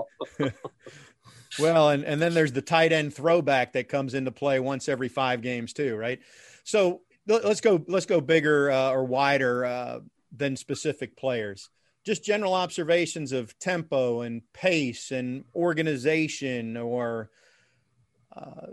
well, 1.59 1.89
and, 1.91 2.03
and 2.03 2.21
then 2.21 2.33
there's 2.33 2.51
the 2.51 2.61
tight 2.61 2.91
end 2.91 3.13
throwback 3.13 3.73
that 3.73 3.87
comes 3.87 4.13
into 4.13 4.31
play 4.31 4.59
once 4.59 4.89
every 4.89 5.07
five 5.07 5.41
games 5.41 5.71
too, 5.71 5.95
right? 5.95 6.19
So 6.63 7.01
let's 7.27 7.61
go 7.61 7.83
let's 7.87 8.05
go 8.05 8.21
bigger 8.21 8.71
uh, 8.71 8.91
or 8.91 9.05
wider 9.05 9.65
uh, 9.65 9.99
than 10.35 10.55
specific 10.55 11.15
players 11.15 11.69
just 12.05 12.23
general 12.23 12.53
observations 12.53 13.31
of 13.31 13.57
tempo 13.59 14.21
and 14.21 14.41
pace 14.53 15.11
and 15.11 15.43
organization 15.55 16.77
or 16.77 17.29
uh, 18.35 18.67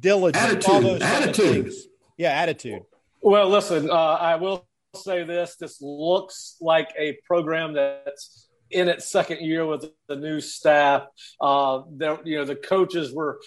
diligence. 0.00 0.68
Attitude. 0.68 1.02
attitude. 1.02 1.72
Yeah, 2.16 2.30
attitude. 2.30 2.82
Well, 3.22 3.48
listen, 3.48 3.90
uh, 3.90 3.94
I 3.94 4.36
will 4.36 4.66
say 4.94 5.24
this: 5.24 5.56
this 5.56 5.80
looks 5.80 6.56
like 6.60 6.92
a 6.98 7.18
program 7.26 7.74
that's 7.74 8.48
in 8.70 8.88
its 8.88 9.10
second 9.10 9.40
year 9.40 9.66
with 9.66 9.86
the 10.08 10.16
new 10.16 10.40
staff. 10.40 11.06
Uh, 11.40 11.82
there, 11.90 12.18
you 12.24 12.38
know, 12.38 12.44
the 12.44 12.56
coaches 12.56 13.12
were 13.12 13.40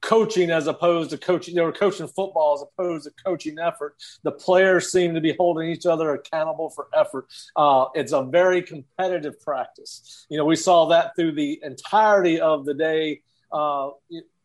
coaching 0.00 0.50
as 0.50 0.66
opposed 0.66 1.10
to 1.10 1.18
coaching. 1.18 1.54
They 1.54 1.62
were 1.62 1.72
coaching 1.72 2.06
football 2.06 2.54
as 2.54 2.62
opposed 2.62 3.04
to 3.04 3.12
coaching 3.24 3.58
effort. 3.58 3.96
The 4.22 4.32
players 4.32 4.90
seem 4.90 5.14
to 5.14 5.20
be 5.20 5.34
holding 5.38 5.68
each 5.68 5.86
other 5.86 6.12
accountable 6.14 6.70
for 6.70 6.88
effort. 6.94 7.26
Uh, 7.56 7.86
it's 7.94 8.12
a 8.12 8.22
very 8.22 8.62
competitive 8.62 9.40
practice. 9.40 10.26
You 10.30 10.38
know, 10.38 10.44
we 10.44 10.56
saw 10.56 10.86
that 10.86 11.14
through 11.16 11.32
the 11.32 11.60
entirety 11.62 12.40
of 12.40 12.64
the 12.64 12.74
day. 12.74 13.22
Uh, 13.52 13.90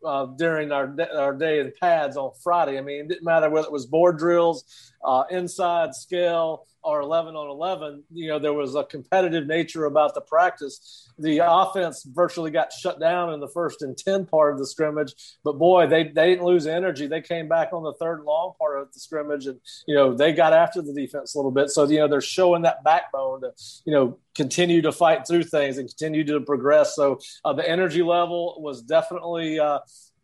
uh, 0.05 0.27
during 0.37 0.71
our 0.71 0.95
our 1.15 1.33
day 1.33 1.59
in 1.59 1.73
pads 1.81 2.15
on 2.15 2.31
Friday. 2.43 2.77
I 2.77 2.81
mean, 2.81 3.01
it 3.01 3.07
didn't 3.07 3.23
matter 3.23 3.49
whether 3.49 3.65
it 3.65 3.71
was 3.71 3.87
board 3.87 4.17
drills, 4.17 4.93
uh, 5.05 5.23
inside 5.29 5.93
scale, 5.95 6.67
or 6.85 7.01
11 7.01 7.35
on 7.35 7.49
11, 7.49 8.03
you 8.13 8.27
know, 8.27 8.37
there 8.37 8.53
was 8.53 8.75
a 8.75 8.83
competitive 8.83 9.47
nature 9.47 9.85
about 9.85 10.13
the 10.13 10.21
practice. 10.21 11.11
The 11.17 11.39
offense 11.43 12.03
virtually 12.03 12.51
got 12.51 12.71
shut 12.71 12.99
down 12.99 13.33
in 13.33 13.39
the 13.39 13.47
first 13.47 13.81
and 13.81 13.97
10 13.97 14.27
part 14.27 14.53
of 14.53 14.59
the 14.59 14.67
scrimmage, 14.67 15.15
but 15.43 15.53
boy, 15.53 15.87
they, 15.87 16.03
they 16.03 16.29
didn't 16.29 16.45
lose 16.45 16.67
energy. 16.67 17.07
They 17.07 17.21
came 17.21 17.49
back 17.49 17.73
on 17.73 17.81
the 17.81 17.93
third 17.93 18.21
long 18.23 18.53
part 18.59 18.79
of 18.79 18.93
the 18.93 18.99
scrimmage 18.99 19.47
and, 19.47 19.59
you 19.87 19.95
know, 19.95 20.13
they 20.13 20.31
got 20.31 20.53
after 20.53 20.83
the 20.83 20.93
defense 20.93 21.33
a 21.33 21.39
little 21.39 21.49
bit. 21.49 21.71
So, 21.71 21.89
you 21.89 21.97
know, 21.97 22.07
they're 22.07 22.21
showing 22.21 22.61
that 22.61 22.83
backbone 22.83 23.41
to, 23.41 23.51
you 23.85 23.91
know, 23.91 24.19
continue 24.35 24.83
to 24.83 24.91
fight 24.91 25.25
through 25.25 25.45
things 25.45 25.79
and 25.79 25.89
continue 25.89 26.23
to 26.25 26.39
progress. 26.41 26.95
So 26.95 27.19
uh, 27.43 27.53
the 27.53 27.67
energy 27.67 28.03
level 28.03 28.61
was 28.61 28.83
definitely, 28.83 29.59
uh, 29.59 29.79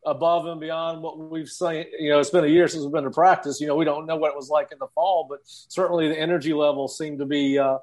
above 0.06 0.46
and 0.46 0.60
beyond 0.60 1.02
what 1.02 1.18
we've 1.18 1.50
seen. 1.50 1.86
You 2.00 2.10
know, 2.10 2.20
it's 2.20 2.30
been 2.30 2.44
a 2.44 2.48
year 2.48 2.68
since 2.68 2.84
we've 2.84 2.92
been 2.92 3.04
to 3.04 3.12
practice. 3.12 3.62
You 3.62 3.68
know, 3.68 3.76
we 3.76 3.86
don't 3.86 4.06
know 4.06 4.16
what 4.16 4.32
it 4.32 4.36
was 4.36 4.50
like 4.50 4.72
in 4.72 4.80
the 4.80 4.88
fall, 4.96 5.28
but 5.30 5.40
certainly 5.46 6.08
the 6.08 6.20
energy 6.20 6.54
level 6.54 6.88
seemed 6.88 7.20
to 7.20 7.26
be, 7.26 7.60
uh, 7.60 7.78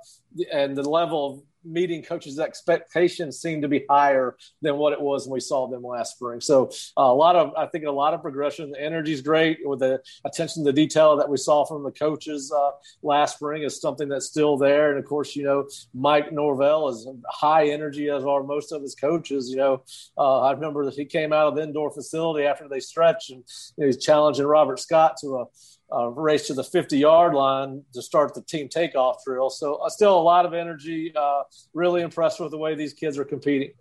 and 0.53 0.77
the 0.77 0.89
level 0.89 1.33
of 1.33 1.43
meeting 1.69 2.03
coaches' 2.03 2.39
expectations 2.39 3.41
seem 3.41 3.63
to 3.63 3.69
be 3.69 3.85
higher 3.89 4.37
than 4.63 4.77
what 4.77 4.93
it 4.93 5.01
was 5.01 5.27
when 5.27 5.35
we 5.35 5.41
saw 5.41 5.69
them 5.69 5.83
last 5.83 6.15
spring. 6.15 6.41
So 6.41 6.71
uh, 6.97 7.03
a 7.03 7.15
lot 7.15 7.37
of, 7.37 7.53
I 7.57 7.67
think, 7.67 7.85
a 7.85 7.91
lot 7.91 8.15
of 8.15 8.23
progression. 8.23 8.71
The 8.71 8.83
energy 8.83 9.13
is 9.13 9.21
great 9.21 9.59
with 9.65 9.81
the 9.81 10.01
attention 10.25 10.65
to 10.65 10.73
detail 10.73 11.17
that 11.17 11.29
we 11.29 11.37
saw 11.37 11.65
from 11.65 11.83
the 11.83 11.91
coaches 11.91 12.53
uh, 12.53 12.71
last 13.03 13.37
spring 13.37 13.63
is 13.63 13.81
something 13.81 14.09
that's 14.09 14.27
still 14.27 14.57
there. 14.57 14.91
And 14.91 14.99
of 14.99 15.05
course, 15.05 15.37
you 15.37 15.45
know, 15.45 15.69
Mike 15.95 16.33
Norvell 16.33 16.89
is 16.89 17.09
high 17.29 17.69
energy 17.69 18.09
as 18.09 18.25
are 18.25 18.43
most 18.43 18.73
of 18.73 18.83
his 18.83 18.95
coaches. 18.95 19.49
You 19.51 19.57
know, 19.57 19.83
uh, 20.17 20.41
I 20.41 20.53
remember 20.53 20.85
that 20.85 20.95
he 20.95 21.05
came 21.05 21.33
out 21.33 21.49
of 21.49 21.57
the 21.57 21.63
indoor 21.63 21.91
facility 21.91 22.47
after 22.47 22.69
they 22.69 22.81
stretched 22.81 23.31
and 23.31 23.45
you 23.77 23.85
know, 23.85 23.87
he's 23.87 24.03
challenging 24.03 24.47
Robert 24.47 24.81
Scott 24.81 25.17
to 25.21 25.37
a 25.39 25.45
uh, 25.93 26.09
race 26.09 26.47
to 26.49 26.55
the 26.55 26.65
50 26.65 26.99
yard 26.99 27.35
line 27.35 27.83
to 27.95 28.03
start 28.03 28.35
the 28.35 28.43
team 28.43 28.69
takeoff 28.69 29.25
drill. 29.25 29.51
So 29.51 29.77
uh, 29.77 29.89
still 29.89 30.19
a 30.19 30.21
lot 30.21 30.47
of 30.47 30.55
energy. 30.55 31.13
Uh, 31.15 31.43
really 31.75 32.03
impressed 32.03 32.41
with 32.41 32.51
the 32.51 32.59
way 32.59 32.75
these 32.75 32.93
kids 32.93 33.19
are 33.19 33.25
competing. 33.25 33.73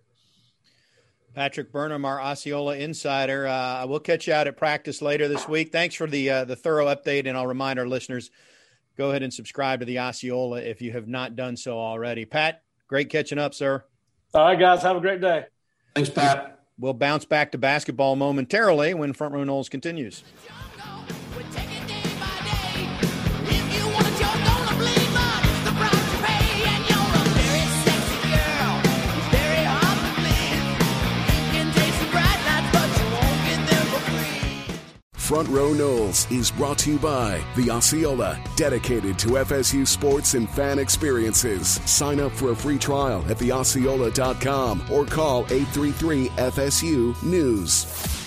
Patrick 1.36 1.72
Burnham, 1.72 2.04
our 2.04 2.20
Osceola 2.20 2.78
insider. 2.78 3.46
Uh, 3.46 3.86
we'll 3.86 4.00
catch 4.00 4.26
you 4.26 4.34
out 4.34 4.48
at 4.48 4.58
practice 4.58 5.04
later 5.04 5.28
this 5.28 5.48
week. 5.48 5.72
Thanks 5.72 5.94
for 5.94 6.08
the 6.08 6.30
uh, 6.32 6.46
the 6.46 6.56
thorough 6.56 6.88
update, 6.88 7.28
and 7.28 7.38
I'll 7.38 7.46
remind 7.46 7.78
our 7.78 7.88
listeners 7.88 8.32
go 8.98 9.12
ahead 9.12 9.22
and 9.22 9.32
subscribe 9.32 9.82
to 9.82 9.86
the 9.86 10.00
Osceola 10.00 10.62
if 10.62 10.82
you 10.82 10.92
have 10.94 11.08
not 11.08 11.36
done 11.36 11.56
so 11.56 11.78
already. 11.78 12.26
Pat, 12.26 12.64
great 12.88 13.12
catching 13.12 13.38
up, 13.38 13.54
sir. 13.54 13.84
All 14.34 14.46
right, 14.46 14.60
guys. 14.60 14.82
Have 14.82 14.98
a 14.98 15.00
great 15.00 15.22
day. 15.22 15.46
Thanks, 15.94 16.10
Pat. 16.10 16.60
We'll 16.80 16.94
bounce 16.94 17.26
back 17.26 17.52
to 17.52 17.60
basketball 17.60 18.16
momentarily 18.16 18.96
when 18.96 19.14
Front 19.14 19.36
Row 19.36 19.44
Noles 19.44 19.70
continues. 19.70 20.24
Front 35.28 35.50
Row 35.50 35.74
Noles 35.74 36.32
is 36.32 36.52
brought 36.52 36.78
to 36.78 36.92
you 36.92 36.98
by 36.98 37.44
the 37.58 37.70
Osceola, 37.70 38.42
dedicated 38.56 39.20
to 39.20 39.28
FSU 39.32 39.86
sports 39.86 40.36
and 40.36 40.50
fan 40.50 40.80
experiences. 40.80 41.82
Sign 41.84 42.22
up 42.22 42.32
for 42.32 42.52
a 42.52 42.56
free 42.56 42.78
trial 42.78 43.26
at 43.30 43.36
theosceola.com 43.36 44.86
or 44.90 45.06
call 45.06 45.42
833 45.52 46.30
FSU 46.30 47.24
News. 47.24 48.18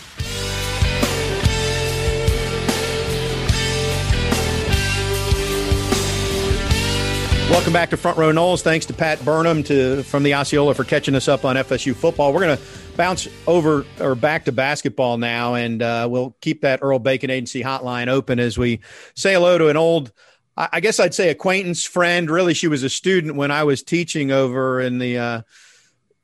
Welcome 7.50 7.72
back 7.72 7.90
to 7.90 7.96
Front 7.96 8.18
Row 8.18 8.30
Noles. 8.30 8.62
Thanks 8.62 8.84
to 8.86 8.92
Pat 8.92 9.24
Burnham 9.24 9.62
to 9.64 10.02
from 10.02 10.22
the 10.22 10.34
Osceola 10.34 10.74
for 10.74 10.84
catching 10.84 11.14
us 11.14 11.28
up 11.28 11.46
on 11.46 11.56
FSU 11.56 11.96
football. 11.96 12.32
We're 12.32 12.42
going 12.42 12.56
to 12.58 12.62
bounce 13.00 13.26
over 13.46 13.86
or 13.98 14.14
back 14.14 14.44
to 14.44 14.52
basketball 14.52 15.16
now, 15.16 15.54
and 15.54 15.80
uh, 15.80 16.06
we'll 16.10 16.36
keep 16.42 16.60
that 16.60 16.80
Earl 16.82 16.98
Bacon 16.98 17.30
Agency 17.30 17.62
hotline 17.62 18.08
open 18.08 18.38
as 18.38 18.58
we 18.58 18.80
say 19.14 19.32
hello 19.32 19.56
to 19.56 19.68
an 19.68 19.78
old, 19.78 20.12
I 20.54 20.80
guess 20.80 21.00
I'd 21.00 21.14
say 21.14 21.30
acquaintance 21.30 21.82
friend. 21.82 22.28
Really, 22.28 22.52
she 22.52 22.68
was 22.68 22.82
a 22.82 22.90
student 22.90 23.36
when 23.36 23.50
I 23.50 23.64
was 23.64 23.82
teaching 23.82 24.30
over 24.30 24.82
in 24.82 24.98
the 24.98 25.16
uh, 25.16 25.42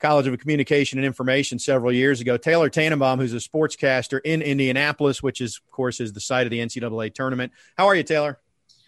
College 0.01 0.27
of 0.27 0.39
Communication 0.39 0.99
and 0.99 1.07
Information 1.07 1.59
several 1.59 1.93
years 1.93 2.21
ago. 2.21 2.37
Taylor 2.37 2.69
Tannenbaum, 2.69 3.21
who's 3.21 3.33
a 3.33 3.37
sportscaster 3.37 4.21
in 4.23 4.43
Indianapolis, 4.43 5.23
which 5.23 5.41
is, 5.41 5.57
of 5.57 5.71
course, 5.71 5.99
is 5.99 6.13
the 6.13 6.21
site 6.21 6.47
of 6.47 6.51
the 6.51 6.59
NCAA 6.59 7.15
tournament. 7.15 7.53
How 7.79 7.87
are 7.87 7.95
you, 7.95 8.03
Taylor? 8.03 8.39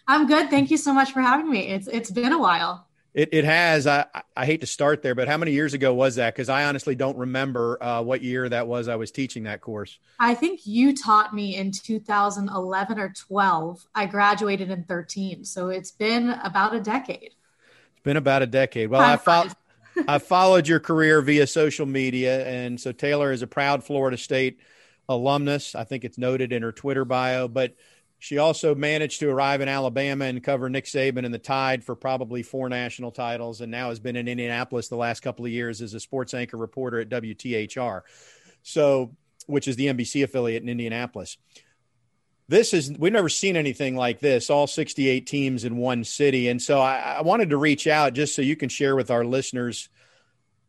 I'm 0.07 0.27
good. 0.27 0.51
Thank 0.51 0.69
you 0.69 0.77
so 0.77 0.93
much 0.93 1.11
for 1.11 1.21
having 1.21 1.49
me. 1.49 1.69
It's 1.69 1.87
it's 1.87 2.11
been 2.11 2.33
a 2.33 2.39
while. 2.39 2.85
It, 3.13 3.29
it 3.31 3.43
has. 3.43 3.87
I, 3.87 4.05
I 4.37 4.45
hate 4.45 4.61
to 4.61 4.67
start 4.67 5.01
there, 5.01 5.15
but 5.15 5.27
how 5.27 5.37
many 5.37 5.51
years 5.51 5.73
ago 5.73 5.93
was 5.93 6.15
that? 6.15 6.33
Because 6.33 6.47
I 6.49 6.65
honestly 6.65 6.93
don't 6.95 7.17
remember 7.17 7.81
uh, 7.81 8.01
what 8.03 8.21
year 8.21 8.47
that 8.47 8.67
was. 8.67 8.87
I 8.87 8.97
was 8.97 9.11
teaching 9.11 9.43
that 9.43 9.61
course. 9.61 9.97
I 10.19 10.35
think 10.35 10.61
you 10.65 10.95
taught 10.95 11.33
me 11.33 11.55
in 11.55 11.71
2011 11.71 12.99
or 12.99 13.09
12. 13.09 13.85
I 13.95 14.05
graduated 14.05 14.69
in 14.69 14.83
13, 14.83 15.43
so 15.43 15.69
it's 15.69 15.91
been 15.91 16.29
about 16.29 16.75
a 16.75 16.79
decade. 16.79 17.33
It's 17.33 18.03
been 18.03 18.17
about 18.17 18.43
a 18.43 18.47
decade. 18.47 18.89
Well, 18.89 19.01
I 19.01 19.17
followed. 19.17 19.53
I 20.07 20.19
followed 20.19 20.67
your 20.67 20.79
career 20.79 21.21
via 21.21 21.47
social 21.47 21.85
media, 21.85 22.45
and 22.47 22.79
so 22.79 22.91
Taylor 22.91 23.31
is 23.31 23.41
a 23.41 23.47
proud 23.47 23.83
Florida 23.83 24.17
State 24.17 24.59
alumnus. 25.09 25.75
I 25.75 25.83
think 25.83 26.05
it's 26.05 26.17
noted 26.17 26.53
in 26.53 26.61
her 26.61 26.71
Twitter 26.71 27.03
bio, 27.03 27.47
but 27.47 27.75
she 28.19 28.37
also 28.37 28.75
managed 28.75 29.21
to 29.21 29.29
arrive 29.29 29.61
in 29.61 29.69
Alabama 29.69 30.25
and 30.25 30.43
cover 30.43 30.69
Nick 30.69 30.85
Saban 30.85 31.25
and 31.25 31.33
the 31.33 31.39
Tide 31.39 31.85
for 31.85 31.95
probably 31.95 32.43
four 32.43 32.67
national 32.67 33.11
titles, 33.11 33.61
and 33.61 33.71
now 33.71 33.89
has 33.89 33.99
been 33.99 34.17
in 34.17 34.27
Indianapolis 34.27 34.89
the 34.89 34.97
last 34.97 35.21
couple 35.21 35.45
of 35.45 35.51
years 35.51 35.81
as 35.81 35.93
a 35.93 35.99
sports 36.01 36.33
anchor 36.33 36.57
reporter 36.57 36.99
at 36.99 37.09
WTHR, 37.09 38.01
so 38.61 39.15
which 39.47 39.69
is 39.69 39.77
the 39.77 39.87
NBC 39.87 40.23
affiliate 40.23 40.61
in 40.61 40.69
Indianapolis. 40.69 41.37
This 42.49 42.73
is 42.73 42.91
we've 42.91 43.13
never 43.13 43.29
seen 43.29 43.55
anything 43.55 43.95
like 43.95 44.19
this. 44.19 44.49
All 44.49 44.67
68 44.67 45.25
teams 45.25 45.63
in 45.63 45.77
one 45.77 46.03
city, 46.03 46.49
and 46.49 46.61
so 46.61 46.81
I, 46.81 47.17
I 47.17 47.21
wanted 47.21 47.51
to 47.51 47.57
reach 47.57 47.87
out 47.87 48.13
just 48.13 48.35
so 48.35 48.41
you 48.41 48.57
can 48.57 48.69
share 48.69 48.97
with 48.97 49.11
our 49.11 49.23
listeners 49.23 49.87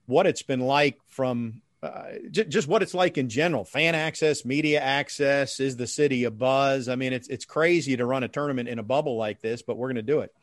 what 0.07 0.27
it's 0.27 0.43
been 0.43 0.61
like 0.61 0.99
from 1.09 1.63
uh, 1.83 2.13
j- 2.31 2.45
just 2.45 2.69
what 2.69 2.83
it's 2.83 2.93
like 2.93 3.17
in 3.17 3.29
general. 3.29 3.65
Fan 3.65 3.95
access 3.95 4.45
media 4.45 4.81
access 4.81 5.61
is 5.61 5.77
the 5.77 5.87
city 5.87 6.25
a 6.25 6.31
buzz? 6.31 6.89
I 6.89 6.97
mean 6.97 7.13
it's 7.13 7.29
it's 7.29 7.45
crazy 7.45 7.97
to 7.97 8.05
run 8.05 8.23
a 8.23 8.29
tournament 8.29 8.69
in 8.69 8.79
a 8.79 8.83
bubble 8.83 9.17
like 9.17 9.41
this 9.41 9.63
but 9.63 9.77
we're 9.77 9.89
going 9.89 9.97
to 9.97 10.03
do 10.03 10.21
it. 10.21 10.35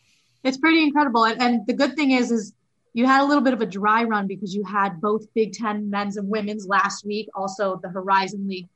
It's 0.44 0.58
pretty 0.58 0.84
incredible 0.84 1.26
and, 1.26 1.42
and 1.42 1.68
the 1.68 1.74
good 1.74 1.96
thing 1.96 2.12
is 2.12 2.32
is 2.32 2.54
you 2.94 3.06
had 3.06 3.22
a 3.22 3.26
little 3.28 3.44
bit 3.44 3.54
of 3.54 3.62
a 3.62 3.68
dry 3.68 4.04
run 4.04 4.26
because 4.26 4.56
you 4.56 4.64
had 4.64 5.00
both 5.00 5.32
big 5.36 5.54
10 5.54 5.92
men's 5.92 6.18
and 6.18 6.28
women's 6.28 6.66
last 6.66 7.06
week. 7.06 7.30
Also 7.36 7.80
the 7.84 7.90
horizon 7.90 8.48
league 8.48 8.68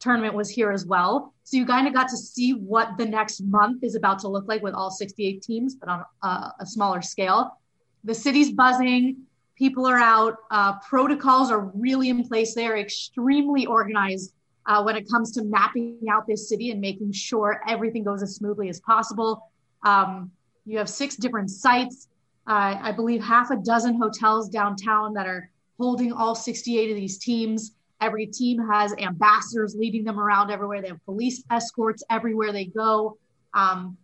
tournament 0.00 0.34
was 0.34 0.48
here 0.48 0.70
as 0.72 0.86
well. 0.86 1.34
So 1.44 1.58
you 1.58 1.66
kind 1.66 1.86
of 1.86 1.92
got 1.92 2.08
to 2.08 2.16
see 2.16 2.52
what 2.52 2.96
the 2.96 3.04
next 3.04 3.42
month 3.42 3.84
is 3.84 3.94
about 3.94 4.20
to 4.20 4.28
look 4.28 4.48
like 4.48 4.62
with 4.62 4.72
all 4.72 4.90
68 4.90 5.42
teams 5.42 5.74
but 5.74 5.90
on 5.90 6.04
a, 6.22 6.52
a 6.60 6.66
smaller 6.66 7.02
scale. 7.02 7.58
The 8.04 8.14
city's 8.14 8.52
buzzing 8.52 9.26
people 9.56 9.86
are 9.86 9.98
out. 9.98 10.36
Uh, 10.50 10.78
protocols 10.80 11.50
are 11.50 11.70
really 11.74 12.10
in 12.10 12.26
place. 12.26 12.54
They 12.54 12.66
are 12.66 12.76
extremely 12.76 13.66
organized 13.66 14.32
uh, 14.66 14.82
when 14.82 14.96
it 14.96 15.08
comes 15.10 15.32
to 15.32 15.44
mapping 15.44 15.98
out 16.10 16.26
this 16.26 16.48
city 16.48 16.70
and 16.70 16.80
making 16.80 17.12
sure 17.12 17.62
everything 17.68 18.04
goes 18.04 18.22
as 18.22 18.34
smoothly 18.34 18.68
as 18.68 18.80
possible. 18.80 19.50
Um, 19.82 20.30
you 20.64 20.78
have 20.78 20.88
six 20.88 21.16
different 21.16 21.50
sites. 21.50 22.08
Uh, 22.46 22.76
I 22.80 22.92
believe 22.92 23.22
half 23.22 23.50
a 23.50 23.56
dozen 23.56 23.98
hotels 24.00 24.48
downtown 24.48 25.14
that 25.14 25.26
are 25.26 25.50
holding 25.78 26.12
all 26.12 26.34
68 26.34 26.90
of 26.90 26.96
these 26.96 27.18
teams. 27.18 27.72
Every 28.00 28.26
team 28.26 28.58
has 28.68 28.94
ambassadors 28.98 29.74
leading 29.74 30.04
them 30.04 30.20
around 30.20 30.50
everywhere. 30.50 30.82
They 30.82 30.88
have 30.88 31.04
police 31.04 31.42
escorts 31.50 32.02
everywhere 32.10 32.52
they 32.52 32.66
go, 32.66 33.16
um, 33.54 33.96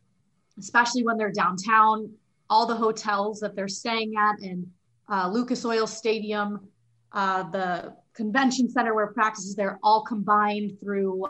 especially 0.59 1.05
when 1.05 1.19
they're 1.19 1.33
downtown. 1.33 2.11
All 2.49 2.67
the 2.67 2.77
hotels 2.77 3.41
that 3.41 3.55
they're 3.55 3.69
staying 3.69 4.15
at 4.17 4.41
and 4.41 4.67
uh, 5.09 5.29
Lucas 5.29 5.65
Oil 5.65 5.87
Stadium, 5.87 6.69
uh, 7.13 7.51
the 7.51 7.95
convention 8.15 8.69
center 8.69 8.95
where 8.95 9.09
practices, 9.09 9.55
they're 9.55 9.79
all 9.83 10.03
combined 10.05 10.79
through 10.81 11.27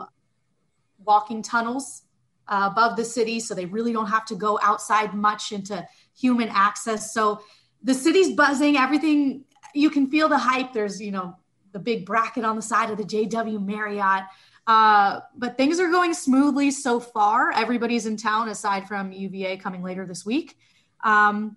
walking 1.05 1.43
tunnels 1.43 2.03
uh, 2.49 2.69
above 2.71 2.97
the 2.97 3.05
city. 3.05 3.41
So 3.41 3.55
they 3.55 3.67
really 3.67 3.93
don't 3.93 4.09
have 4.09 4.25
to 4.27 4.35
go 4.35 4.59
outside 4.63 5.15
much 5.15 5.53
into 5.53 5.87
human 6.17 6.49
access. 6.49 7.13
So 7.13 7.43
the 7.83 7.95
city's 7.95 8.35
buzzing, 8.35 8.77
everything, 8.77 9.45
you 9.75 9.91
can 9.91 10.11
feel 10.11 10.29
the 10.29 10.39
hype. 10.39 10.73
There's, 10.73 11.01
you 11.01 11.11
know, 11.11 11.37
the 11.73 11.79
big 11.79 12.05
bracket 12.05 12.45
on 12.45 12.57
the 12.57 12.63
side 12.63 12.91
of 12.91 12.99
the 12.99 13.05
JW 13.05 13.65
Marriott. 13.65 14.25
Uh, 14.67 15.21
but 15.37 15.57
things 15.57 15.81
are 15.81 15.91
going 15.91 16.15
smoothly 16.15 16.71
so 16.71 17.01
far. 17.01 17.51
Everybody's 17.53 18.07
in 18.07 18.17
town 18.17 18.49
aside 18.49 18.87
from 18.87 19.13
UVA 19.13 19.57
coming 19.57 19.83
later 19.83 20.07
this 20.07 20.25
week. 20.25 20.57
Um, 21.03 21.57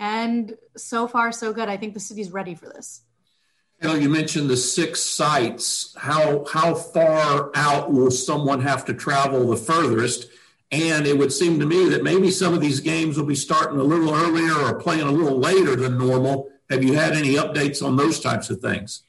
and 0.00 0.56
so 0.76 1.06
far, 1.06 1.30
so 1.30 1.52
good. 1.52 1.68
I 1.68 1.76
think 1.76 1.94
the 1.94 2.00
city's 2.00 2.32
ready 2.32 2.56
for 2.56 2.66
this. 2.66 3.02
You 3.82 3.94
you 3.96 4.08
mentioned 4.08 4.50
the 4.50 4.56
six 4.56 5.00
sites. 5.00 5.94
How 5.96 6.44
how 6.50 6.74
far 6.74 7.50
out 7.54 7.92
will 7.92 8.10
someone 8.10 8.62
have 8.62 8.84
to 8.86 8.94
travel 8.94 9.48
the 9.48 9.56
furthest? 9.56 10.28
And 10.72 11.06
it 11.06 11.18
would 11.18 11.32
seem 11.32 11.58
to 11.60 11.66
me 11.66 11.88
that 11.88 12.02
maybe 12.02 12.30
some 12.30 12.54
of 12.54 12.60
these 12.60 12.80
games 12.80 13.18
will 13.18 13.26
be 13.26 13.34
starting 13.34 13.78
a 13.80 13.82
little 13.82 14.14
earlier 14.14 14.54
or 14.54 14.78
playing 14.78 15.02
a 15.02 15.10
little 15.10 15.38
later 15.38 15.74
than 15.74 15.98
normal. 15.98 16.48
Have 16.70 16.84
you 16.84 16.92
had 16.92 17.14
any 17.14 17.34
updates 17.34 17.84
on 17.84 17.96
those 17.96 18.20
types 18.20 18.50
of 18.50 18.60
things? 18.60 19.02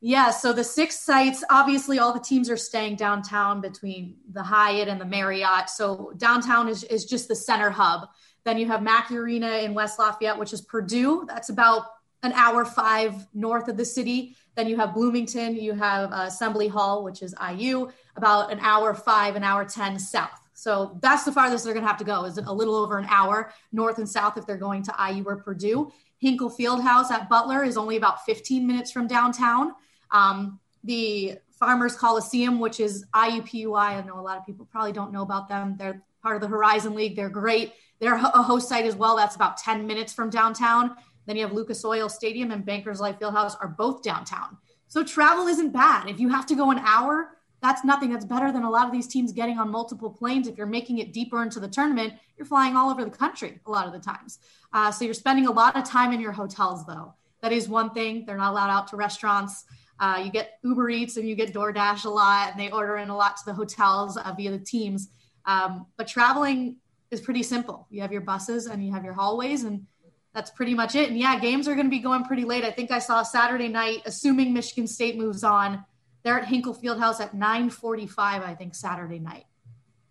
Yeah, 0.00 0.30
so 0.30 0.52
the 0.52 0.62
six 0.62 1.00
sites, 1.00 1.42
obviously, 1.50 1.98
all 1.98 2.12
the 2.12 2.20
teams 2.20 2.48
are 2.50 2.56
staying 2.56 2.94
downtown 2.94 3.60
between 3.60 4.18
the 4.30 4.44
Hyatt 4.44 4.86
and 4.86 5.00
the 5.00 5.04
Marriott. 5.04 5.68
So 5.70 6.12
downtown 6.16 6.68
is, 6.68 6.84
is 6.84 7.04
just 7.04 7.26
the 7.26 7.34
center 7.34 7.70
hub. 7.70 8.08
Then 8.48 8.56
you 8.56 8.66
have 8.68 8.82
Mackey 8.82 9.18
Arena 9.18 9.58
in 9.58 9.74
West 9.74 9.98
Lafayette, 9.98 10.38
which 10.38 10.54
is 10.54 10.62
Purdue. 10.62 11.26
That's 11.28 11.50
about 11.50 11.88
an 12.22 12.32
hour 12.32 12.64
five 12.64 13.26
north 13.34 13.68
of 13.68 13.76
the 13.76 13.84
city. 13.84 14.36
Then 14.54 14.66
you 14.66 14.76
have 14.78 14.94
Bloomington. 14.94 15.54
You 15.54 15.74
have 15.74 16.10
uh, 16.10 16.24
Assembly 16.28 16.66
Hall, 16.66 17.04
which 17.04 17.22
is 17.22 17.34
IU, 17.46 17.90
about 18.16 18.50
an 18.50 18.58
hour 18.60 18.94
five, 18.94 19.36
an 19.36 19.44
hour 19.44 19.66
10 19.66 19.98
south. 19.98 20.48
So 20.54 20.98
that's 21.02 21.24
the 21.24 21.30
farthest 21.30 21.66
they're 21.66 21.74
going 21.74 21.84
to 21.84 21.88
have 21.88 21.98
to 21.98 22.06
go 22.06 22.24
is 22.24 22.38
a 22.38 22.50
little 22.50 22.74
over 22.74 22.96
an 22.96 23.04
hour 23.10 23.52
north 23.70 23.98
and 23.98 24.08
south 24.08 24.38
if 24.38 24.46
they're 24.46 24.56
going 24.56 24.82
to 24.84 24.94
IU 25.12 25.24
or 25.24 25.36
Purdue. 25.36 25.92
Hinkle 26.16 26.50
Fieldhouse 26.50 27.10
at 27.10 27.28
Butler 27.28 27.64
is 27.64 27.76
only 27.76 27.98
about 27.98 28.24
15 28.24 28.66
minutes 28.66 28.90
from 28.90 29.06
downtown. 29.06 29.74
Um, 30.10 30.58
the 30.84 31.36
Farmers 31.50 31.96
Coliseum, 31.96 32.60
which 32.60 32.80
is 32.80 33.04
IUPUI, 33.14 33.78
I 33.78 34.00
know 34.06 34.18
a 34.18 34.22
lot 34.22 34.38
of 34.38 34.46
people 34.46 34.64
probably 34.64 34.92
don't 34.92 35.12
know 35.12 35.20
about 35.20 35.50
them. 35.50 35.76
They're 35.78 36.02
part 36.22 36.36
of 36.36 36.42
the 36.42 36.48
Horizon 36.48 36.94
League. 36.94 37.16
They're 37.16 37.28
great. 37.28 37.72
They're 38.00 38.14
a 38.14 38.42
host 38.42 38.68
site 38.68 38.86
as 38.86 38.96
well. 38.96 39.16
That's 39.16 39.36
about 39.36 39.56
10 39.56 39.86
minutes 39.86 40.12
from 40.12 40.30
downtown. 40.30 40.96
Then 41.26 41.36
you 41.36 41.42
have 41.42 41.52
Lucas 41.52 41.84
Oil 41.84 42.08
Stadium 42.08 42.50
and 42.50 42.64
Bankers 42.64 43.00
Life 43.00 43.18
Fieldhouse 43.18 43.56
are 43.60 43.68
both 43.68 44.02
downtown. 44.02 44.56
So 44.86 45.04
travel 45.04 45.46
isn't 45.46 45.72
bad. 45.72 46.08
If 46.08 46.18
you 46.18 46.28
have 46.30 46.46
to 46.46 46.54
go 46.54 46.70
an 46.70 46.78
hour, 46.78 47.36
that's 47.60 47.84
nothing. 47.84 48.12
That's 48.12 48.24
better 48.24 48.52
than 48.52 48.62
a 48.62 48.70
lot 48.70 48.86
of 48.86 48.92
these 48.92 49.08
teams 49.08 49.32
getting 49.32 49.58
on 49.58 49.70
multiple 49.70 50.10
planes. 50.10 50.46
If 50.46 50.56
you're 50.56 50.66
making 50.66 50.98
it 50.98 51.12
deeper 51.12 51.42
into 51.42 51.60
the 51.60 51.68
tournament, 51.68 52.14
you're 52.36 52.46
flying 52.46 52.76
all 52.76 52.90
over 52.90 53.04
the 53.04 53.10
country 53.10 53.60
a 53.66 53.70
lot 53.70 53.86
of 53.86 53.92
the 53.92 53.98
times. 53.98 54.38
Uh, 54.72 54.90
so 54.90 55.04
you're 55.04 55.14
spending 55.14 55.46
a 55.46 55.50
lot 55.50 55.76
of 55.76 55.84
time 55.84 56.12
in 56.12 56.20
your 56.20 56.32
hotels, 56.32 56.86
though. 56.86 57.14
That 57.42 57.52
is 57.52 57.68
one 57.68 57.90
thing. 57.90 58.24
They're 58.26 58.36
not 58.36 58.52
allowed 58.52 58.70
out 58.70 58.88
to 58.88 58.96
restaurants. 58.96 59.64
Uh, 60.00 60.22
you 60.24 60.30
get 60.30 60.58
Uber 60.62 60.90
Eats 60.90 61.16
and 61.16 61.28
you 61.28 61.34
get 61.34 61.52
DoorDash 61.52 62.04
a 62.04 62.10
lot, 62.10 62.52
and 62.52 62.60
they 62.60 62.70
order 62.70 62.98
in 62.98 63.10
a 63.10 63.16
lot 63.16 63.36
to 63.38 63.42
the 63.44 63.52
hotels 63.52 64.16
uh, 64.16 64.32
via 64.36 64.52
the 64.52 64.58
teams. 64.58 65.08
Um, 65.48 65.86
but 65.96 66.06
traveling 66.06 66.76
is 67.10 67.22
pretty 67.22 67.42
simple. 67.42 67.86
You 67.90 68.02
have 68.02 68.12
your 68.12 68.20
buses 68.20 68.66
and 68.66 68.84
you 68.84 68.92
have 68.92 69.02
your 69.02 69.14
hallways, 69.14 69.64
and 69.64 69.86
that's 70.34 70.50
pretty 70.50 70.74
much 70.74 70.94
it. 70.94 71.08
And 71.08 71.18
yeah, 71.18 71.40
games 71.40 71.66
are 71.66 71.74
going 71.74 71.86
to 71.86 71.90
be 71.90 72.00
going 72.00 72.24
pretty 72.24 72.44
late. 72.44 72.64
I 72.64 72.70
think 72.70 72.90
I 72.90 72.98
saw 72.98 73.22
Saturday 73.22 73.68
night, 73.68 74.02
assuming 74.04 74.52
Michigan 74.52 74.86
State 74.86 75.16
moves 75.16 75.42
on, 75.42 75.84
they're 76.22 76.38
at 76.38 76.46
Hinkle 76.46 76.74
Fieldhouse 76.74 77.18
at 77.20 77.34
9:45. 77.34 78.18
I 78.18 78.54
think 78.54 78.74
Saturday 78.74 79.18
night. 79.18 79.46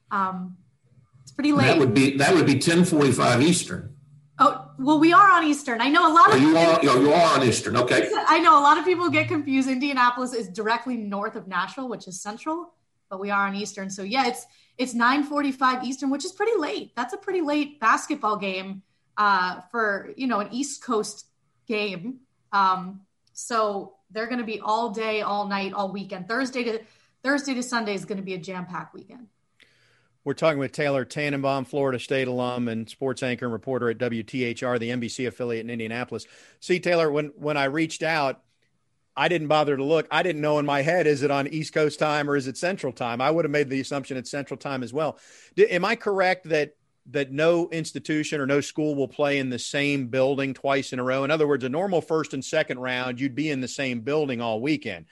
Um, 0.09 0.57
it's 1.21 1.31
pretty 1.31 1.53
late. 1.53 1.67
That 1.67 1.77
would 1.77 1.93
be 1.93 2.17
that 2.17 2.33
would 2.33 2.47
be 2.47 2.55
10:45 2.55 3.43
Eastern. 3.43 3.95
Oh 4.39 4.71
well, 4.79 4.99
we 4.99 5.13
are 5.13 5.31
on 5.31 5.43
Eastern. 5.43 5.81
I 5.81 5.89
know 5.89 6.11
a 6.11 6.13
lot 6.13 6.29
Oh, 6.29 6.35
of 6.35 6.41
you 6.41 6.57
are 6.57 6.83
you 6.83 7.13
are 7.13 7.37
on 7.37 7.47
Eastern. 7.47 7.77
Okay. 7.77 8.09
I 8.27 8.39
know 8.39 8.59
a 8.59 8.61
lot 8.61 8.79
of 8.79 8.85
people 8.85 9.09
get 9.11 9.27
confused. 9.27 9.69
Indianapolis 9.69 10.33
is 10.33 10.47
directly 10.47 10.97
north 10.97 11.35
of 11.35 11.47
Nashville, 11.47 11.89
which 11.89 12.07
is 12.07 12.19
central, 12.21 12.73
but 13.09 13.19
we 13.19 13.29
are 13.29 13.45
on 13.45 13.55
Eastern. 13.55 13.91
So 13.91 14.01
yeah, 14.01 14.27
it's 14.27 14.47
it's 14.77 14.93
9:45 14.93 15.83
Eastern, 15.83 16.09
which 16.09 16.25
is 16.25 16.31
pretty 16.31 16.57
late. 16.57 16.95
That's 16.95 17.13
a 17.13 17.17
pretty 17.17 17.41
late 17.41 17.79
basketball 17.79 18.37
game 18.37 18.83
uh, 19.17 19.61
for 19.71 20.13
you 20.15 20.27
know 20.27 20.39
an 20.39 20.49
East 20.51 20.83
Coast 20.83 21.25
game. 21.67 22.19
Um, 22.51 23.01
so 23.33 23.95
they're 24.11 24.27
going 24.27 24.39
to 24.39 24.45
be 24.45 24.59
all 24.59 24.91
day, 24.91 25.21
all 25.21 25.47
night, 25.47 25.73
all 25.73 25.91
weekend. 25.91 26.27
Thursday 26.27 26.63
to 26.63 26.79
Thursday 27.23 27.53
to 27.55 27.63
Sunday 27.63 27.93
is 27.93 28.05
going 28.05 28.17
to 28.17 28.23
be 28.23 28.33
a 28.33 28.37
jam 28.37 28.65
packed 28.65 28.93
weekend. 28.93 29.27
We're 30.23 30.33
talking 30.33 30.59
with 30.59 30.73
Taylor 30.73 31.05
Tannenbaum, 31.05 31.65
Florida 31.65 31.99
State 31.99 32.27
alum 32.27 32.67
and 32.67 32.89
sports 32.89 33.23
anchor 33.23 33.45
and 33.45 33.53
reporter 33.53 33.89
at 33.89 33.97
WTHR, 33.97 34.77
the 34.77 34.89
NBC 34.89 35.25
affiliate 35.25 35.63
in 35.63 35.69
Indianapolis. 35.69 36.25
See, 36.59 36.79
Taylor, 36.79 37.09
when 37.09 37.27
when 37.37 37.55
I 37.57 37.65
reached 37.65 38.03
out, 38.03 38.41
I 39.17 39.27
didn't 39.27 39.47
bother 39.47 39.75
to 39.75 39.83
look. 39.83 40.07
I 40.11 40.21
didn't 40.21 40.41
know 40.41 40.59
in 40.59 40.65
my 40.65 40.83
head 40.83 41.07
is 41.07 41.23
it 41.23 41.31
on 41.31 41.47
East 41.47 41.73
Coast 41.73 41.97
time 41.97 42.29
or 42.29 42.35
is 42.35 42.47
it 42.47 42.55
Central 42.55 42.93
time? 42.93 43.19
I 43.19 43.31
would 43.31 43.45
have 43.45 43.51
made 43.51 43.67
the 43.67 43.81
assumption 43.81 44.15
it's 44.15 44.29
Central 44.29 44.57
time 44.57 44.83
as 44.83 44.93
well. 44.93 45.17
D- 45.55 45.67
am 45.67 45.83
I 45.83 45.95
correct 45.95 46.47
that 46.49 46.75
that 47.09 47.31
no 47.31 47.69
institution 47.69 48.39
or 48.39 48.45
no 48.45 48.61
school 48.61 48.93
will 48.93 49.07
play 49.07 49.39
in 49.39 49.49
the 49.49 49.57
same 49.57 50.07
building 50.07 50.53
twice 50.53 50.93
in 50.93 50.99
a 50.99 51.03
row? 51.03 51.23
In 51.23 51.31
other 51.31 51.47
words, 51.47 51.63
a 51.63 51.69
normal 51.69 51.99
first 51.99 52.33
and 52.33 52.45
second 52.45 52.79
round, 52.79 53.19
you'd 53.19 53.33
be 53.33 53.49
in 53.49 53.59
the 53.59 53.67
same 53.67 54.01
building 54.01 54.39
all 54.39 54.61
weekend. 54.61 55.05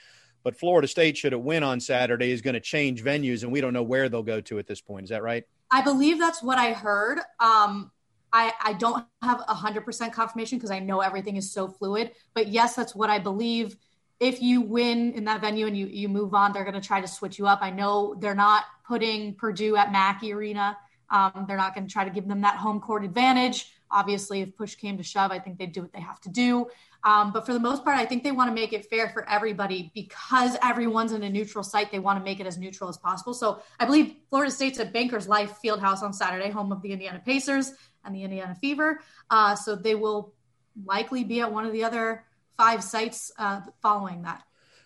But 0.44 0.56
Florida 0.56 0.88
State, 0.88 1.18
should 1.18 1.34
it 1.34 1.42
win 1.42 1.64
on 1.64 1.80
Saturday, 1.80 2.32
is 2.32 2.42
going 2.42 2.54
to 2.54 2.60
change 2.60 3.04
venues, 3.04 3.42
and 3.42 3.52
we 3.52 3.62
don't 3.62 3.74
know 3.74 3.82
where 3.82 4.10
they'll 4.10 4.22
go 4.22 4.42
to 4.42 4.60
at 4.60 4.68
this 4.68 4.82
point. 4.82 5.06
Is 5.06 5.10
that 5.10 5.24
right? 5.24 5.44
I 5.72 5.82
believe 5.82 6.20
that's 6.20 6.44
what 6.44 6.60
I 6.60 6.74
heard. 6.74 7.18
Um, 7.40 7.92
I, 8.32 8.54
I 8.62 8.74
don't 8.74 9.04
have 9.24 9.40
100% 9.40 10.14
confirmation 10.14 10.60
because 10.60 10.70
I 10.70 10.80
know 10.80 11.00
everything 11.00 11.38
is 11.38 11.52
so 11.52 11.68
fluid. 11.68 12.12
But 12.36 12.50
yes, 12.50 12.76
that's 12.76 12.94
what 12.94 13.10
I 13.10 13.18
believe. 13.18 13.76
If 14.20 14.42
you 14.42 14.62
win 14.62 15.14
in 15.14 15.26
that 15.26 15.42
venue 15.42 15.68
and 15.68 15.78
you, 15.78 15.88
you 15.88 16.08
move 16.08 16.34
on, 16.34 16.54
they're 16.54 16.64
going 16.64 16.80
to 16.80 16.88
try 16.88 17.02
to 17.02 17.08
switch 17.08 17.38
you 17.38 17.48
up. 17.48 17.60
I 17.62 17.70
know 17.70 18.16
they're 18.18 18.34
not 18.34 18.64
putting 18.88 19.36
Purdue 19.36 19.76
at 19.76 19.92
Mackey 19.92 20.34
Arena. 20.34 20.78
Um, 21.10 21.46
they're 21.48 21.58
not 21.58 21.76
going 21.76 21.88
to 21.88 21.92
try 21.92 22.06
to 22.06 22.10
give 22.10 22.28
them 22.28 22.42
that 22.42 22.56
home 22.56 22.80
court 22.80 23.04
advantage. 23.04 23.72
Obviously, 23.92 24.42
if 24.42 24.56
push 24.56 24.76
came 24.76 24.98
to 24.98 25.04
shove, 25.04 25.32
I 25.32 25.40
think 25.40 25.58
they'd 25.58 25.72
do 25.72 25.82
what 25.82 25.94
they 25.94 26.00
have 26.00 26.20
to 26.22 26.30
do. 26.30 26.68
Um, 27.04 27.32
but 27.32 27.46
for 27.46 27.54
the 27.54 27.60
most 27.60 27.84
part, 27.84 27.98
I 27.98 28.06
think 28.06 28.24
they 28.24 28.32
want 28.32 28.50
to 28.50 28.56
make 28.56 28.74
it 28.74 28.90
fair 28.90 29.10
for 29.10 29.30
everybody 29.30 29.92
because 29.94 30.58
everyone's 30.64 31.12
in 31.12 31.22
a 31.22 31.30
neutral 31.30 31.64
site. 31.64 31.92
They 31.92 32.00
want 32.00 32.18
to 32.20 32.24
make 32.24 32.40
it 32.40 32.48
as 32.48 32.58
neutral 32.58 32.90
as 32.90 32.98
possible. 32.98 33.34
So 33.34 33.62
I 33.80 33.86
believe 33.86 34.16
Florida 34.30 34.52
State's 34.52 34.80
at 34.80 34.92
Bankers 34.92 35.28
Life 35.28 35.60
Fieldhouse 35.64 36.02
on 36.02 36.14
Saturday, 36.14 36.50
home 36.50 36.72
of 36.72 36.82
the 36.82 36.92
Indiana 36.92 37.22
Pacers 37.24 37.74
and 38.04 38.16
the 38.16 38.24
Indiana 38.24 38.56
Fever. 38.56 39.02
Uh, 39.30 39.56
so 39.56 39.76
they 39.76 39.94
will 39.94 40.34
likely 40.84 41.24
be 41.24 41.42
at 41.42 41.52
one 41.52 41.66
of 41.66 41.72
the 41.72 41.84
other 41.84 42.26
five 42.58 42.84
sites 42.84 43.32
uh, 43.38 43.62
following 43.82 44.24
that. 44.24 44.44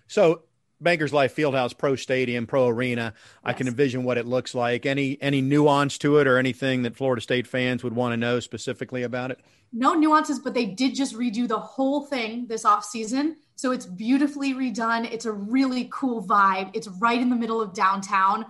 So 0.08 0.44
Bankers 0.82 1.12
Life 1.14 1.36
Fieldhouse 1.36 1.78
Pro 1.78 1.96
Stadium, 1.96 2.48
Pro 2.48 2.68
Arena. 2.68 3.14
Yes. 3.16 3.24
I 3.44 3.54
can 3.54 3.68
envision 3.68 4.04
what 4.04 4.18
it 4.18 4.26
looks 4.26 4.56
like. 4.56 4.86
Any 4.86 5.18
any 5.22 5.42
nuance 5.42 5.98
to 6.00 6.18
it 6.18 6.28
or 6.28 6.38
anything 6.38 6.84
that 6.84 6.96
Florida 6.96 7.22
State 7.22 7.48
fans 7.48 7.84
would 7.84 7.94
want 7.94 8.14
to 8.14 8.18
know 8.18 8.40
specifically 8.40 9.04
about 9.04 9.32
it? 9.32 9.40
No 9.72 9.94
nuances, 9.94 10.40
but 10.40 10.54
they 10.54 10.66
did 10.66 10.96
just 10.96 11.16
redo 11.16 11.48
the 11.48 11.60
whole 11.60 12.06
thing 12.06 12.48
this 12.48 12.66
off 12.66 12.84
season. 12.84 13.38
So 13.56 13.72
it's 13.72 13.86
beautifully 13.86 14.54
redone. 14.54 15.12
It's 15.12 15.26
a 15.26 15.32
really 15.32 15.90
cool 15.92 16.24
vibe. 16.24 16.72
It's 16.74 16.88
right 16.88 17.20
in 17.20 17.30
the 17.30 17.36
middle 17.36 17.62
of 17.62 17.74
downtown. 17.74 18.46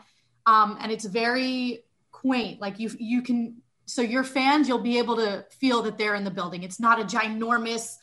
Um, 0.46 0.78
and 0.80 0.92
it's 0.92 1.06
very 1.06 1.84
quaint. 2.12 2.62
Like 2.62 2.80
you 2.80 2.92
you 3.00 3.22
can 3.22 3.62
so 3.86 4.04
your 4.04 4.24
fans, 4.24 4.68
you'll 4.68 4.78
be 4.78 5.00
able 5.00 5.16
to 5.16 5.46
feel 5.50 5.82
that 5.82 5.98
they're 5.98 6.14
in 6.14 6.24
the 6.24 6.32
building. 6.32 6.62
It's 6.62 6.80
not 6.80 7.02
a 7.02 7.04
ginormous 7.04 7.98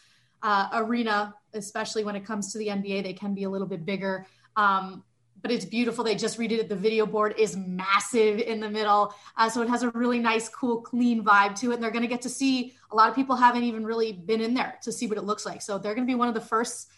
uh, 0.47 0.69
arena, 0.75 1.35
especially 1.55 2.05
when 2.05 2.15
it 2.15 2.25
comes 2.25 2.53
to 2.53 2.59
the 2.59 2.69
NBA. 2.69 3.03
They 3.03 3.13
can 3.13 3.35
be 3.35 3.43
a 3.43 3.51
little 3.51 3.67
bit 3.67 3.85
bigger. 3.85 4.27
Um, 4.55 5.03
but 5.43 5.51
it's 5.51 5.65
beautiful. 5.65 6.05
They 6.05 6.15
just 6.15 6.39
redid 6.39 6.59
it. 6.61 6.69
The 6.69 6.77
video 6.77 7.05
board 7.05 7.35
is 7.37 7.57
massive 7.57 8.39
in 8.39 8.61
the 8.61 8.71
middle. 8.71 9.13
Uh, 9.37 9.51
so 9.51 9.61
it 9.61 9.69
has 9.69 9.83
a 9.83 9.91
really 9.91 10.21
nice, 10.21 10.49
cool, 10.49 10.81
clean 10.81 11.25
vibe 11.25 11.59
to 11.61 11.73
it. 11.73 11.75
And 11.75 11.83
they're 11.83 11.91
going 11.91 12.05
to 12.05 12.09
get 12.09 12.23
to 12.23 12.29
see 12.29 12.75
a 12.93 12.97
lot 12.97 13.09
of 13.09 13.17
people 13.17 13.35
haven't 13.35 13.65
even 13.65 13.85
really 13.85 14.13
been 14.13 14.41
in 14.41 14.55
there 14.55 14.79
to 14.83 14.93
see 14.93 15.09
what 15.09 15.19
it 15.19 15.25
looks 15.25 15.45
like. 15.45 15.63
So 15.63 15.79
they're 15.79 15.95
going 15.95 16.07
to 16.07 16.11
be 16.11 16.15
one 16.15 16.29
of 16.29 16.35
the 16.35 16.41
first 16.41 16.91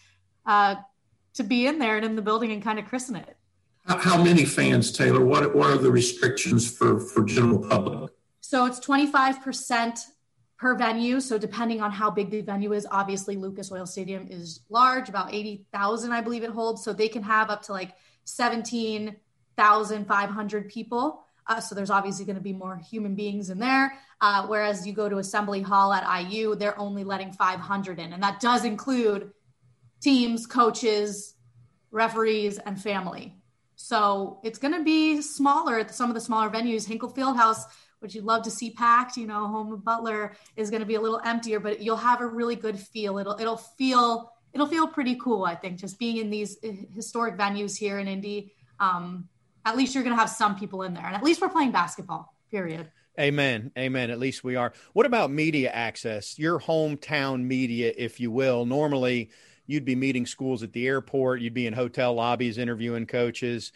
uh, 0.45 0.75
to 1.33 1.43
be 1.43 1.65
in 1.65 1.79
there 1.79 1.97
and 1.97 2.05
in 2.05 2.15
the 2.15 2.21
building 2.21 2.51
and 2.51 2.61
kind 2.61 2.77
of 2.77 2.85
christen 2.85 3.15
it. 3.15 3.35
How, 3.87 3.97
how 3.97 4.23
many 4.23 4.45
fans, 4.45 4.91
Taylor? 4.91 5.25
What, 5.25 5.55
what 5.55 5.71
are 5.71 5.77
the 5.77 5.91
restrictions 5.91 6.69
for, 6.71 6.99
for 6.99 7.23
general 7.23 7.67
public? 7.67 8.11
So 8.41 8.65
it's 8.65 8.79
25% 8.79 9.99
per 10.59 10.75
venue. 10.75 11.19
So 11.21 11.37
depending 11.37 11.79
on 11.81 11.91
how 11.91 12.11
big 12.11 12.29
the 12.29 12.41
venue 12.41 12.73
is, 12.73 12.85
obviously 12.91 13.37
Lucas 13.37 13.71
Oil 13.71 13.85
Stadium 13.85 14.27
is 14.29 14.59
large, 14.69 15.07
about 15.07 15.33
80,000, 15.33 16.11
I 16.11 16.19
believe 16.21 16.43
it 16.43 16.49
holds. 16.49 16.83
So 16.83 16.91
they 16.91 17.07
can 17.07 17.23
have 17.23 17.49
up 17.49 17.61
to 17.63 17.71
like 17.71 17.93
17,500 18.25 20.69
people. 20.69 21.23
Uh, 21.47 21.61
so 21.61 21.73
there's 21.73 21.89
obviously 21.89 22.25
going 22.25 22.35
to 22.35 22.41
be 22.41 22.53
more 22.53 22.77
human 22.77 23.15
beings 23.15 23.49
in 23.49 23.57
there. 23.57 23.93
Uh, 24.21 24.45
whereas 24.47 24.85
you 24.85 24.91
go 24.93 25.07
to 25.07 25.19
Assembly 25.19 25.61
Hall 25.61 25.93
at 25.93 26.29
IU, 26.29 26.55
they're 26.55 26.77
only 26.77 27.05
letting 27.05 27.31
500 27.31 27.97
in. 27.97 28.11
And 28.13 28.21
that 28.21 28.41
does 28.41 28.65
include 28.65 29.31
teams, 30.01 30.45
coaches, 30.45 31.35
referees, 31.89 32.59
and 32.59 32.79
family. 32.79 33.35
So 33.77 34.39
it's 34.43 34.59
going 34.59 34.73
to 34.73 34.83
be 34.83 35.21
smaller 35.21 35.79
at 35.79 35.95
some 35.95 36.09
of 36.09 36.15
the 36.15 36.21
smaller 36.21 36.49
venues. 36.49 36.85
Hinkle 36.85 37.11
Fieldhouse 37.11 37.63
which 37.99 38.15
you'd 38.15 38.25
love 38.25 38.43
to 38.43 38.51
see 38.51 38.71
packed, 38.71 39.17
you 39.17 39.27
know, 39.27 39.47
home 39.47 39.71
of 39.71 39.83
Butler 39.83 40.35
is 40.55 40.69
going 40.69 40.81
to 40.81 40.85
be 40.85 40.95
a 40.95 41.01
little 41.01 41.21
emptier, 41.23 41.59
but 41.59 41.81
you'll 41.81 41.97
have 41.97 42.21
a 42.21 42.25
really 42.25 42.55
good 42.55 42.79
feel. 42.79 43.17
It'll 43.17 43.37
it'll 43.39 43.57
feel 43.57 44.33
it'll 44.53 44.67
feel 44.67 44.87
pretty 44.87 45.15
cool, 45.15 45.43
I 45.43 45.55
think, 45.55 45.77
just 45.77 45.99
being 45.99 46.17
in 46.17 46.29
these 46.29 46.57
uh, 46.63 46.69
historic 46.95 47.37
venues 47.37 47.77
here 47.77 47.99
in 47.99 48.07
Indy. 48.07 48.53
Um, 48.79 49.27
at 49.65 49.75
least 49.75 49.93
you're 49.93 50.03
going 50.03 50.15
to 50.15 50.19
have 50.19 50.29
some 50.29 50.57
people 50.57 50.83
in 50.83 50.93
there, 50.93 51.05
and 51.05 51.15
at 51.15 51.23
least 51.23 51.41
we're 51.41 51.49
playing 51.49 51.71
basketball. 51.71 52.33
Period. 52.49 52.89
Amen. 53.19 53.71
Amen. 53.77 54.09
At 54.09 54.19
least 54.19 54.43
we 54.43 54.55
are. 54.55 54.71
What 54.93 55.05
about 55.05 55.29
media 55.29 55.69
access? 55.69 56.39
Your 56.39 56.59
hometown 56.59 57.43
media, 57.43 57.93
if 57.97 58.19
you 58.19 58.31
will. 58.31 58.65
Normally, 58.65 59.29
you'd 59.67 59.85
be 59.85 59.95
meeting 59.95 60.25
schools 60.25 60.63
at 60.63 60.71
the 60.71 60.87
airport, 60.87 61.41
you'd 61.41 61.53
be 61.53 61.67
in 61.67 61.73
hotel 61.73 62.13
lobbies 62.13 62.57
interviewing 62.57 63.05
coaches 63.05 63.71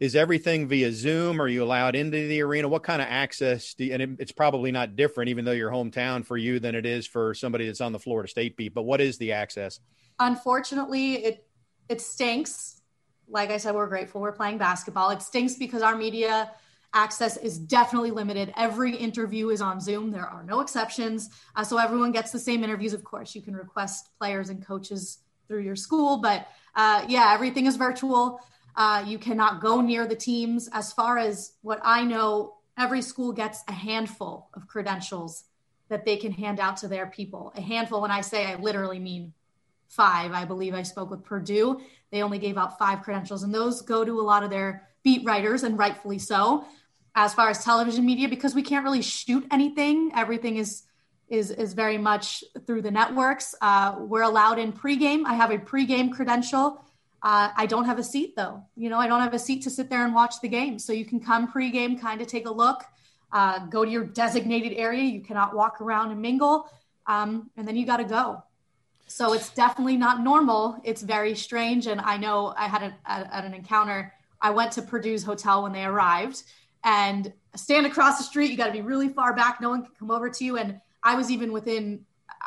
is 0.00 0.14
everything 0.14 0.68
via 0.68 0.92
Zoom? 0.92 1.40
Are 1.40 1.48
you 1.48 1.64
allowed 1.64 1.96
into 1.96 2.28
the 2.28 2.40
arena? 2.42 2.68
What 2.68 2.84
kind 2.84 3.02
of 3.02 3.08
access 3.08 3.74
do 3.74 3.84
you, 3.84 3.92
and 3.92 4.02
it, 4.02 4.10
it's 4.20 4.32
probably 4.32 4.70
not 4.70 4.94
different, 4.94 5.30
even 5.30 5.44
though 5.44 5.52
your 5.52 5.70
hometown 5.70 6.24
for 6.24 6.36
you 6.36 6.60
than 6.60 6.74
it 6.74 6.86
is 6.86 7.06
for 7.06 7.34
somebody 7.34 7.66
that's 7.66 7.80
on 7.80 7.92
the 7.92 7.98
Florida 7.98 8.28
State 8.28 8.56
beat. 8.56 8.74
But 8.74 8.82
what 8.82 9.00
is 9.00 9.18
the 9.18 9.32
access? 9.32 9.80
Unfortunately, 10.18 11.24
it 11.24 11.46
it 11.88 12.00
stinks. 12.00 12.80
Like 13.28 13.50
I 13.50 13.56
said, 13.56 13.74
we're 13.74 13.88
grateful 13.88 14.20
we're 14.20 14.32
playing 14.32 14.58
basketball. 14.58 15.10
It 15.10 15.22
stinks 15.22 15.54
because 15.54 15.82
our 15.82 15.96
media 15.96 16.50
access 16.94 17.36
is 17.36 17.58
definitely 17.58 18.10
limited. 18.12 18.52
Every 18.56 18.96
interview 18.96 19.50
is 19.50 19.60
on 19.60 19.80
Zoom. 19.80 20.10
There 20.10 20.26
are 20.26 20.42
no 20.44 20.60
exceptions. 20.60 21.28
Uh, 21.54 21.64
so 21.64 21.76
everyone 21.76 22.12
gets 22.12 22.30
the 22.30 22.38
same 22.38 22.64
interviews. 22.64 22.94
Of 22.94 23.04
course, 23.04 23.34
you 23.34 23.42
can 23.42 23.54
request 23.54 24.10
players 24.18 24.48
and 24.48 24.64
coaches 24.64 25.18
through 25.48 25.62
your 25.62 25.76
school, 25.76 26.18
but 26.18 26.46
uh, 26.74 27.04
yeah, 27.08 27.32
everything 27.34 27.66
is 27.66 27.76
virtual. 27.76 28.40
Uh, 28.78 29.04
you 29.04 29.18
cannot 29.18 29.60
go 29.60 29.80
near 29.80 30.06
the 30.06 30.14
teams. 30.16 30.68
As 30.72 30.92
far 30.92 31.18
as 31.18 31.54
what 31.62 31.80
I 31.82 32.04
know, 32.04 32.54
every 32.78 33.02
school 33.02 33.32
gets 33.32 33.64
a 33.66 33.72
handful 33.72 34.48
of 34.54 34.68
credentials 34.68 35.44
that 35.88 36.04
they 36.04 36.16
can 36.16 36.30
hand 36.30 36.60
out 36.60 36.76
to 36.78 36.88
their 36.88 37.06
people. 37.06 37.52
A 37.56 37.60
handful, 37.60 38.00
when 38.00 38.12
I 38.12 38.20
say 38.20 38.46
I 38.46 38.54
literally 38.54 39.00
mean 39.00 39.32
five. 39.88 40.32
I 40.32 40.44
believe 40.44 40.74
I 40.74 40.82
spoke 40.82 41.10
with 41.10 41.24
Purdue. 41.24 41.80
They 42.12 42.22
only 42.22 42.38
gave 42.38 42.56
out 42.56 42.78
five 42.78 43.02
credentials, 43.02 43.42
and 43.42 43.52
those 43.52 43.82
go 43.82 44.04
to 44.04 44.20
a 44.20 44.22
lot 44.22 44.44
of 44.44 44.50
their 44.50 44.88
beat 45.02 45.24
writers, 45.24 45.64
and 45.64 45.78
rightfully 45.78 46.18
so. 46.18 46.64
As 47.14 47.34
far 47.34 47.48
as 47.48 47.64
television 47.64 48.06
media, 48.06 48.28
because 48.28 48.54
we 48.54 48.62
can't 48.62 48.84
really 48.84 49.02
shoot 49.02 49.44
anything, 49.50 50.12
everything 50.14 50.56
is 50.56 50.84
is 51.28 51.50
is 51.50 51.74
very 51.74 51.98
much 51.98 52.44
through 52.66 52.82
the 52.82 52.90
networks. 52.90 53.54
Uh, 53.60 53.96
we're 53.98 54.22
allowed 54.22 54.58
in 54.58 54.72
pregame. 54.72 55.24
I 55.26 55.34
have 55.34 55.50
a 55.50 55.58
pregame 55.58 56.12
credential 56.12 56.80
uh, 57.22 57.50
I 57.56 57.66
don't 57.66 57.84
have 57.84 57.98
a 57.98 58.04
seat 58.04 58.36
though. 58.36 58.62
You 58.76 58.90
know, 58.90 58.98
I 58.98 59.08
don't 59.08 59.20
have 59.20 59.34
a 59.34 59.38
seat 59.38 59.62
to 59.62 59.70
sit 59.70 59.90
there 59.90 60.04
and 60.04 60.14
watch 60.14 60.40
the 60.40 60.48
game. 60.48 60.78
So 60.78 60.92
you 60.92 61.04
can 61.04 61.20
come 61.20 61.50
pregame, 61.50 62.00
kind 62.00 62.20
of 62.20 62.26
take 62.26 62.46
a 62.46 62.50
look, 62.50 62.84
uh, 63.32 63.66
go 63.66 63.84
to 63.84 63.90
your 63.90 64.04
designated 64.04 64.74
area. 64.78 65.02
You 65.02 65.20
cannot 65.20 65.54
walk 65.54 65.80
around 65.80 66.12
and 66.12 66.22
mingle, 66.22 66.70
um, 67.06 67.50
and 67.56 67.66
then 67.66 67.76
you 67.76 67.86
got 67.86 67.98
to 67.98 68.04
go. 68.04 68.42
So 69.06 69.32
it's 69.32 69.50
definitely 69.50 69.96
not 69.96 70.20
normal. 70.20 70.80
It's 70.84 71.02
very 71.02 71.34
strange. 71.34 71.86
And 71.86 72.00
I 72.00 72.18
know 72.18 72.54
I 72.56 72.68
had 72.68 72.82
a, 72.82 72.94
a, 73.06 73.44
an 73.44 73.54
encounter. 73.54 74.12
I 74.40 74.50
went 74.50 74.72
to 74.72 74.82
Purdue's 74.82 75.24
hotel 75.24 75.62
when 75.62 75.72
they 75.72 75.84
arrived, 75.84 76.44
and 76.84 77.32
stand 77.56 77.86
across 77.86 78.18
the 78.18 78.24
street. 78.24 78.50
You 78.50 78.56
got 78.56 78.66
to 78.66 78.72
be 78.72 78.82
really 78.82 79.08
far 79.08 79.34
back. 79.34 79.60
No 79.60 79.70
one 79.70 79.82
can 79.82 79.92
come 79.98 80.10
over 80.10 80.30
to 80.30 80.44
you. 80.44 80.58
And 80.58 80.80
I 81.02 81.16
was 81.16 81.30
even 81.30 81.52
within, 81.52 82.04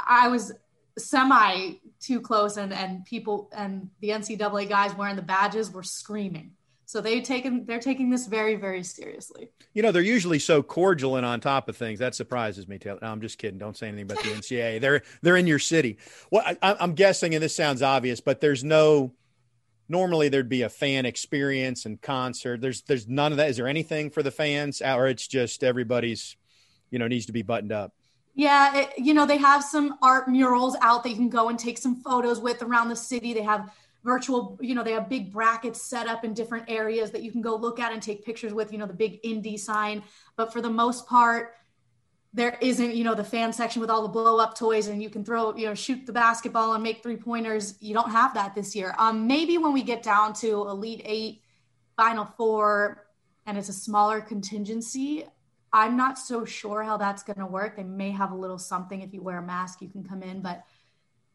I 0.07 0.29
was 0.29 0.53
semi 1.01 1.73
too 1.99 2.21
close 2.21 2.57
and, 2.57 2.73
and 2.73 3.05
people 3.05 3.49
and 3.55 3.89
the 3.99 4.09
NCAA 4.09 4.67
guys 4.67 4.95
wearing 4.95 5.15
the 5.15 5.21
badges 5.21 5.71
were 5.71 5.83
screaming. 5.83 6.51
So 6.91 6.99
they 6.99 7.21
taken 7.21 7.65
they're 7.65 7.79
taking 7.79 8.09
this 8.09 8.27
very 8.27 8.55
very 8.55 8.83
seriously. 8.83 9.49
You 9.73 9.81
know 9.81 9.93
they're 9.93 10.01
usually 10.01 10.39
so 10.39 10.61
cordial 10.61 11.15
and 11.15 11.25
on 11.25 11.39
top 11.39 11.69
of 11.69 11.77
things. 11.77 11.99
That 11.99 12.15
surprises 12.15 12.67
me. 12.67 12.79
Taylor. 12.79 12.99
No, 13.01 13.07
I'm 13.07 13.21
just 13.21 13.37
kidding. 13.37 13.57
Don't 13.57 13.77
say 13.77 13.87
anything 13.87 14.11
about 14.11 14.21
the 14.21 14.29
NCAA. 14.31 14.81
they're 14.81 15.01
they're 15.21 15.37
in 15.37 15.47
your 15.47 15.57
city. 15.57 15.99
Well, 16.31 16.43
I, 16.45 16.75
I'm 16.77 16.93
guessing, 16.93 17.33
and 17.33 17.41
this 17.41 17.55
sounds 17.55 17.81
obvious, 17.81 18.19
but 18.19 18.41
there's 18.41 18.65
no. 18.65 19.13
Normally 19.87 20.27
there'd 20.27 20.49
be 20.49 20.63
a 20.63 20.69
fan 20.69 21.05
experience 21.05 21.85
and 21.85 22.01
concert. 22.01 22.59
There's 22.59 22.81
there's 22.81 23.07
none 23.07 23.31
of 23.31 23.37
that. 23.37 23.49
Is 23.49 23.55
there 23.55 23.67
anything 23.67 24.09
for 24.09 24.21
the 24.21 24.31
fans, 24.31 24.81
or 24.81 25.07
it's 25.07 25.27
just 25.27 25.63
everybody's, 25.63 26.35
you 26.89 26.99
know, 26.99 27.07
needs 27.07 27.27
to 27.27 27.33
be 27.33 27.41
buttoned 27.41 27.71
up? 27.71 27.93
Yeah, 28.33 28.77
it, 28.77 28.93
you 28.97 29.13
know 29.13 29.25
they 29.25 29.37
have 29.37 29.63
some 29.63 29.97
art 30.01 30.27
murals 30.29 30.75
out 30.81 31.03
that 31.03 31.09
you 31.09 31.15
can 31.15 31.29
go 31.29 31.49
and 31.49 31.59
take 31.59 31.77
some 31.77 31.95
photos 32.01 32.39
with 32.39 32.61
around 32.61 32.89
the 32.89 32.95
city. 32.95 33.33
They 33.33 33.41
have 33.41 33.71
virtual 34.03 34.57
you 34.61 34.73
know 34.73 34.83
they 34.83 34.93
have 34.93 35.09
big 35.09 35.31
brackets 35.31 35.81
set 35.81 36.07
up 36.07 36.23
in 36.23 36.33
different 36.33 36.65
areas 36.67 37.11
that 37.11 37.23
you 37.23 37.31
can 37.31 37.41
go 37.41 37.55
look 37.55 37.79
at 37.79 37.91
and 37.91 38.01
take 38.01 38.25
pictures 38.25 38.53
with 38.53 38.71
you 38.71 38.77
know 38.77 38.85
the 38.85 38.93
big 38.93 39.21
indie 39.23 39.59
sign. 39.59 40.03
But 40.37 40.53
for 40.53 40.61
the 40.61 40.69
most 40.69 41.07
part 41.07 41.53
there 42.33 42.57
isn't 42.61 42.95
you 42.95 43.03
know 43.03 43.13
the 43.13 43.23
fan 43.23 43.51
section 43.51 43.81
with 43.81 43.89
all 43.89 44.01
the 44.01 44.07
blow 44.07 44.39
up 44.39 44.57
toys 44.57 44.87
and 44.87 45.03
you 45.03 45.09
can 45.09 45.25
throw 45.25 45.55
you 45.55 45.65
know 45.65 45.75
shoot 45.75 46.05
the 46.05 46.13
basketball 46.13 46.73
and 46.73 46.83
make 46.83 47.03
three 47.03 47.17
pointers. 47.17 47.75
You 47.81 47.93
don't 47.93 48.09
have 48.11 48.33
that 48.35 48.55
this 48.55 48.75
year. 48.75 48.95
Um 48.97 49.27
maybe 49.27 49.57
when 49.57 49.73
we 49.73 49.83
get 49.83 50.03
down 50.03 50.33
to 50.35 50.67
elite 50.69 51.01
8 51.03 51.41
final 51.97 52.25
4 52.25 53.05
and 53.45 53.57
it's 53.57 53.69
a 53.69 53.73
smaller 53.73 54.21
contingency 54.21 55.25
i'm 55.73 55.95
not 55.95 56.17
so 56.17 56.45
sure 56.45 56.83
how 56.83 56.97
that's 56.97 57.23
going 57.23 57.39
to 57.39 57.45
work 57.45 57.75
they 57.75 57.83
may 57.83 58.11
have 58.11 58.31
a 58.31 58.35
little 58.35 58.57
something 58.57 59.01
if 59.01 59.13
you 59.13 59.21
wear 59.21 59.39
a 59.39 59.41
mask 59.41 59.81
you 59.81 59.89
can 59.89 60.03
come 60.03 60.23
in 60.23 60.41
but 60.41 60.63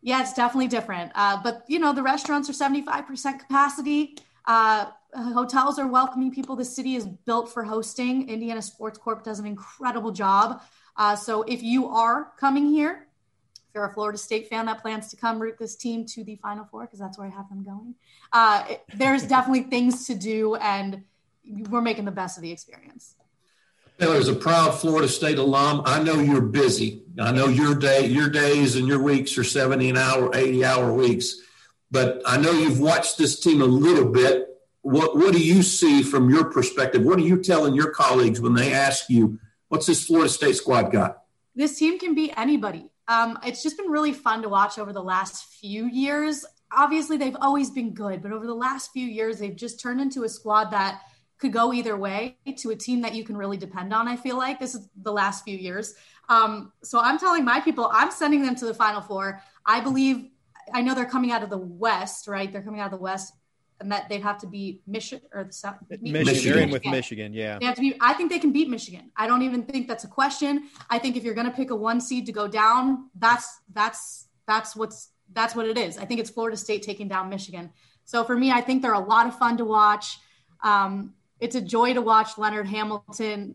yeah, 0.06 0.20
it's 0.20 0.34
definitely 0.34 0.68
different. 0.68 1.10
Uh, 1.16 1.42
but 1.42 1.64
you 1.66 1.80
know, 1.80 1.92
the 1.92 2.02
restaurants 2.02 2.48
are 2.48 2.52
75% 2.52 3.40
capacity. 3.40 4.16
Uh, 4.46 4.86
hotels 5.12 5.80
are 5.80 5.88
welcoming 5.88 6.30
people. 6.30 6.54
The 6.54 6.64
city 6.64 6.94
is 6.94 7.06
built 7.06 7.52
for 7.52 7.64
hosting. 7.64 8.28
Indiana 8.28 8.62
Sports 8.62 8.98
Corp 8.98 9.24
does 9.24 9.40
an 9.40 9.46
incredible 9.46 10.12
job. 10.12 10.62
Uh, 10.96 11.16
so 11.16 11.42
if 11.42 11.60
you 11.60 11.88
are 11.88 12.32
coming 12.38 12.68
here, 12.68 13.08
if 13.56 13.74
you're 13.74 13.84
a 13.84 13.92
Florida 13.92 14.16
State 14.16 14.48
fan 14.48 14.66
that 14.66 14.80
plans 14.80 15.08
to 15.08 15.16
come 15.16 15.40
root 15.40 15.58
this 15.58 15.74
team 15.74 16.06
to 16.06 16.22
the 16.22 16.36
Final 16.36 16.64
Four, 16.66 16.82
because 16.82 17.00
that's 17.00 17.18
where 17.18 17.26
I 17.26 17.30
have 17.30 17.48
them 17.48 17.64
going, 17.64 17.96
uh, 18.32 18.64
it, 18.70 18.84
there's 18.94 19.24
definitely 19.24 19.64
things 19.64 20.06
to 20.06 20.14
do, 20.14 20.54
and 20.54 21.02
we're 21.68 21.80
making 21.80 22.04
the 22.04 22.12
best 22.12 22.38
of 22.38 22.42
the 22.42 22.52
experience. 22.52 23.16
Taylor, 23.98 24.16
as 24.16 24.28
a 24.28 24.34
proud 24.34 24.72
Florida 24.72 25.08
State 25.08 25.38
alum, 25.38 25.80
I 25.86 26.02
know 26.02 26.20
you're 26.20 26.42
busy. 26.42 27.02
I 27.18 27.32
know 27.32 27.48
your 27.48 27.74
day, 27.74 28.06
your 28.06 28.28
days 28.28 28.76
and 28.76 28.86
your 28.86 29.00
weeks 29.00 29.38
are 29.38 29.44
70 29.44 29.88
an 29.88 29.96
hour, 29.96 30.30
80 30.34 30.64
hour 30.66 30.92
weeks. 30.92 31.36
But 31.90 32.20
I 32.26 32.36
know 32.36 32.50
you've 32.50 32.78
watched 32.78 33.16
this 33.16 33.40
team 33.40 33.62
a 33.62 33.66
little 33.66 34.10
bit. 34.10 34.48
What 34.82 35.16
what 35.16 35.32
do 35.32 35.40
you 35.40 35.62
see 35.62 36.02
from 36.02 36.28
your 36.28 36.44
perspective? 36.50 37.04
What 37.04 37.18
are 37.18 37.22
you 37.22 37.42
telling 37.42 37.74
your 37.74 37.90
colleagues 37.90 38.40
when 38.40 38.54
they 38.54 38.74
ask 38.74 39.08
you, 39.08 39.38
what's 39.68 39.86
this 39.86 40.04
Florida 40.04 40.28
State 40.28 40.56
squad 40.56 40.92
got? 40.92 41.22
This 41.54 41.78
team 41.78 41.98
can 41.98 42.14
beat 42.14 42.34
anybody. 42.36 42.90
Um, 43.08 43.38
it's 43.44 43.62
just 43.62 43.78
been 43.78 43.90
really 43.90 44.12
fun 44.12 44.42
to 44.42 44.48
watch 44.48 44.78
over 44.78 44.92
the 44.92 45.02
last 45.02 45.46
few 45.54 45.86
years. 45.86 46.44
Obviously, 46.70 47.16
they've 47.16 47.36
always 47.40 47.70
been 47.70 47.94
good, 47.94 48.22
but 48.22 48.30
over 48.30 48.46
the 48.46 48.54
last 48.54 48.92
few 48.92 49.06
years, 49.06 49.38
they've 49.38 49.56
just 49.56 49.80
turned 49.80 50.02
into 50.02 50.24
a 50.24 50.28
squad 50.28 50.70
that– 50.72 51.00
could 51.38 51.52
go 51.52 51.72
either 51.72 51.96
way 51.96 52.38
to 52.56 52.70
a 52.70 52.76
team 52.76 53.02
that 53.02 53.14
you 53.14 53.24
can 53.24 53.36
really 53.36 53.56
depend 53.56 53.92
on. 53.92 54.08
I 54.08 54.16
feel 54.16 54.36
like 54.36 54.58
this 54.58 54.74
is 54.74 54.88
the 55.02 55.12
last 55.12 55.44
few 55.44 55.56
years. 55.56 55.94
Um, 56.28 56.72
so 56.82 56.98
I'm 56.98 57.18
telling 57.18 57.44
my 57.44 57.60
people, 57.60 57.90
I'm 57.92 58.10
sending 58.10 58.42
them 58.42 58.54
to 58.56 58.64
the 58.64 58.74
Final 58.74 59.00
Four. 59.00 59.40
I 59.64 59.80
believe, 59.80 60.28
I 60.72 60.82
know 60.82 60.94
they're 60.94 61.04
coming 61.04 61.32
out 61.32 61.42
of 61.42 61.50
the 61.50 61.58
West, 61.58 62.26
right? 62.26 62.50
They're 62.50 62.62
coming 62.62 62.80
out 62.80 62.86
of 62.86 62.98
the 62.98 63.02
West, 63.02 63.34
and 63.80 63.92
that 63.92 64.08
they'd 64.08 64.22
have 64.22 64.38
to 64.38 64.46
beat 64.46 64.80
Michigan 64.86 65.28
or 65.32 65.44
the 65.44 65.52
South. 65.52 65.76
Michigan. 65.88 66.12
Michigan. 66.12 66.52
They're 66.52 66.62
in 66.62 66.70
with 66.70 66.86
Michigan, 66.86 67.32
yeah. 67.32 67.58
They 67.58 67.66
have 67.66 67.74
to 67.76 67.82
be. 67.82 67.96
I 68.00 68.14
think 68.14 68.32
they 68.32 68.38
can 68.38 68.52
beat 68.52 68.70
Michigan. 68.70 69.10
I 69.16 69.26
don't 69.26 69.42
even 69.42 69.62
think 69.64 69.86
that's 69.86 70.04
a 70.04 70.08
question. 70.08 70.68
I 70.88 70.98
think 70.98 71.16
if 71.16 71.24
you're 71.24 71.34
going 71.34 71.46
to 71.46 71.52
pick 71.52 71.70
a 71.70 71.76
one 71.76 72.00
seed 72.00 72.26
to 72.26 72.32
go 72.32 72.48
down, 72.48 73.10
that's 73.18 73.60
that's 73.72 74.28
that's 74.46 74.74
what's 74.74 75.10
that's 75.32 75.54
what 75.54 75.66
it 75.66 75.76
is. 75.76 75.98
I 75.98 76.06
think 76.06 76.20
it's 76.20 76.30
Florida 76.30 76.56
State 76.56 76.82
taking 76.82 77.08
down 77.08 77.28
Michigan. 77.28 77.70
So 78.04 78.24
for 78.24 78.36
me, 78.36 78.50
I 78.50 78.60
think 78.60 78.82
they're 78.82 78.94
a 78.94 78.98
lot 78.98 79.26
of 79.26 79.36
fun 79.38 79.58
to 79.58 79.64
watch. 79.64 80.18
Um, 80.62 81.14
it's 81.40 81.54
a 81.54 81.60
joy 81.60 81.94
to 81.94 82.02
watch 82.02 82.38
Leonard 82.38 82.66
Hamilton 82.66 83.54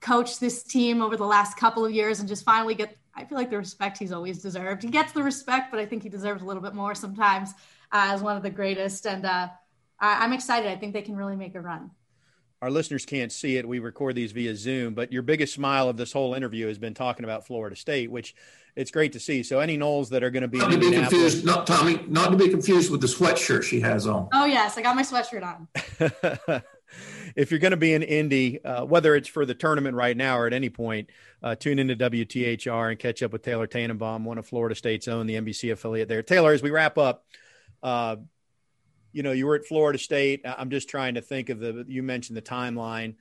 coach 0.00 0.38
this 0.38 0.62
team 0.62 1.02
over 1.02 1.16
the 1.16 1.26
last 1.26 1.56
couple 1.56 1.84
of 1.84 1.92
years 1.92 2.20
and 2.20 2.28
just 2.28 2.44
finally 2.44 2.74
get 2.74 2.96
I 3.14 3.24
feel 3.24 3.36
like 3.36 3.50
the 3.50 3.58
respect 3.58 3.98
he's 3.98 4.12
always 4.12 4.40
deserved. 4.40 4.84
He 4.84 4.90
gets 4.90 5.10
the 5.10 5.24
respect, 5.24 5.72
but 5.72 5.80
I 5.80 5.86
think 5.86 6.04
he 6.04 6.08
deserves 6.08 6.40
a 6.40 6.44
little 6.44 6.62
bit 6.62 6.72
more 6.72 6.94
sometimes 6.94 7.50
uh, 7.90 8.10
as 8.12 8.22
one 8.22 8.36
of 8.36 8.44
the 8.44 8.50
greatest. 8.50 9.08
And 9.08 9.26
uh, 9.26 9.48
I'm 9.98 10.32
excited. 10.32 10.70
I 10.70 10.76
think 10.76 10.92
they 10.92 11.02
can 11.02 11.16
really 11.16 11.34
make 11.34 11.56
a 11.56 11.60
run 11.60 11.90
our 12.60 12.70
listeners 12.70 13.06
can't 13.06 13.30
see 13.30 13.56
it. 13.56 13.68
We 13.68 13.78
record 13.78 14.16
these 14.16 14.32
via 14.32 14.56
Zoom, 14.56 14.94
but 14.94 15.12
your 15.12 15.22
biggest 15.22 15.54
smile 15.54 15.88
of 15.88 15.96
this 15.96 16.12
whole 16.12 16.34
interview 16.34 16.66
has 16.66 16.78
been 16.78 16.94
talking 16.94 17.24
about 17.24 17.46
Florida 17.46 17.76
State, 17.76 18.10
which 18.10 18.34
it's 18.74 18.90
great 18.90 19.12
to 19.12 19.20
see. 19.20 19.42
So 19.42 19.60
any 19.60 19.78
Noles 19.78 20.08
that 20.10 20.22
are 20.22 20.30
going 20.30 20.42
to 20.42 20.48
be 20.48 20.58
not 20.58 20.70
to 20.70 20.78
be 20.78 20.90
confused, 20.90 21.44
not 21.44 21.66
Tommy, 21.66 22.00
not 22.08 22.30
to 22.30 22.36
be 22.36 22.48
confused 22.48 22.90
with 22.90 23.00
the 23.00 23.06
sweatshirt 23.06 23.62
she 23.62 23.80
has 23.80 24.06
on. 24.06 24.28
Oh 24.32 24.44
yes, 24.44 24.76
I 24.76 24.82
got 24.82 24.96
my 24.96 25.02
sweatshirt 25.02 25.44
on. 25.44 26.62
if 27.36 27.50
you're 27.50 27.60
going 27.60 27.72
to 27.72 27.76
be 27.76 27.94
in 27.94 28.02
Indy, 28.02 28.64
uh, 28.64 28.84
whether 28.84 29.14
it's 29.14 29.28
for 29.28 29.46
the 29.46 29.54
tournament 29.54 29.94
right 29.94 30.16
now 30.16 30.38
or 30.38 30.46
at 30.46 30.52
any 30.52 30.70
point, 30.70 31.10
uh, 31.42 31.54
tune 31.54 31.78
into 31.78 31.96
WTHR 31.96 32.90
and 32.90 32.98
catch 32.98 33.22
up 33.22 33.32
with 33.32 33.42
Taylor 33.42 33.66
Tannenbaum, 33.66 34.24
one 34.24 34.38
of 34.38 34.46
Florida 34.46 34.74
State's 34.74 35.08
own, 35.08 35.26
the 35.26 35.34
NBC 35.34 35.72
affiliate 35.72 36.08
there. 36.08 36.22
Taylor, 36.22 36.52
as 36.52 36.62
we 36.62 36.70
wrap 36.70 36.98
up, 36.98 37.24
uh, 37.82 38.16
you 39.12 39.22
know, 39.22 39.32
you 39.32 39.46
were 39.46 39.56
at 39.56 39.66
Florida 39.66 39.98
State. 39.98 40.42
I'm 40.44 40.70
just 40.70 40.88
trying 40.88 41.14
to 41.14 41.22
think 41.22 41.48
of 41.48 41.60
the, 41.60 41.84
you 41.88 42.02
mentioned 42.02 42.36
the 42.36 42.42
timeline. 42.42 43.14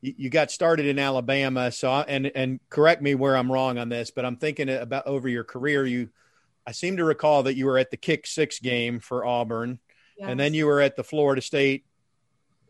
You, 0.00 0.14
you 0.16 0.30
got 0.30 0.50
started 0.50 0.86
in 0.86 0.98
Alabama. 0.98 1.70
So, 1.70 1.90
I, 1.90 2.02
and, 2.02 2.30
and 2.34 2.60
correct 2.70 3.02
me 3.02 3.14
where 3.14 3.36
I'm 3.36 3.50
wrong 3.50 3.78
on 3.78 3.88
this, 3.88 4.10
but 4.10 4.24
I'm 4.24 4.36
thinking 4.36 4.68
about 4.68 5.06
over 5.06 5.28
your 5.28 5.44
career, 5.44 5.86
you, 5.86 6.08
I 6.66 6.72
seem 6.72 6.96
to 6.98 7.04
recall 7.04 7.44
that 7.44 7.56
you 7.56 7.66
were 7.66 7.78
at 7.78 7.90
the 7.90 7.96
kick 7.96 8.26
six 8.26 8.58
game 8.58 9.00
for 9.00 9.24
Auburn 9.24 9.78
yes. 10.18 10.28
and 10.28 10.38
then 10.38 10.54
you 10.54 10.66
were 10.66 10.80
at 10.80 10.96
the 10.96 11.04
Florida 11.04 11.40
State 11.40 11.84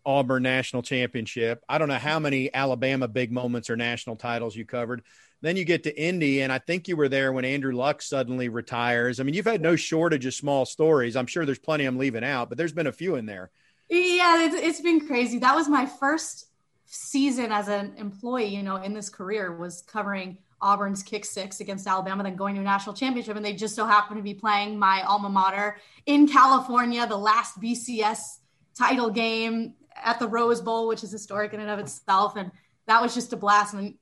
Auburn 0.04 0.42
national 0.42 0.82
championship. 0.82 1.62
I 1.68 1.78
don't 1.78 1.88
know 1.88 1.96
how 1.96 2.18
many 2.18 2.52
Alabama 2.54 3.08
big 3.08 3.32
moments 3.32 3.68
or 3.70 3.76
national 3.76 4.16
titles 4.16 4.56
you 4.56 4.64
covered. 4.64 5.02
Then 5.40 5.56
you 5.56 5.64
get 5.64 5.84
to 5.84 6.00
Indy, 6.00 6.42
and 6.42 6.52
I 6.52 6.58
think 6.58 6.88
you 6.88 6.96
were 6.96 7.08
there 7.08 7.32
when 7.32 7.44
Andrew 7.44 7.72
Luck 7.72 8.02
suddenly 8.02 8.48
retires. 8.48 9.20
I 9.20 9.22
mean, 9.22 9.34
you've 9.34 9.46
had 9.46 9.60
no 9.60 9.76
shortage 9.76 10.26
of 10.26 10.34
small 10.34 10.66
stories. 10.66 11.14
I'm 11.14 11.26
sure 11.26 11.46
there's 11.46 11.60
plenty 11.60 11.84
I'm 11.84 11.98
leaving 11.98 12.24
out, 12.24 12.48
but 12.48 12.58
there's 12.58 12.72
been 12.72 12.88
a 12.88 12.92
few 12.92 13.14
in 13.14 13.26
there. 13.26 13.50
Yeah, 13.88 14.44
it's, 14.44 14.56
it's 14.56 14.80
been 14.80 15.06
crazy. 15.06 15.38
That 15.38 15.54
was 15.54 15.68
my 15.68 15.86
first 15.86 16.46
season 16.86 17.52
as 17.52 17.68
an 17.68 17.94
employee, 17.96 18.46
you 18.46 18.62
know, 18.62 18.76
in 18.76 18.94
this 18.94 19.08
career 19.08 19.54
was 19.54 19.82
covering 19.82 20.38
Auburn's 20.60 21.02
kick 21.02 21.24
six 21.24 21.60
against 21.60 21.86
Alabama, 21.86 22.22
then 22.22 22.34
going 22.34 22.54
to 22.56 22.60
a 22.60 22.64
national 22.64 22.96
championship. 22.96 23.36
And 23.36 23.44
they 23.44 23.52
just 23.52 23.76
so 23.76 23.86
happened 23.86 24.18
to 24.18 24.22
be 24.22 24.34
playing 24.34 24.78
my 24.78 25.02
alma 25.02 25.28
mater 25.28 25.78
in 26.06 26.26
California, 26.26 27.06
the 27.06 27.16
last 27.16 27.60
BCS 27.60 28.38
title 28.76 29.10
game 29.10 29.74
at 29.94 30.18
the 30.18 30.26
Rose 30.26 30.60
Bowl, 30.60 30.88
which 30.88 31.04
is 31.04 31.12
historic 31.12 31.52
in 31.54 31.60
and 31.60 31.70
of 31.70 31.78
itself. 31.78 32.36
And 32.36 32.50
that 32.86 33.00
was 33.00 33.14
just 33.14 33.32
a 33.32 33.36
blast. 33.36 33.74
And 33.74 33.94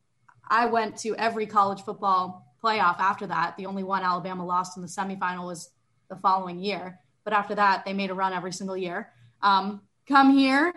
I 0.48 0.66
went 0.66 0.96
to 0.98 1.14
every 1.16 1.46
college 1.46 1.82
football 1.82 2.54
playoff 2.62 2.98
after 2.98 3.26
that. 3.26 3.56
The 3.56 3.66
only 3.66 3.82
one 3.82 4.02
Alabama 4.02 4.44
lost 4.44 4.76
in 4.76 4.82
the 4.82 4.88
semifinal 4.88 5.46
was 5.46 5.70
the 6.08 6.16
following 6.16 6.58
year. 6.58 6.98
But 7.24 7.32
after 7.32 7.54
that, 7.56 7.84
they 7.84 7.92
made 7.92 8.10
a 8.10 8.14
run 8.14 8.32
every 8.32 8.52
single 8.52 8.76
year. 8.76 9.12
Um, 9.42 9.82
come 10.08 10.30
here, 10.30 10.72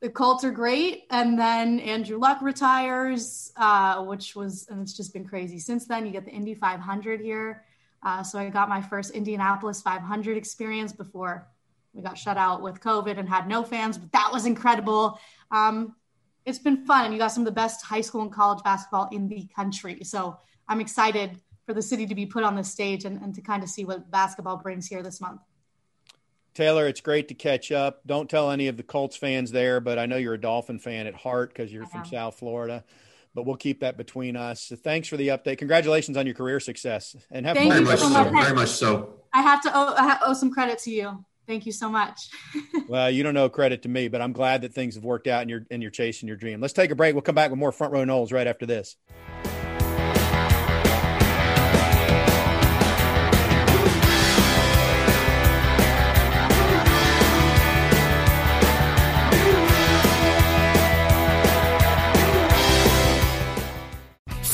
the 0.00 0.10
Colts 0.10 0.42
are 0.44 0.50
great. 0.50 1.04
And 1.10 1.38
then 1.38 1.78
Andrew 1.80 2.18
Luck 2.18 2.42
retires, 2.42 3.52
uh, 3.56 4.02
which 4.04 4.34
was, 4.34 4.66
and 4.68 4.82
it's 4.82 4.96
just 4.96 5.12
been 5.12 5.24
crazy. 5.24 5.58
Since 5.58 5.86
then, 5.86 6.04
you 6.04 6.12
get 6.12 6.24
the 6.24 6.32
Indy 6.32 6.54
500 6.54 7.20
here. 7.20 7.64
Uh, 8.02 8.22
so 8.22 8.38
I 8.38 8.48
got 8.48 8.68
my 8.68 8.82
first 8.82 9.12
Indianapolis 9.12 9.80
500 9.80 10.36
experience 10.36 10.92
before 10.92 11.46
we 11.92 12.02
got 12.02 12.18
shut 12.18 12.36
out 12.36 12.62
with 12.62 12.80
COVID 12.80 13.18
and 13.18 13.28
had 13.28 13.46
no 13.46 13.62
fans, 13.62 13.98
but 13.98 14.10
that 14.12 14.30
was 14.32 14.46
incredible. 14.46 15.20
Um, 15.50 15.94
it's 16.44 16.58
been 16.58 16.84
fun 16.84 17.04
and 17.04 17.14
you 17.14 17.18
got 17.18 17.28
some 17.28 17.42
of 17.42 17.46
the 17.46 17.52
best 17.52 17.84
high 17.84 18.00
school 18.00 18.22
and 18.22 18.32
college 18.32 18.62
basketball 18.64 19.08
in 19.12 19.28
the 19.28 19.48
country. 19.54 20.00
So 20.02 20.38
I'm 20.68 20.80
excited 20.80 21.38
for 21.66 21.74
the 21.74 21.82
city 21.82 22.06
to 22.06 22.14
be 22.14 22.26
put 22.26 22.42
on 22.42 22.56
this 22.56 22.70
stage 22.70 23.04
and, 23.04 23.20
and 23.22 23.34
to 23.34 23.40
kind 23.40 23.62
of 23.62 23.68
see 23.68 23.84
what 23.84 24.10
basketball 24.10 24.56
brings 24.56 24.86
here 24.86 25.02
this 25.02 25.20
month. 25.20 25.40
Taylor, 26.54 26.86
it's 26.86 27.00
great 27.00 27.28
to 27.28 27.34
catch 27.34 27.72
up. 27.72 28.00
Don't 28.06 28.28
tell 28.28 28.50
any 28.50 28.68
of 28.68 28.76
the 28.76 28.82
Colts 28.82 29.16
fans 29.16 29.52
there, 29.52 29.80
but 29.80 29.98
I 29.98 30.06
know 30.06 30.16
you're 30.16 30.34
a 30.34 30.40
Dolphin 30.40 30.78
fan 30.78 31.06
at 31.06 31.14
heart 31.14 31.48
because 31.48 31.72
you're 31.72 31.86
from 31.86 32.04
South 32.04 32.38
Florida. 32.38 32.84
But 33.34 33.46
we'll 33.46 33.56
keep 33.56 33.80
that 33.80 33.96
between 33.96 34.36
us. 34.36 34.64
So 34.64 34.76
thanks 34.76 35.08
for 35.08 35.16
the 35.16 35.28
update. 35.28 35.56
Congratulations 35.56 36.18
on 36.18 36.26
your 36.26 36.34
career 36.34 36.60
success, 36.60 37.16
and 37.30 37.46
have 37.46 37.56
Thank 37.56 37.72
very 37.72 37.84
much 37.84 38.00
so. 38.00 38.24
Very 38.24 38.54
much 38.54 38.68
so. 38.68 39.14
I 39.32 39.40
have 39.40 39.62
to 39.62 39.70
owe, 39.74 39.94
I 39.96 40.18
owe 40.22 40.34
some 40.34 40.52
credit 40.52 40.78
to 40.80 40.90
you. 40.90 41.24
Thank 41.46 41.66
you 41.66 41.72
so 41.72 41.88
much. 41.88 42.30
well, 42.88 43.10
you 43.10 43.22
don't 43.22 43.34
know 43.34 43.48
credit 43.48 43.82
to 43.82 43.88
me, 43.88 44.08
but 44.08 44.20
I'm 44.20 44.32
glad 44.32 44.62
that 44.62 44.72
things 44.72 44.94
have 44.94 45.04
worked 45.04 45.26
out 45.26 45.42
and 45.42 45.50
you're 45.50 45.66
and 45.70 45.82
you're 45.82 45.90
chasing 45.90 46.28
your 46.28 46.36
dream. 46.36 46.60
Let's 46.60 46.74
take 46.74 46.90
a 46.90 46.94
break. 46.94 47.14
We'll 47.14 47.22
come 47.22 47.34
back 47.34 47.50
with 47.50 47.58
more 47.58 47.72
front 47.72 47.92
row 47.92 48.04
Noles 48.04 48.32
right 48.32 48.46
after 48.46 48.66
this. 48.66 48.96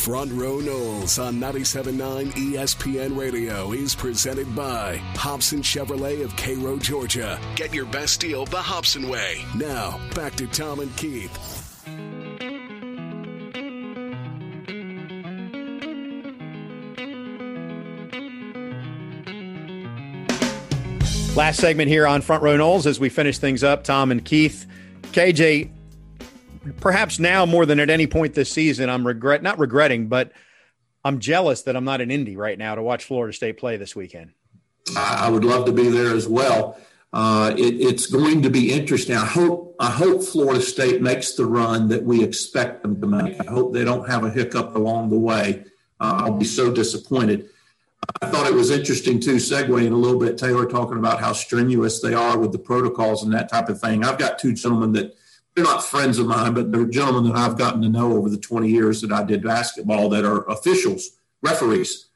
Front 0.09 0.33
Row 0.33 0.57
Noles 0.57 1.23
on 1.23 1.35
97.9 1.35 2.33
ESPN 2.33 3.15
Radio 3.15 3.73
is 3.73 3.95
presented 3.95 4.57
by 4.57 4.97
Hobson 5.15 5.61
Chevrolet 5.61 6.25
of 6.25 6.35
Cairo, 6.35 6.79
Georgia. 6.79 7.39
Get 7.57 7.75
your 7.75 7.85
best 7.85 8.19
deal 8.19 8.47
the 8.47 8.57
Hobson 8.57 9.11
way. 9.11 9.45
Now, 9.55 10.01
back 10.15 10.35
to 10.37 10.47
Tom 10.47 10.81
and 10.81 10.97
Keith. 10.97 11.37
Last 21.37 21.61
segment 21.61 21.91
here 21.91 22.07
on 22.07 22.23
Front 22.23 22.43
Row 22.43 22.57
Noles 22.57 22.87
as 22.87 22.99
we 22.99 23.11
finish 23.11 23.37
things 23.37 23.63
up. 23.63 23.85
Tom 23.85 24.11
and 24.11 24.25
Keith. 24.25 24.65
KJ, 25.13 25.69
perhaps 26.81 27.19
now 27.19 27.47
more 27.47 27.67
than 27.67 27.81
at 27.81 27.91
any 27.91 28.07
point 28.07 28.35
this 28.35 28.51
season, 28.51 28.89
I'm 28.89 29.07
regret 29.07 29.43
not 29.43 29.59
regretting, 29.59 30.09
but 30.09 30.33
I'm 31.05 31.19
jealous 31.19 31.63
that 31.63 31.77
I'm 31.77 31.85
not 31.85 32.01
in 32.01 32.11
Indy 32.11 32.37
right 32.37 32.59
now 32.59 32.75
to 32.75 32.83
watch 32.83 33.05
Florida 33.05 33.33
State 33.33 33.59
play 33.59 33.77
this 33.77 33.95
weekend. 33.95 34.33
I 34.97 35.29
would 35.29 35.45
love 35.45 35.67
to 35.67 35.73
be 35.73 35.89
there 35.89 36.15
as 36.15 36.27
well. 36.27 36.79
Uh, 37.13 37.55
it, 37.57 37.81
it's 37.81 38.07
going 38.07 38.43
to 38.43 38.51
be 38.51 38.73
interesting. 38.73 39.17
I 39.17 39.25
hope 39.25 39.75
I 39.81 39.91
hope 39.91 40.23
Florida 40.23 40.61
State 40.61 41.01
makes 41.01 41.33
the 41.33 41.47
run 41.47 41.89
that 41.89 42.05
we 42.05 42.23
expect 42.23 42.83
them 42.83 43.01
to 43.01 43.07
make. 43.07 43.41
I 43.41 43.51
hope 43.51 43.73
they 43.73 43.85
don't 43.85 44.09
have 44.09 44.25
a 44.25 44.31
hiccup 44.31 44.77
along 44.77 45.11
the 45.11 45.19
way. 45.19 45.65
Uh, 46.01 46.25
I'll 46.25 46.33
be 46.33 46.45
so 46.45 46.73
disappointed. 46.73 47.49
I 48.23 48.27
thought 48.27 48.47
it 48.47 48.55
was 48.55 48.71
interesting 48.71 49.21
too, 49.21 49.37
segueing 49.37 49.93
a 49.93 49.97
little 49.97 50.19
bit, 50.19 50.39
Taylor 50.39 50.67
talking 50.67 50.99
about 50.99 51.21
how 51.21 51.33
strenuous 51.33 52.01
they 52.01 52.15
are 52.15 52.39
with 52.39 52.53
the 52.53 52.59
protocols 52.59 53.23
and 53.23 53.33
that 53.35 53.49
type 53.49 53.69
of 53.69 53.81
thing. 53.81 54.05
I've 54.05 54.19
got 54.19 54.39
two 54.39 54.53
gentlemen 54.53 54.93
that 54.93 55.17
they're 55.59 55.75
not 55.75 55.85
friends 55.85 56.21
of 56.21 56.27
mine, 56.27 56.55
but 56.55 56.71
they're 56.71 56.85
gentlemen 56.85 57.25
that 57.25 57.37
I've 57.37 57.59
gotten 57.59 57.83
to 57.83 57.89
know 57.89 58.13
over 58.13 58.29
the 58.29 58.39
20 58.39 58.69
years 58.69 59.01
that 59.01 59.11
I 59.11 59.25
did 59.25 59.43
basketball 59.43 60.09
that 60.11 60.25
are 60.25 60.49
officials, 60.49 61.19
referees 61.43 62.11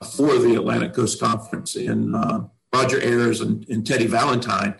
uh, 0.00 0.06
for 0.06 0.38
the 0.38 0.54
Atlantic 0.54 0.94
Coast 0.94 1.20
Conference, 1.20 1.76
and 1.76 2.16
uh, 2.16 2.44
Roger 2.74 2.98
Ayers 2.98 3.42
and, 3.42 3.68
and 3.68 3.86
Teddy 3.86 4.06
Valentine. 4.06 4.76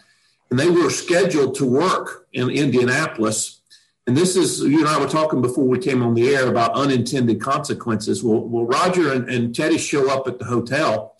And 0.51 0.59
they 0.59 0.71
were 0.71 0.89
scheduled 0.89 1.55
to 1.57 1.67
work 1.67 2.27
in 2.33 2.49
Indianapolis. 2.49 3.61
And 4.07 4.17
this 4.17 4.35
is, 4.35 4.63
you 4.63 4.79
and 4.79 4.89
I 4.89 4.99
were 4.99 5.07
talking 5.07 5.43
before 5.43 5.69
we 5.69 5.79
came 5.79 6.03
on 6.03 6.15
the 6.15 6.35
air 6.35 6.49
about 6.49 6.73
unintended 6.73 7.39
consequences. 7.39 8.25
Well, 8.25 8.41
well 8.41 8.65
Roger 8.65 9.13
and, 9.13 9.29
and 9.29 9.55
Teddy 9.55 9.77
show 9.77 10.11
up 10.11 10.27
at 10.27 10.39
the 10.39 10.47
hotel 10.47 11.17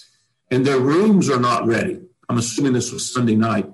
and 0.51 0.67
their 0.67 0.81
rooms 0.81 1.29
are 1.29 1.39
not 1.39 1.67
ready. 1.67 2.01
I'm 2.31 2.39
assuming 2.39 2.73
this 2.73 2.91
was 2.91 3.13
Sunday 3.13 3.37
night. 3.37 3.71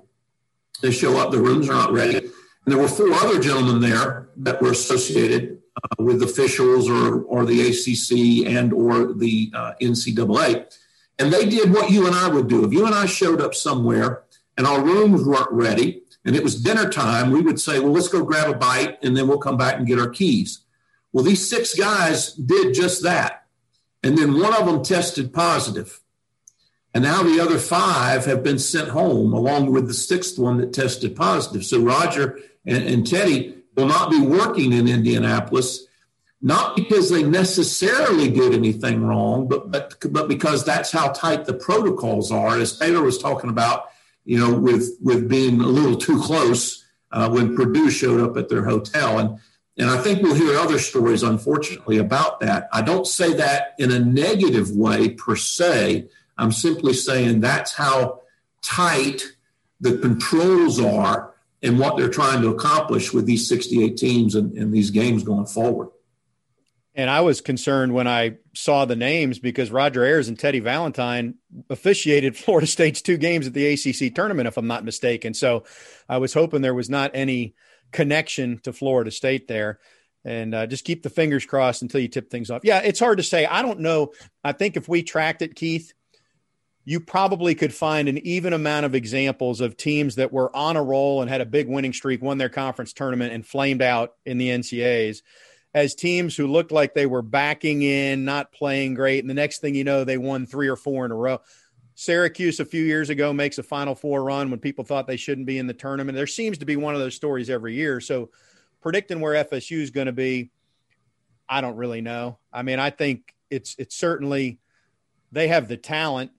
They 0.81 0.91
show 0.91 1.17
up, 1.17 1.31
the 1.31 1.39
rooms 1.39 1.69
are 1.69 1.73
not 1.73 1.93
ready. 1.93 2.29
And 2.67 2.75
there 2.75 2.81
were 2.81 2.89
four 2.89 3.13
other 3.13 3.39
gentlemen 3.39 3.79
there 3.79 4.27
that 4.35 4.61
were 4.61 4.71
associated 4.71 5.59
uh, 5.77 6.03
with 6.03 6.21
officials 6.21 6.89
or, 6.89 7.21
or 7.23 7.45
the 7.45 7.61
ACC 7.61 8.45
and 8.45 8.73
or 8.73 9.13
the 9.13 9.49
uh, 9.55 9.71
NCAA. 9.81 10.65
And 11.17 11.31
they 11.31 11.45
did 11.45 11.71
what 11.71 11.89
you 11.89 12.07
and 12.07 12.13
I 12.13 12.27
would 12.27 12.49
do. 12.49 12.65
If 12.65 12.73
you 12.73 12.85
and 12.85 12.93
I 12.93 13.05
showed 13.05 13.39
up 13.39 13.55
somewhere 13.55 14.23
and 14.57 14.67
our 14.67 14.83
rooms 14.83 15.23
weren't 15.25 15.49
ready 15.49 16.01
and 16.25 16.35
it 16.35 16.43
was 16.43 16.61
dinner 16.61 16.89
time, 16.89 17.31
we 17.31 17.39
would 17.39 17.57
say, 17.57 17.79
well, 17.79 17.93
let's 17.93 18.09
go 18.09 18.25
grab 18.25 18.49
a 18.49 18.57
bite 18.57 19.01
and 19.01 19.15
then 19.15 19.29
we'll 19.29 19.37
come 19.37 19.55
back 19.55 19.77
and 19.77 19.87
get 19.87 19.97
our 19.97 20.09
keys. 20.09 20.65
Well, 21.13 21.23
these 21.23 21.49
six 21.49 21.73
guys 21.73 22.33
did 22.33 22.73
just 22.73 23.01
that. 23.03 23.45
And 24.03 24.17
then 24.17 24.41
one 24.41 24.53
of 24.53 24.65
them 24.65 24.83
tested 24.83 25.31
positive. 25.31 26.01
And 26.93 27.05
now 27.05 27.23
the 27.23 27.39
other 27.39 27.59
five 27.59 28.25
have 28.25 28.43
been 28.43 28.59
sent 28.59 28.89
home 28.89 29.31
along 29.31 29.71
with 29.71 29.87
the 29.87 29.93
sixth 29.93 30.37
one 30.37 30.57
that 30.57 30.73
tested 30.73 31.15
positive. 31.15 31.63
So 31.63 31.79
Roger 31.79 32.39
and, 32.67 32.83
and 32.83 33.07
Teddy 33.07 33.55
will 33.75 33.87
not 33.87 34.11
be 34.11 34.19
working 34.19 34.73
in 34.73 34.87
Indianapolis, 34.87 35.87
not 36.41 36.75
because 36.75 37.09
they 37.09 37.23
necessarily 37.23 38.29
did 38.29 38.53
anything 38.53 39.03
wrong, 39.03 39.47
but, 39.47 39.71
but, 39.71 39.95
but 40.11 40.27
because 40.27 40.65
that's 40.65 40.91
how 40.91 41.07
tight 41.09 41.45
the 41.45 41.53
protocols 41.53 42.31
are. 42.31 42.59
As 42.59 42.77
Taylor 42.77 43.01
was 43.01 43.17
talking 43.17 43.49
about, 43.49 43.89
you 44.25 44.37
know, 44.37 44.53
with, 44.53 44.97
with 45.01 45.29
being 45.29 45.61
a 45.61 45.65
little 45.65 45.95
too 45.95 46.21
close 46.21 46.83
uh, 47.11 47.29
when 47.29 47.55
Purdue 47.55 47.89
showed 47.89 48.19
up 48.19 48.35
at 48.35 48.49
their 48.49 48.65
hotel. 48.65 49.19
And, 49.19 49.39
and 49.77 49.89
I 49.89 50.01
think 50.01 50.21
we'll 50.21 50.35
hear 50.35 50.57
other 50.57 50.79
stories, 50.79 51.23
unfortunately, 51.23 51.97
about 51.97 52.41
that. 52.41 52.67
I 52.73 52.81
don't 52.81 53.07
say 53.07 53.33
that 53.35 53.75
in 53.79 53.91
a 53.91 53.99
negative 53.99 54.71
way 54.71 55.09
per 55.09 55.35
se. 55.35 56.09
I'm 56.37 56.51
simply 56.51 56.93
saying 56.93 57.39
that's 57.39 57.73
how 57.73 58.21
tight 58.61 59.23
the 59.79 59.97
controls 59.97 60.79
are 60.79 61.33
and 61.63 61.79
what 61.79 61.97
they're 61.97 62.09
trying 62.09 62.41
to 62.41 62.49
accomplish 62.49 63.13
with 63.13 63.25
these 63.25 63.47
68 63.47 63.97
teams 63.97 64.35
and, 64.35 64.53
and 64.57 64.73
these 64.73 64.91
games 64.91 65.23
going 65.23 65.45
forward. 65.45 65.89
And 66.97 67.11
I 67.11 67.21
was 67.21 67.41
concerned 67.41 67.93
when 67.93 68.07
I 68.07 68.37
saw 68.55 68.85
the 68.85 68.95
names 68.95 69.37
because 69.37 69.69
Roger 69.69 70.03
Ayers 70.03 70.29
and 70.29 70.37
Teddy 70.37 70.59
Valentine 70.59 71.35
officiated 71.69 72.35
Florida 72.37 72.65
State's 72.65 73.03
two 73.03 73.17
games 73.17 73.45
at 73.45 73.53
the 73.53 73.67
ACC 73.67 74.13
tournament, 74.15 74.47
if 74.47 74.57
I'm 74.57 74.67
not 74.67 74.83
mistaken. 74.83 75.35
So 75.35 75.63
I 76.09 76.17
was 76.17 76.33
hoping 76.33 76.61
there 76.61 76.73
was 76.73 76.89
not 76.89 77.11
any 77.13 77.53
connection 77.91 78.59
to 78.63 78.73
Florida 78.73 79.11
State 79.11 79.47
there. 79.47 79.79
And 80.25 80.53
uh, 80.55 80.65
just 80.65 80.83
keep 80.83 81.03
the 81.03 81.09
fingers 81.11 81.45
crossed 81.45 81.83
until 81.83 82.01
you 82.01 82.07
tip 82.07 82.29
things 82.29 82.49
off. 82.49 82.61
Yeah, 82.65 82.79
it's 82.79 82.99
hard 82.99 83.19
to 83.19 83.23
say. 83.23 83.45
I 83.45 83.61
don't 83.61 83.79
know. 83.79 84.11
I 84.43 84.51
think 84.51 84.75
if 84.75 84.89
we 84.89 85.03
tracked 85.03 85.43
it, 85.43 85.55
Keith, 85.55 85.93
you 86.89 87.01
probably 87.01 87.53
could 87.53 87.73
find 87.73 88.07
an 88.07 88.17
even 88.19 88.53
amount 88.53 88.85
of 88.85 88.95
examples 88.95 89.59
of 89.59 89.75
teams 89.75 90.15
that 90.15 90.31
were 90.31 90.55
on 90.55 90.77
a 90.77 90.81
roll 90.81 91.21
and 91.21 91.29
had 91.29 91.41
a 91.41 91.45
big 91.45 91.67
winning 91.67 91.91
streak, 91.91 92.21
won 92.21 92.37
their 92.37 92.47
conference 92.47 92.93
tournament, 92.93 93.33
and 93.33 93.45
flamed 93.45 93.81
out 93.81 94.13
in 94.25 94.37
the 94.37 94.47
NCAAs 94.47 95.21
as 95.73 95.93
teams 95.93 96.37
who 96.37 96.47
looked 96.47 96.71
like 96.71 96.93
they 96.93 97.05
were 97.05 97.21
backing 97.21 97.81
in, 97.81 98.23
not 98.23 98.53
playing 98.53 98.93
great. 98.93 99.19
And 99.19 99.29
the 99.29 99.33
next 99.33 99.59
thing 99.59 99.75
you 99.75 99.83
know, 99.83 100.05
they 100.05 100.17
won 100.17 100.45
three 100.45 100.69
or 100.69 100.77
four 100.77 101.03
in 101.03 101.11
a 101.11 101.15
row. 101.15 101.41
Syracuse 101.95 102.61
a 102.61 102.65
few 102.65 102.85
years 102.85 103.09
ago 103.09 103.33
makes 103.33 103.57
a 103.57 103.63
Final 103.63 103.93
Four 103.93 104.23
run 104.23 104.49
when 104.49 104.61
people 104.61 104.85
thought 104.85 105.07
they 105.07 105.17
shouldn't 105.17 105.45
be 105.45 105.57
in 105.57 105.67
the 105.67 105.73
tournament. 105.73 106.15
There 106.15 106.25
seems 106.25 106.57
to 106.59 106.65
be 106.65 106.77
one 106.77 106.93
of 106.93 107.01
those 107.01 107.15
stories 107.15 107.49
every 107.49 107.75
year. 107.75 107.99
So 107.99 108.29
predicting 108.79 109.19
where 109.19 109.43
FSU 109.43 109.81
is 109.81 109.91
going 109.91 110.07
to 110.07 110.13
be, 110.13 110.51
I 111.49 111.59
don't 111.59 111.75
really 111.75 111.99
know. 111.99 112.39
I 112.53 112.61
mean, 112.61 112.79
I 112.79 112.91
think 112.91 113.35
it's 113.49 113.75
it's 113.77 113.97
certainly 113.97 114.59
they 115.33 115.49
have 115.49 115.67
the 115.67 115.75
talent 115.75 116.31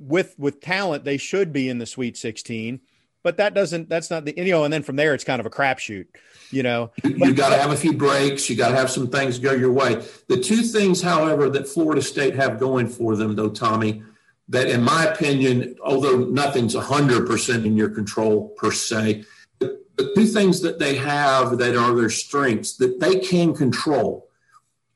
with 0.00 0.34
with 0.38 0.60
talent, 0.60 1.04
they 1.04 1.16
should 1.16 1.52
be 1.52 1.68
in 1.68 1.78
the 1.78 1.86
Sweet 1.86 2.16
16. 2.16 2.80
But 3.22 3.36
that 3.36 3.52
doesn't. 3.52 3.90
That's 3.90 4.10
not 4.10 4.24
the 4.24 4.34
you 4.34 4.50
know. 4.50 4.64
And 4.64 4.72
then 4.72 4.82
from 4.82 4.96
there, 4.96 5.12
it's 5.12 5.24
kind 5.24 5.40
of 5.40 5.46
a 5.46 5.50
crapshoot. 5.50 6.06
You 6.50 6.62
know, 6.62 6.90
you, 7.04 7.10
you 7.16 7.34
got 7.34 7.50
to 7.50 7.58
have 7.58 7.70
a 7.70 7.76
few 7.76 7.92
breaks. 7.92 8.48
You 8.48 8.56
got 8.56 8.70
to 8.70 8.76
have 8.76 8.90
some 8.90 9.08
things 9.08 9.38
go 9.38 9.52
your 9.52 9.72
way. 9.72 10.02
The 10.28 10.40
two 10.40 10.62
things, 10.62 11.02
however, 11.02 11.50
that 11.50 11.68
Florida 11.68 12.00
State 12.00 12.34
have 12.34 12.58
going 12.58 12.88
for 12.88 13.16
them, 13.16 13.36
though, 13.36 13.50
Tommy, 13.50 14.02
that 14.48 14.68
in 14.68 14.82
my 14.82 15.04
opinion, 15.04 15.76
although 15.84 16.16
nothing's 16.16 16.74
hundred 16.74 17.26
percent 17.26 17.66
in 17.66 17.76
your 17.76 17.90
control 17.90 18.48
per 18.56 18.72
se, 18.72 19.24
the 19.58 20.12
two 20.14 20.26
things 20.26 20.62
that 20.62 20.78
they 20.78 20.96
have 20.96 21.58
that 21.58 21.76
are 21.76 21.94
their 21.94 22.10
strengths 22.10 22.76
that 22.78 23.00
they 23.00 23.18
can 23.18 23.54
control 23.54 24.28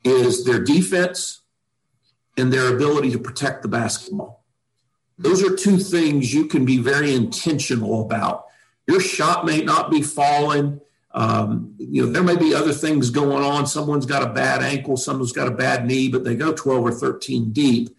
is 0.02 0.44
their 0.44 0.62
defense 0.62 1.42
and 2.36 2.52
their 2.52 2.74
ability 2.74 3.10
to 3.10 3.18
protect 3.18 3.62
the 3.62 3.68
basketball. 3.68 4.43
Those 5.18 5.42
are 5.42 5.54
two 5.54 5.78
things 5.78 6.34
you 6.34 6.46
can 6.46 6.64
be 6.64 6.78
very 6.78 7.14
intentional 7.14 8.02
about. 8.02 8.46
Your 8.86 9.00
shot 9.00 9.46
may 9.46 9.62
not 9.62 9.90
be 9.90 10.02
falling. 10.02 10.80
Um, 11.12 11.74
you 11.78 12.04
know, 12.04 12.12
there 12.12 12.24
may 12.24 12.36
be 12.36 12.54
other 12.54 12.72
things 12.72 13.10
going 13.10 13.44
on. 13.44 13.66
Someone's 13.66 14.06
got 14.06 14.22
a 14.22 14.32
bad 14.32 14.62
ankle, 14.62 14.96
someone's 14.96 15.32
got 15.32 15.46
a 15.46 15.52
bad 15.52 15.86
knee, 15.86 16.08
but 16.08 16.24
they 16.24 16.34
go 16.34 16.52
12 16.52 16.84
or 16.84 16.90
13 16.90 17.52
deep. 17.52 17.96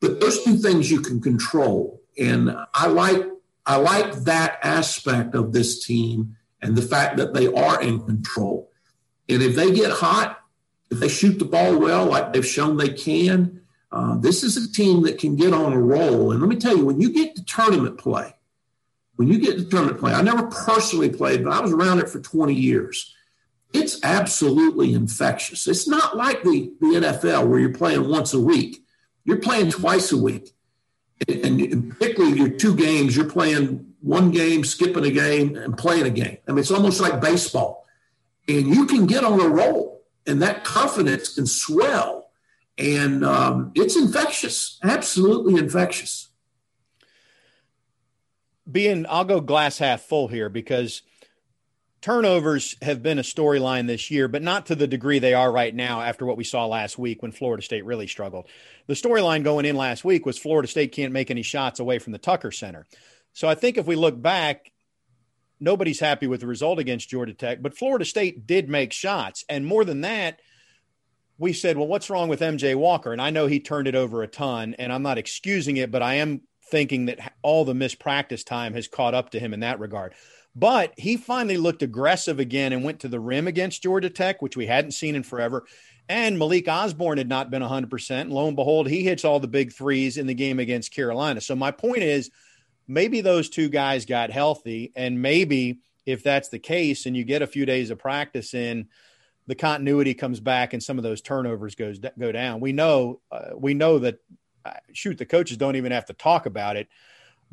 But 0.00 0.20
those 0.20 0.44
two 0.44 0.56
things 0.56 0.90
you 0.90 1.00
can 1.00 1.20
control. 1.20 2.00
And 2.18 2.56
I 2.72 2.86
like 2.86 3.26
I 3.66 3.76
like 3.76 4.12
that 4.24 4.58
aspect 4.62 5.34
of 5.34 5.52
this 5.52 5.84
team 5.84 6.36
and 6.60 6.76
the 6.76 6.82
fact 6.82 7.16
that 7.16 7.34
they 7.34 7.46
are 7.46 7.82
in 7.82 8.00
control. 8.04 8.70
And 9.28 9.42
if 9.42 9.56
they 9.56 9.72
get 9.72 9.90
hot, 9.90 10.40
if 10.90 11.00
they 11.00 11.08
shoot 11.08 11.38
the 11.38 11.46
ball 11.46 11.78
well, 11.78 12.04
like 12.06 12.32
they've 12.32 12.46
shown 12.46 12.76
they 12.76 12.90
can, 12.90 13.62
uh, 13.94 14.16
this 14.16 14.42
is 14.42 14.56
a 14.56 14.72
team 14.72 15.02
that 15.02 15.18
can 15.18 15.36
get 15.36 15.52
on 15.54 15.72
a 15.72 15.80
roll. 15.80 16.32
And 16.32 16.40
let 16.40 16.48
me 16.48 16.56
tell 16.56 16.76
you, 16.76 16.84
when 16.84 17.00
you 17.00 17.12
get 17.12 17.36
to 17.36 17.44
tournament 17.44 17.96
play, 17.96 18.34
when 19.14 19.28
you 19.28 19.38
get 19.38 19.56
to 19.56 19.64
tournament 19.64 20.00
play, 20.00 20.12
I 20.12 20.20
never 20.20 20.48
personally 20.48 21.10
played, 21.10 21.44
but 21.44 21.52
I 21.52 21.60
was 21.60 21.72
around 21.72 22.00
it 22.00 22.08
for 22.08 22.18
20 22.18 22.52
years. 22.52 23.14
It's 23.72 24.02
absolutely 24.02 24.94
infectious. 24.94 25.68
It's 25.68 25.86
not 25.86 26.16
like 26.16 26.42
the, 26.42 26.72
the 26.80 26.86
NFL 26.86 27.46
where 27.46 27.60
you're 27.60 27.72
playing 27.72 28.08
once 28.08 28.34
a 28.34 28.40
week, 28.40 28.84
you're 29.24 29.40
playing 29.40 29.70
twice 29.70 30.10
a 30.10 30.18
week. 30.18 30.50
and 31.28 31.90
particularly 31.90 32.36
your 32.36 32.48
two 32.48 32.74
games, 32.74 33.16
you're 33.16 33.30
playing 33.30 33.94
one 34.00 34.32
game, 34.32 34.64
skipping 34.64 35.04
a 35.04 35.10
game, 35.10 35.54
and 35.54 35.78
playing 35.78 36.06
a 36.06 36.10
game. 36.10 36.38
I 36.48 36.50
mean, 36.50 36.58
it's 36.58 36.72
almost 36.72 37.00
like 37.00 37.20
baseball. 37.20 37.86
And 38.48 38.66
you 38.66 38.86
can 38.86 39.06
get 39.06 39.22
on 39.22 39.40
a 39.40 39.48
roll, 39.48 40.02
and 40.26 40.42
that 40.42 40.64
confidence 40.64 41.36
can 41.36 41.46
swell. 41.46 42.23
And 42.76 43.24
um, 43.24 43.72
it's 43.74 43.96
infectious, 43.96 44.78
absolutely 44.82 45.56
infectious. 45.56 46.28
Being, 48.70 49.06
I'll 49.08 49.24
go 49.24 49.40
glass 49.40 49.78
half 49.78 50.02
full 50.02 50.28
here 50.28 50.48
because– 50.48 51.02
turnovers 52.04 52.76
have 52.82 53.02
been 53.02 53.18
a 53.18 53.22
storyline 53.22 53.86
this 53.86 54.10
year, 54.10 54.28
but 54.28 54.42
not 54.42 54.66
to 54.66 54.74
the 54.74 54.86
degree 54.86 55.18
they 55.18 55.32
are 55.32 55.50
right 55.50 55.74
now 55.74 56.02
after 56.02 56.26
what 56.26 56.36
we 56.36 56.44
saw 56.44 56.66
last 56.66 56.98
week 56.98 57.22
when 57.22 57.32
Florida 57.32 57.62
State 57.62 57.86
really 57.86 58.06
struggled. 58.06 58.46
The 58.86 58.92
storyline 58.92 59.42
going 59.42 59.64
in 59.64 59.74
last 59.74 60.04
week 60.04 60.26
was 60.26 60.36
Florida 60.36 60.68
State 60.68 60.92
can't 60.92 61.14
make 61.14 61.30
any 61.30 61.40
shots 61.40 61.80
away 61.80 61.98
from 61.98 62.12
the 62.12 62.18
Tucker 62.18 62.50
Center. 62.50 62.84
So 63.32 63.48
I 63.48 63.54
think 63.54 63.78
if 63.78 63.86
we 63.86 63.96
look 63.96 64.20
back, 64.20 64.70
nobody's 65.58 65.98
happy 65.98 66.26
with 66.26 66.40
the 66.42 66.46
result 66.46 66.78
against 66.78 67.08
Georgia 67.08 67.32
Tech, 67.32 67.62
but 67.62 67.74
Florida 67.74 68.04
State 68.04 68.46
did 68.46 68.68
make 68.68 68.92
shots. 68.92 69.42
And 69.48 69.64
more 69.64 69.86
than 69.86 70.02
that, 70.02 70.40
we 71.38 71.52
said, 71.52 71.76
well, 71.76 71.88
what's 71.88 72.10
wrong 72.10 72.28
with 72.28 72.40
MJ 72.40 72.74
Walker? 72.74 73.12
And 73.12 73.20
I 73.20 73.30
know 73.30 73.46
he 73.46 73.60
turned 73.60 73.88
it 73.88 73.94
over 73.94 74.22
a 74.22 74.28
ton, 74.28 74.74
and 74.78 74.92
I'm 74.92 75.02
not 75.02 75.18
excusing 75.18 75.76
it, 75.76 75.90
but 75.90 76.02
I 76.02 76.14
am 76.14 76.42
thinking 76.70 77.06
that 77.06 77.34
all 77.42 77.64
the 77.64 77.72
mispractice 77.72 78.44
time 78.44 78.74
has 78.74 78.88
caught 78.88 79.14
up 79.14 79.30
to 79.30 79.40
him 79.40 79.52
in 79.52 79.60
that 79.60 79.80
regard. 79.80 80.14
But 80.56 80.94
he 80.96 81.16
finally 81.16 81.56
looked 81.56 81.82
aggressive 81.82 82.38
again 82.38 82.72
and 82.72 82.84
went 82.84 83.00
to 83.00 83.08
the 83.08 83.18
rim 83.18 83.48
against 83.48 83.82
Georgia 83.82 84.10
Tech, 84.10 84.40
which 84.40 84.56
we 84.56 84.66
hadn't 84.66 84.92
seen 84.92 85.16
in 85.16 85.24
forever. 85.24 85.66
And 86.08 86.38
Malik 86.38 86.68
Osborne 86.68 87.18
had 87.18 87.28
not 87.28 87.50
been 87.50 87.62
100%. 87.62 88.10
And 88.20 88.32
lo 88.32 88.46
and 88.46 88.56
behold, 88.56 88.88
he 88.88 89.02
hits 89.02 89.24
all 89.24 89.40
the 89.40 89.48
big 89.48 89.72
threes 89.72 90.16
in 90.16 90.26
the 90.26 90.34
game 90.34 90.60
against 90.60 90.94
Carolina. 90.94 91.40
So 91.40 91.56
my 91.56 91.72
point 91.72 92.02
is 92.02 92.30
maybe 92.86 93.20
those 93.20 93.48
two 93.48 93.68
guys 93.68 94.06
got 94.06 94.30
healthy. 94.30 94.92
And 94.94 95.20
maybe 95.20 95.80
if 96.06 96.22
that's 96.22 96.50
the 96.50 96.58
case 96.58 97.06
and 97.06 97.16
you 97.16 97.24
get 97.24 97.42
a 97.42 97.46
few 97.46 97.66
days 97.66 97.90
of 97.90 97.98
practice 97.98 98.54
in, 98.54 98.88
the 99.46 99.54
continuity 99.54 100.14
comes 100.14 100.40
back 100.40 100.72
and 100.72 100.82
some 100.82 100.98
of 100.98 101.04
those 101.04 101.20
turnovers 101.20 101.74
goes 101.74 101.98
go 102.18 102.32
down. 102.32 102.60
We 102.60 102.72
know 102.72 103.20
uh, 103.30 103.50
we 103.56 103.74
know 103.74 103.98
that 103.98 104.18
uh, 104.64 104.72
shoot 104.92 105.18
the 105.18 105.26
coaches 105.26 105.56
don't 105.56 105.76
even 105.76 105.92
have 105.92 106.06
to 106.06 106.14
talk 106.14 106.46
about 106.46 106.76
it 106.76 106.88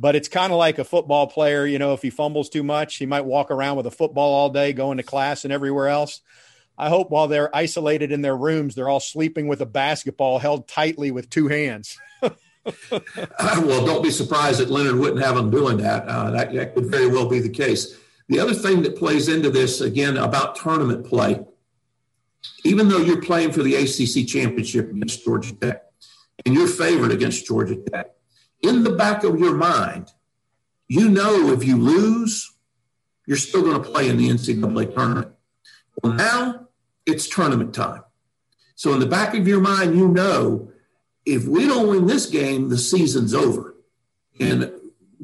but 0.02 0.16
it's 0.16 0.28
kind 0.28 0.52
of 0.52 0.58
like 0.58 0.80
a 0.80 0.84
football 0.84 1.28
player. 1.28 1.66
You 1.66 1.78
know, 1.78 1.94
if 1.94 2.02
he 2.02 2.10
fumbles 2.10 2.50
too 2.50 2.64
much, 2.64 2.96
he 2.96 3.06
might 3.06 3.24
walk 3.24 3.52
around 3.52 3.78
with 3.78 3.86
a 3.86 3.92
football 3.92 4.34
all 4.34 4.50
day, 4.50 4.74
going 4.74 4.98
to 4.98 5.04
class 5.04 5.44
and 5.44 5.54
everywhere 5.54 5.90
else. 5.90 6.22
I 6.76 6.90
hope 6.90 7.12
while 7.12 7.28
they're 7.28 7.56
isolated 7.56 8.12
in 8.12 8.22
their 8.22 8.36
rooms, 8.36 8.74
they're 8.74 8.90
all 8.90 9.00
sleeping 9.00 9.48
with 9.48 9.62
a 9.62 9.66
basketball 9.68 10.40
held 10.40 10.68
tightly 10.68 11.12
with 11.12 11.30
two 11.30 11.48
hands. 11.48 12.00
well, 12.22 13.86
don't 13.86 14.02
be 14.02 14.10
surprised 14.10 14.60
that 14.60 14.72
Leonard 14.72 14.96
wouldn't 14.96 15.22
have 15.22 15.36
them 15.36 15.52
doing 15.52 15.78
that. 15.78 16.08
Uh, 16.08 16.32
that. 16.32 16.52
That 16.52 16.74
could 16.74 16.88
very 16.88 17.08
well 17.08 17.30
be 17.30 17.40
the 17.40 17.50
case. 17.50 17.96
The 18.28 18.40
other 18.40 18.56
thing 18.56 18.82
that 18.82 18.96
plays 18.96 19.28
into 19.28 19.52
this, 19.52 19.82
again, 19.82 20.18
about 20.18 20.56
tournament 20.56 21.06
play, 21.06 21.46
even 22.64 22.90
though 22.90 23.00
you're 23.00 23.22
playing 23.22 23.52
for 23.52 23.64
the 23.64 23.76
ACC 23.76 24.28
championship 24.28 24.90
against 24.90 25.24
Georgia 25.24 25.54
Tech 25.56 25.84
and 26.46 26.56
you're 26.56 26.68
favored 26.68 27.12
against 27.12 27.46
Georgia 27.46 27.76
Tech, 27.76 28.12
in 28.62 28.84
the 28.84 28.92
back 28.92 29.24
of 29.24 29.40
your 29.40 29.56
mind, 29.56 30.12
you 30.88 31.10
know 31.10 31.52
if 31.52 31.64
you 31.64 31.78
lose, 31.78 32.52
you're 33.26 33.38
still 33.38 33.62
going 33.62 33.82
to 33.82 33.90
play 33.90 34.10
in 34.10 34.18
the 34.18 34.30
NCAA 34.30 34.94
tournament. 34.94 35.32
Well, 36.02 36.14
now 36.14 36.68
it's 37.06 37.28
tournament 37.28 37.74
time. 37.74 38.04
So 38.76 38.94
in 38.94 39.00
the 39.00 39.06
back 39.06 39.36
of 39.36 39.48
your 39.48 39.62
mind, 39.62 39.96
you 39.96 40.08
know 40.08 40.72
if 41.26 41.46
we 41.46 41.68
don't 41.68 41.88
win 41.88 42.08
this 42.08 42.26
game, 42.26 42.70
the 42.70 42.78
season's 42.78 43.34
over. 43.34 43.76
And 44.40 44.72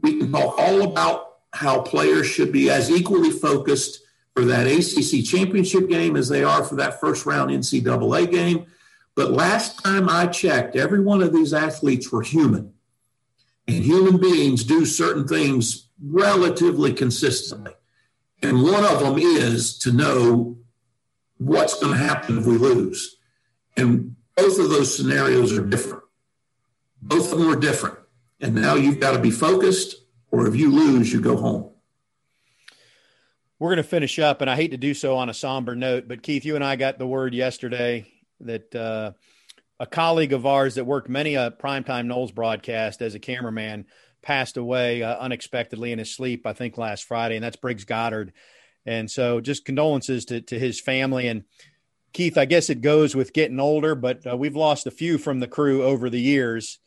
we 0.01 0.19
can 0.19 0.31
talk 0.31 0.57
all 0.59 0.83
about 0.83 1.37
how 1.53 1.81
players 1.81 2.27
should 2.27 2.51
be 2.51 2.69
as 2.69 2.91
equally 2.91 3.31
focused 3.31 4.01
for 4.37 4.45
that 4.45 4.67
ACC 4.67 5.25
championship 5.25 5.89
game 5.89 6.15
as 6.15 6.29
they 6.29 6.43
are 6.43 6.63
for 6.63 6.75
that 6.75 6.99
first 6.99 7.25
round 7.25 7.49
NCAA 7.49 8.29
game. 8.29 8.67
But 9.15 9.31
last 9.31 9.83
time 9.83 10.07
I 10.09 10.27
checked, 10.27 10.75
every 10.75 10.99
one 10.99 11.23
of 11.23 11.33
these 11.33 11.55
athletes 11.55 12.11
were 12.11 12.21
human. 12.21 12.71
And 13.67 13.83
human 13.83 14.21
beings 14.21 14.63
do 14.63 14.85
certain 14.85 15.27
things 15.27 15.87
relatively 15.99 16.93
consistently. 16.93 17.71
And 18.43 18.61
one 18.61 18.85
of 18.85 18.99
them 18.99 19.17
is 19.17 19.75
to 19.79 19.91
know 19.91 20.59
what's 21.39 21.79
going 21.79 21.93
to 21.93 22.03
happen 22.03 22.37
if 22.37 22.45
we 22.45 22.59
lose. 22.59 23.15
And 23.75 24.15
both 24.35 24.59
of 24.59 24.69
those 24.69 24.95
scenarios 24.95 25.51
are 25.57 25.65
different. 25.65 26.03
Both 27.01 27.33
of 27.33 27.39
them 27.39 27.49
are 27.49 27.59
different. 27.59 27.97
And 28.39 28.53
now 28.53 28.75
you've 28.75 28.99
got 28.99 29.13
to 29.13 29.19
be 29.19 29.31
focused, 29.31 29.95
or 30.29 30.45
if 30.45 30.55
you 30.55 30.69
lose, 30.69 31.11
you 31.11 31.21
go 31.21 31.37
home. 31.37 31.71
We're 33.59 33.69
going 33.69 33.77
to 33.77 33.83
finish 33.83 34.19
up, 34.19 34.41
and 34.41 34.49
I 34.51 34.55
hate 34.55 34.69
to 34.71 34.77
do 34.77 34.93
so 34.93 35.17
on 35.17 35.29
a 35.29 35.33
somber 35.33 35.75
note, 35.75 36.07
but 36.07 36.21
Keith, 36.21 36.45
you 36.45 36.53
and 36.53 36.63
I 36.63 36.75
got 36.75 36.99
the 36.99 37.07
word 37.07 37.33
yesterday 37.33 38.05
that 38.41 38.75
uh, 38.75 39.13
a 39.79 39.87
colleague 39.87 40.33
of 40.33 40.45
ours 40.45 40.75
that 40.75 40.85
worked 40.85 41.09
many 41.09 41.33
a 41.33 41.49
primetime 41.49 42.05
Noles 42.05 42.33
broadcast 42.33 43.01
as 43.01 43.15
a 43.15 43.19
cameraman 43.19 43.87
passed 44.21 44.57
away 44.57 45.01
uh, 45.01 45.17
unexpectedly 45.17 45.91
in 45.91 45.97
his 45.97 46.13
sleep, 46.13 46.45
I 46.45 46.53
think 46.53 46.77
last 46.77 47.05
Friday, 47.05 47.35
and 47.35 47.43
that's 47.43 47.55
Briggs 47.55 47.83
Goddard. 47.83 48.31
And 48.85 49.09
so 49.09 49.41
just 49.41 49.65
condolences 49.65 50.25
to, 50.25 50.41
to 50.41 50.59
his 50.59 50.79
family. 50.79 51.27
And 51.27 51.43
Keith, 52.13 52.37
I 52.37 52.45
guess 52.45 52.69
it 52.69 52.81
goes 52.81 53.15
with 53.15 53.33
getting 53.33 53.59
older, 53.59 53.95
but 53.95 54.25
uh, 54.27 54.37
we've 54.37 54.55
lost 54.55 54.85
a 54.85 54.91
few 54.91 55.17
from 55.17 55.39
the 55.39 55.47
crew 55.47 55.83
over 55.83 56.11
the 56.11 56.21
years 56.21 56.77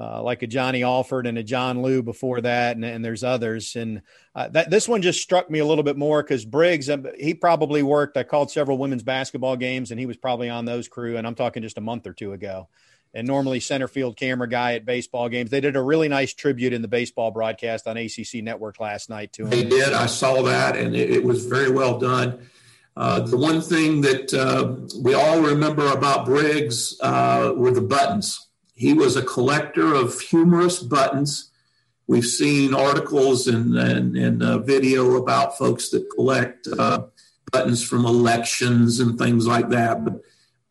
uh, 0.00 0.22
like 0.22 0.42
a 0.42 0.46
Johnny 0.46 0.82
Alford 0.82 1.26
and 1.26 1.36
a 1.36 1.42
John 1.42 1.82
Lou 1.82 2.02
before 2.02 2.40
that, 2.40 2.74
and, 2.74 2.84
and 2.84 3.04
there's 3.04 3.22
others. 3.22 3.76
And 3.76 4.00
uh, 4.34 4.48
that 4.48 4.70
this 4.70 4.88
one 4.88 5.02
just 5.02 5.20
struck 5.20 5.50
me 5.50 5.58
a 5.58 5.66
little 5.66 5.84
bit 5.84 5.98
more 5.98 6.22
because 6.22 6.46
Briggs, 6.46 6.88
um, 6.88 7.06
he 7.18 7.34
probably 7.34 7.82
worked. 7.82 8.16
I 8.16 8.22
called 8.22 8.50
several 8.50 8.78
women's 8.78 9.02
basketball 9.02 9.56
games, 9.56 9.90
and 9.90 10.00
he 10.00 10.06
was 10.06 10.16
probably 10.16 10.48
on 10.48 10.64
those 10.64 10.88
crew. 10.88 11.18
And 11.18 11.26
I'm 11.26 11.34
talking 11.34 11.62
just 11.62 11.76
a 11.76 11.82
month 11.82 12.06
or 12.06 12.14
two 12.14 12.32
ago. 12.32 12.68
And 13.12 13.26
normally 13.26 13.60
center 13.60 13.88
field 13.88 14.16
camera 14.16 14.48
guy 14.48 14.74
at 14.74 14.86
baseball 14.86 15.28
games. 15.28 15.50
They 15.50 15.60
did 15.60 15.76
a 15.76 15.82
really 15.82 16.08
nice 16.08 16.32
tribute 16.32 16.72
in 16.72 16.80
the 16.80 16.88
baseball 16.88 17.30
broadcast 17.30 17.86
on 17.86 17.98
ACC 17.98 18.36
Network 18.36 18.80
last 18.80 19.10
night 19.10 19.32
to 19.34 19.42
him. 19.42 19.50
They 19.50 19.64
did. 19.64 19.92
I 19.92 20.06
saw 20.06 20.40
that, 20.42 20.76
and 20.76 20.96
it, 20.96 21.10
it 21.10 21.24
was 21.24 21.44
very 21.44 21.70
well 21.70 21.98
done. 21.98 22.48
Uh, 22.96 23.20
the 23.20 23.36
one 23.36 23.60
thing 23.60 24.00
that 24.00 24.32
uh, 24.32 24.76
we 25.02 25.12
all 25.12 25.40
remember 25.40 25.92
about 25.92 26.24
Briggs 26.24 26.96
uh, 27.00 27.52
were 27.54 27.72
the 27.72 27.82
buttons 27.82 28.46
he 28.80 28.94
was 28.94 29.14
a 29.14 29.22
collector 29.22 29.94
of 29.94 30.18
humorous 30.18 30.82
buttons. 30.82 31.50
We've 32.06 32.24
seen 32.24 32.72
articles 32.72 33.46
and, 33.46 33.76
and, 33.76 34.16
and 34.16 34.42
uh, 34.42 34.60
video 34.60 35.16
about 35.16 35.58
folks 35.58 35.90
that 35.90 36.08
collect 36.16 36.66
uh, 36.66 37.02
buttons 37.52 37.86
from 37.86 38.06
elections 38.06 38.98
and 38.98 39.18
things 39.18 39.46
like 39.46 39.68
that. 39.68 40.02
But, 40.02 40.22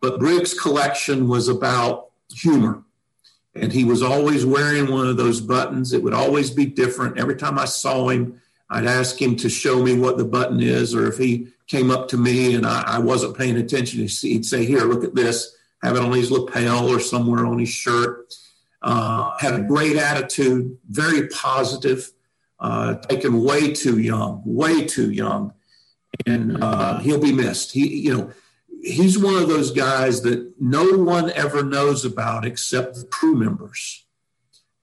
but 0.01 0.19
Briggs' 0.19 0.59
collection 0.59 1.27
was 1.27 1.49
about 1.49 2.09
humor. 2.33 2.81
And 3.53 3.71
he 3.71 3.85
was 3.85 4.01
always 4.01 4.43
wearing 4.43 4.91
one 4.91 5.07
of 5.07 5.17
those 5.17 5.39
buttons. 5.39 5.93
It 5.93 6.01
would 6.01 6.15
always 6.15 6.49
be 6.49 6.65
different. 6.65 7.19
Every 7.19 7.35
time 7.35 7.59
I 7.59 7.65
saw 7.65 8.09
him, 8.09 8.41
I'd 8.71 8.87
ask 8.87 9.21
him 9.21 9.35
to 9.35 9.49
show 9.49 9.83
me 9.83 9.99
what 9.99 10.17
the 10.17 10.25
button 10.25 10.61
is, 10.61 10.95
or 10.95 11.05
if 11.05 11.19
he 11.19 11.49
came 11.67 11.91
up 11.91 12.07
to 12.07 12.17
me 12.17 12.55
and 12.55 12.65
I, 12.65 12.81
I 12.87 12.99
wasn't 12.99 13.37
paying 13.37 13.57
attention, 13.57 13.99
he'd 13.99 14.45
say, 14.45 14.65
Here, 14.65 14.85
look 14.85 15.03
at 15.03 15.13
this 15.13 15.55
have 15.81 15.95
it 15.95 16.01
on 16.01 16.11
his 16.11 16.31
lapel 16.31 16.89
or 16.89 16.99
somewhere 16.99 17.45
on 17.45 17.59
his 17.59 17.69
shirt. 17.69 18.33
Uh, 18.81 19.37
had 19.39 19.55
a 19.55 19.63
great 19.63 19.97
attitude, 19.97 20.77
very 20.87 21.27
positive, 21.27 22.11
uh, 22.59 22.95
taken 22.95 23.43
way 23.43 23.73
too 23.73 23.99
young, 23.99 24.41
way 24.45 24.85
too 24.85 25.11
young, 25.11 25.53
and 26.25 26.61
uh, 26.63 26.99
he'll 26.99 27.19
be 27.19 27.33
missed. 27.33 27.73
He, 27.73 27.97
you 27.97 28.17
know, 28.17 28.31
he's 28.81 29.17
one 29.17 29.35
of 29.35 29.49
those 29.49 29.71
guys 29.71 30.21
that 30.21 30.53
no 30.59 30.97
one 30.97 31.31
ever 31.31 31.63
knows 31.63 32.05
about 32.05 32.45
except 32.45 32.95
the 32.95 33.05
crew 33.05 33.35
members. 33.35 34.05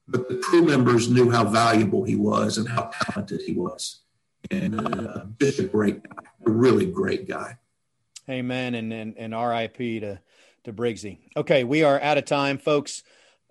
But 0.07 0.29
the 0.29 0.37
crew 0.37 0.63
members 0.63 1.09
knew 1.09 1.29
how 1.31 1.43
valuable 1.45 2.03
he 2.03 2.15
was 2.15 2.57
and 2.57 2.69
how 2.69 2.91
talented 2.93 3.41
he 3.41 3.53
was, 3.53 4.01
and 4.49 4.79
uh, 4.79 5.25
just 5.41 5.59
a 5.59 5.63
great 5.63 6.01
guy, 6.03 6.23
a 6.45 6.49
really 6.49 6.85
great 6.85 7.27
guy. 7.27 7.57
Amen, 8.29 8.75
and 8.75 8.93
and, 8.93 9.17
and 9.17 9.35
R.I.P. 9.35 10.01
to 10.01 10.19
to 10.67 10.73
Briggsy. 10.73 11.17
Okay, 11.35 11.63
we 11.63 11.83
are 11.83 11.99
out 12.01 12.17
of 12.17 12.25
time, 12.25 12.57
folks. 12.57 13.03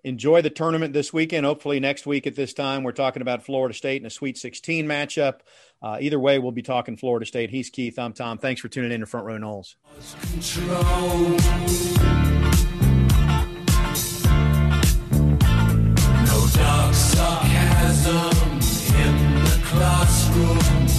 Enjoy 0.03 0.41
the 0.41 0.49
tournament 0.49 0.93
this 0.93 1.11
weekend. 1.11 1.45
Hopefully, 1.45 1.79
next 1.79 2.05
week 2.05 2.25
at 2.25 2.35
this 2.35 2.53
time, 2.53 2.83
we're 2.83 2.91
talking 2.93 3.21
about 3.21 3.43
Florida 3.43 3.73
State 3.73 4.01
in 4.01 4.05
a 4.05 4.09
Sweet 4.09 4.37
16 4.37 4.85
matchup. 4.85 5.39
Uh, 5.81 5.97
either 5.99 6.19
way, 6.19 6.39
we'll 6.39 6.51
be 6.51 6.61
talking 6.61 6.95
Florida 6.95 7.25
State. 7.25 7.49
He's 7.49 7.69
Keith. 7.69 7.99
I'm 7.99 8.13
Tom. 8.13 8.37
Thanks 8.37 8.61
for 8.61 8.69
tuning 8.69 8.91
in 8.91 9.01
to 9.01 9.05
Front 9.05 9.25
Row 9.25 9.37
Noles. 9.37 9.75
Dark 16.53 16.93
sarcasm 16.93 18.31
in 18.95 19.43
the 19.43 19.61
classroom. 19.63 20.96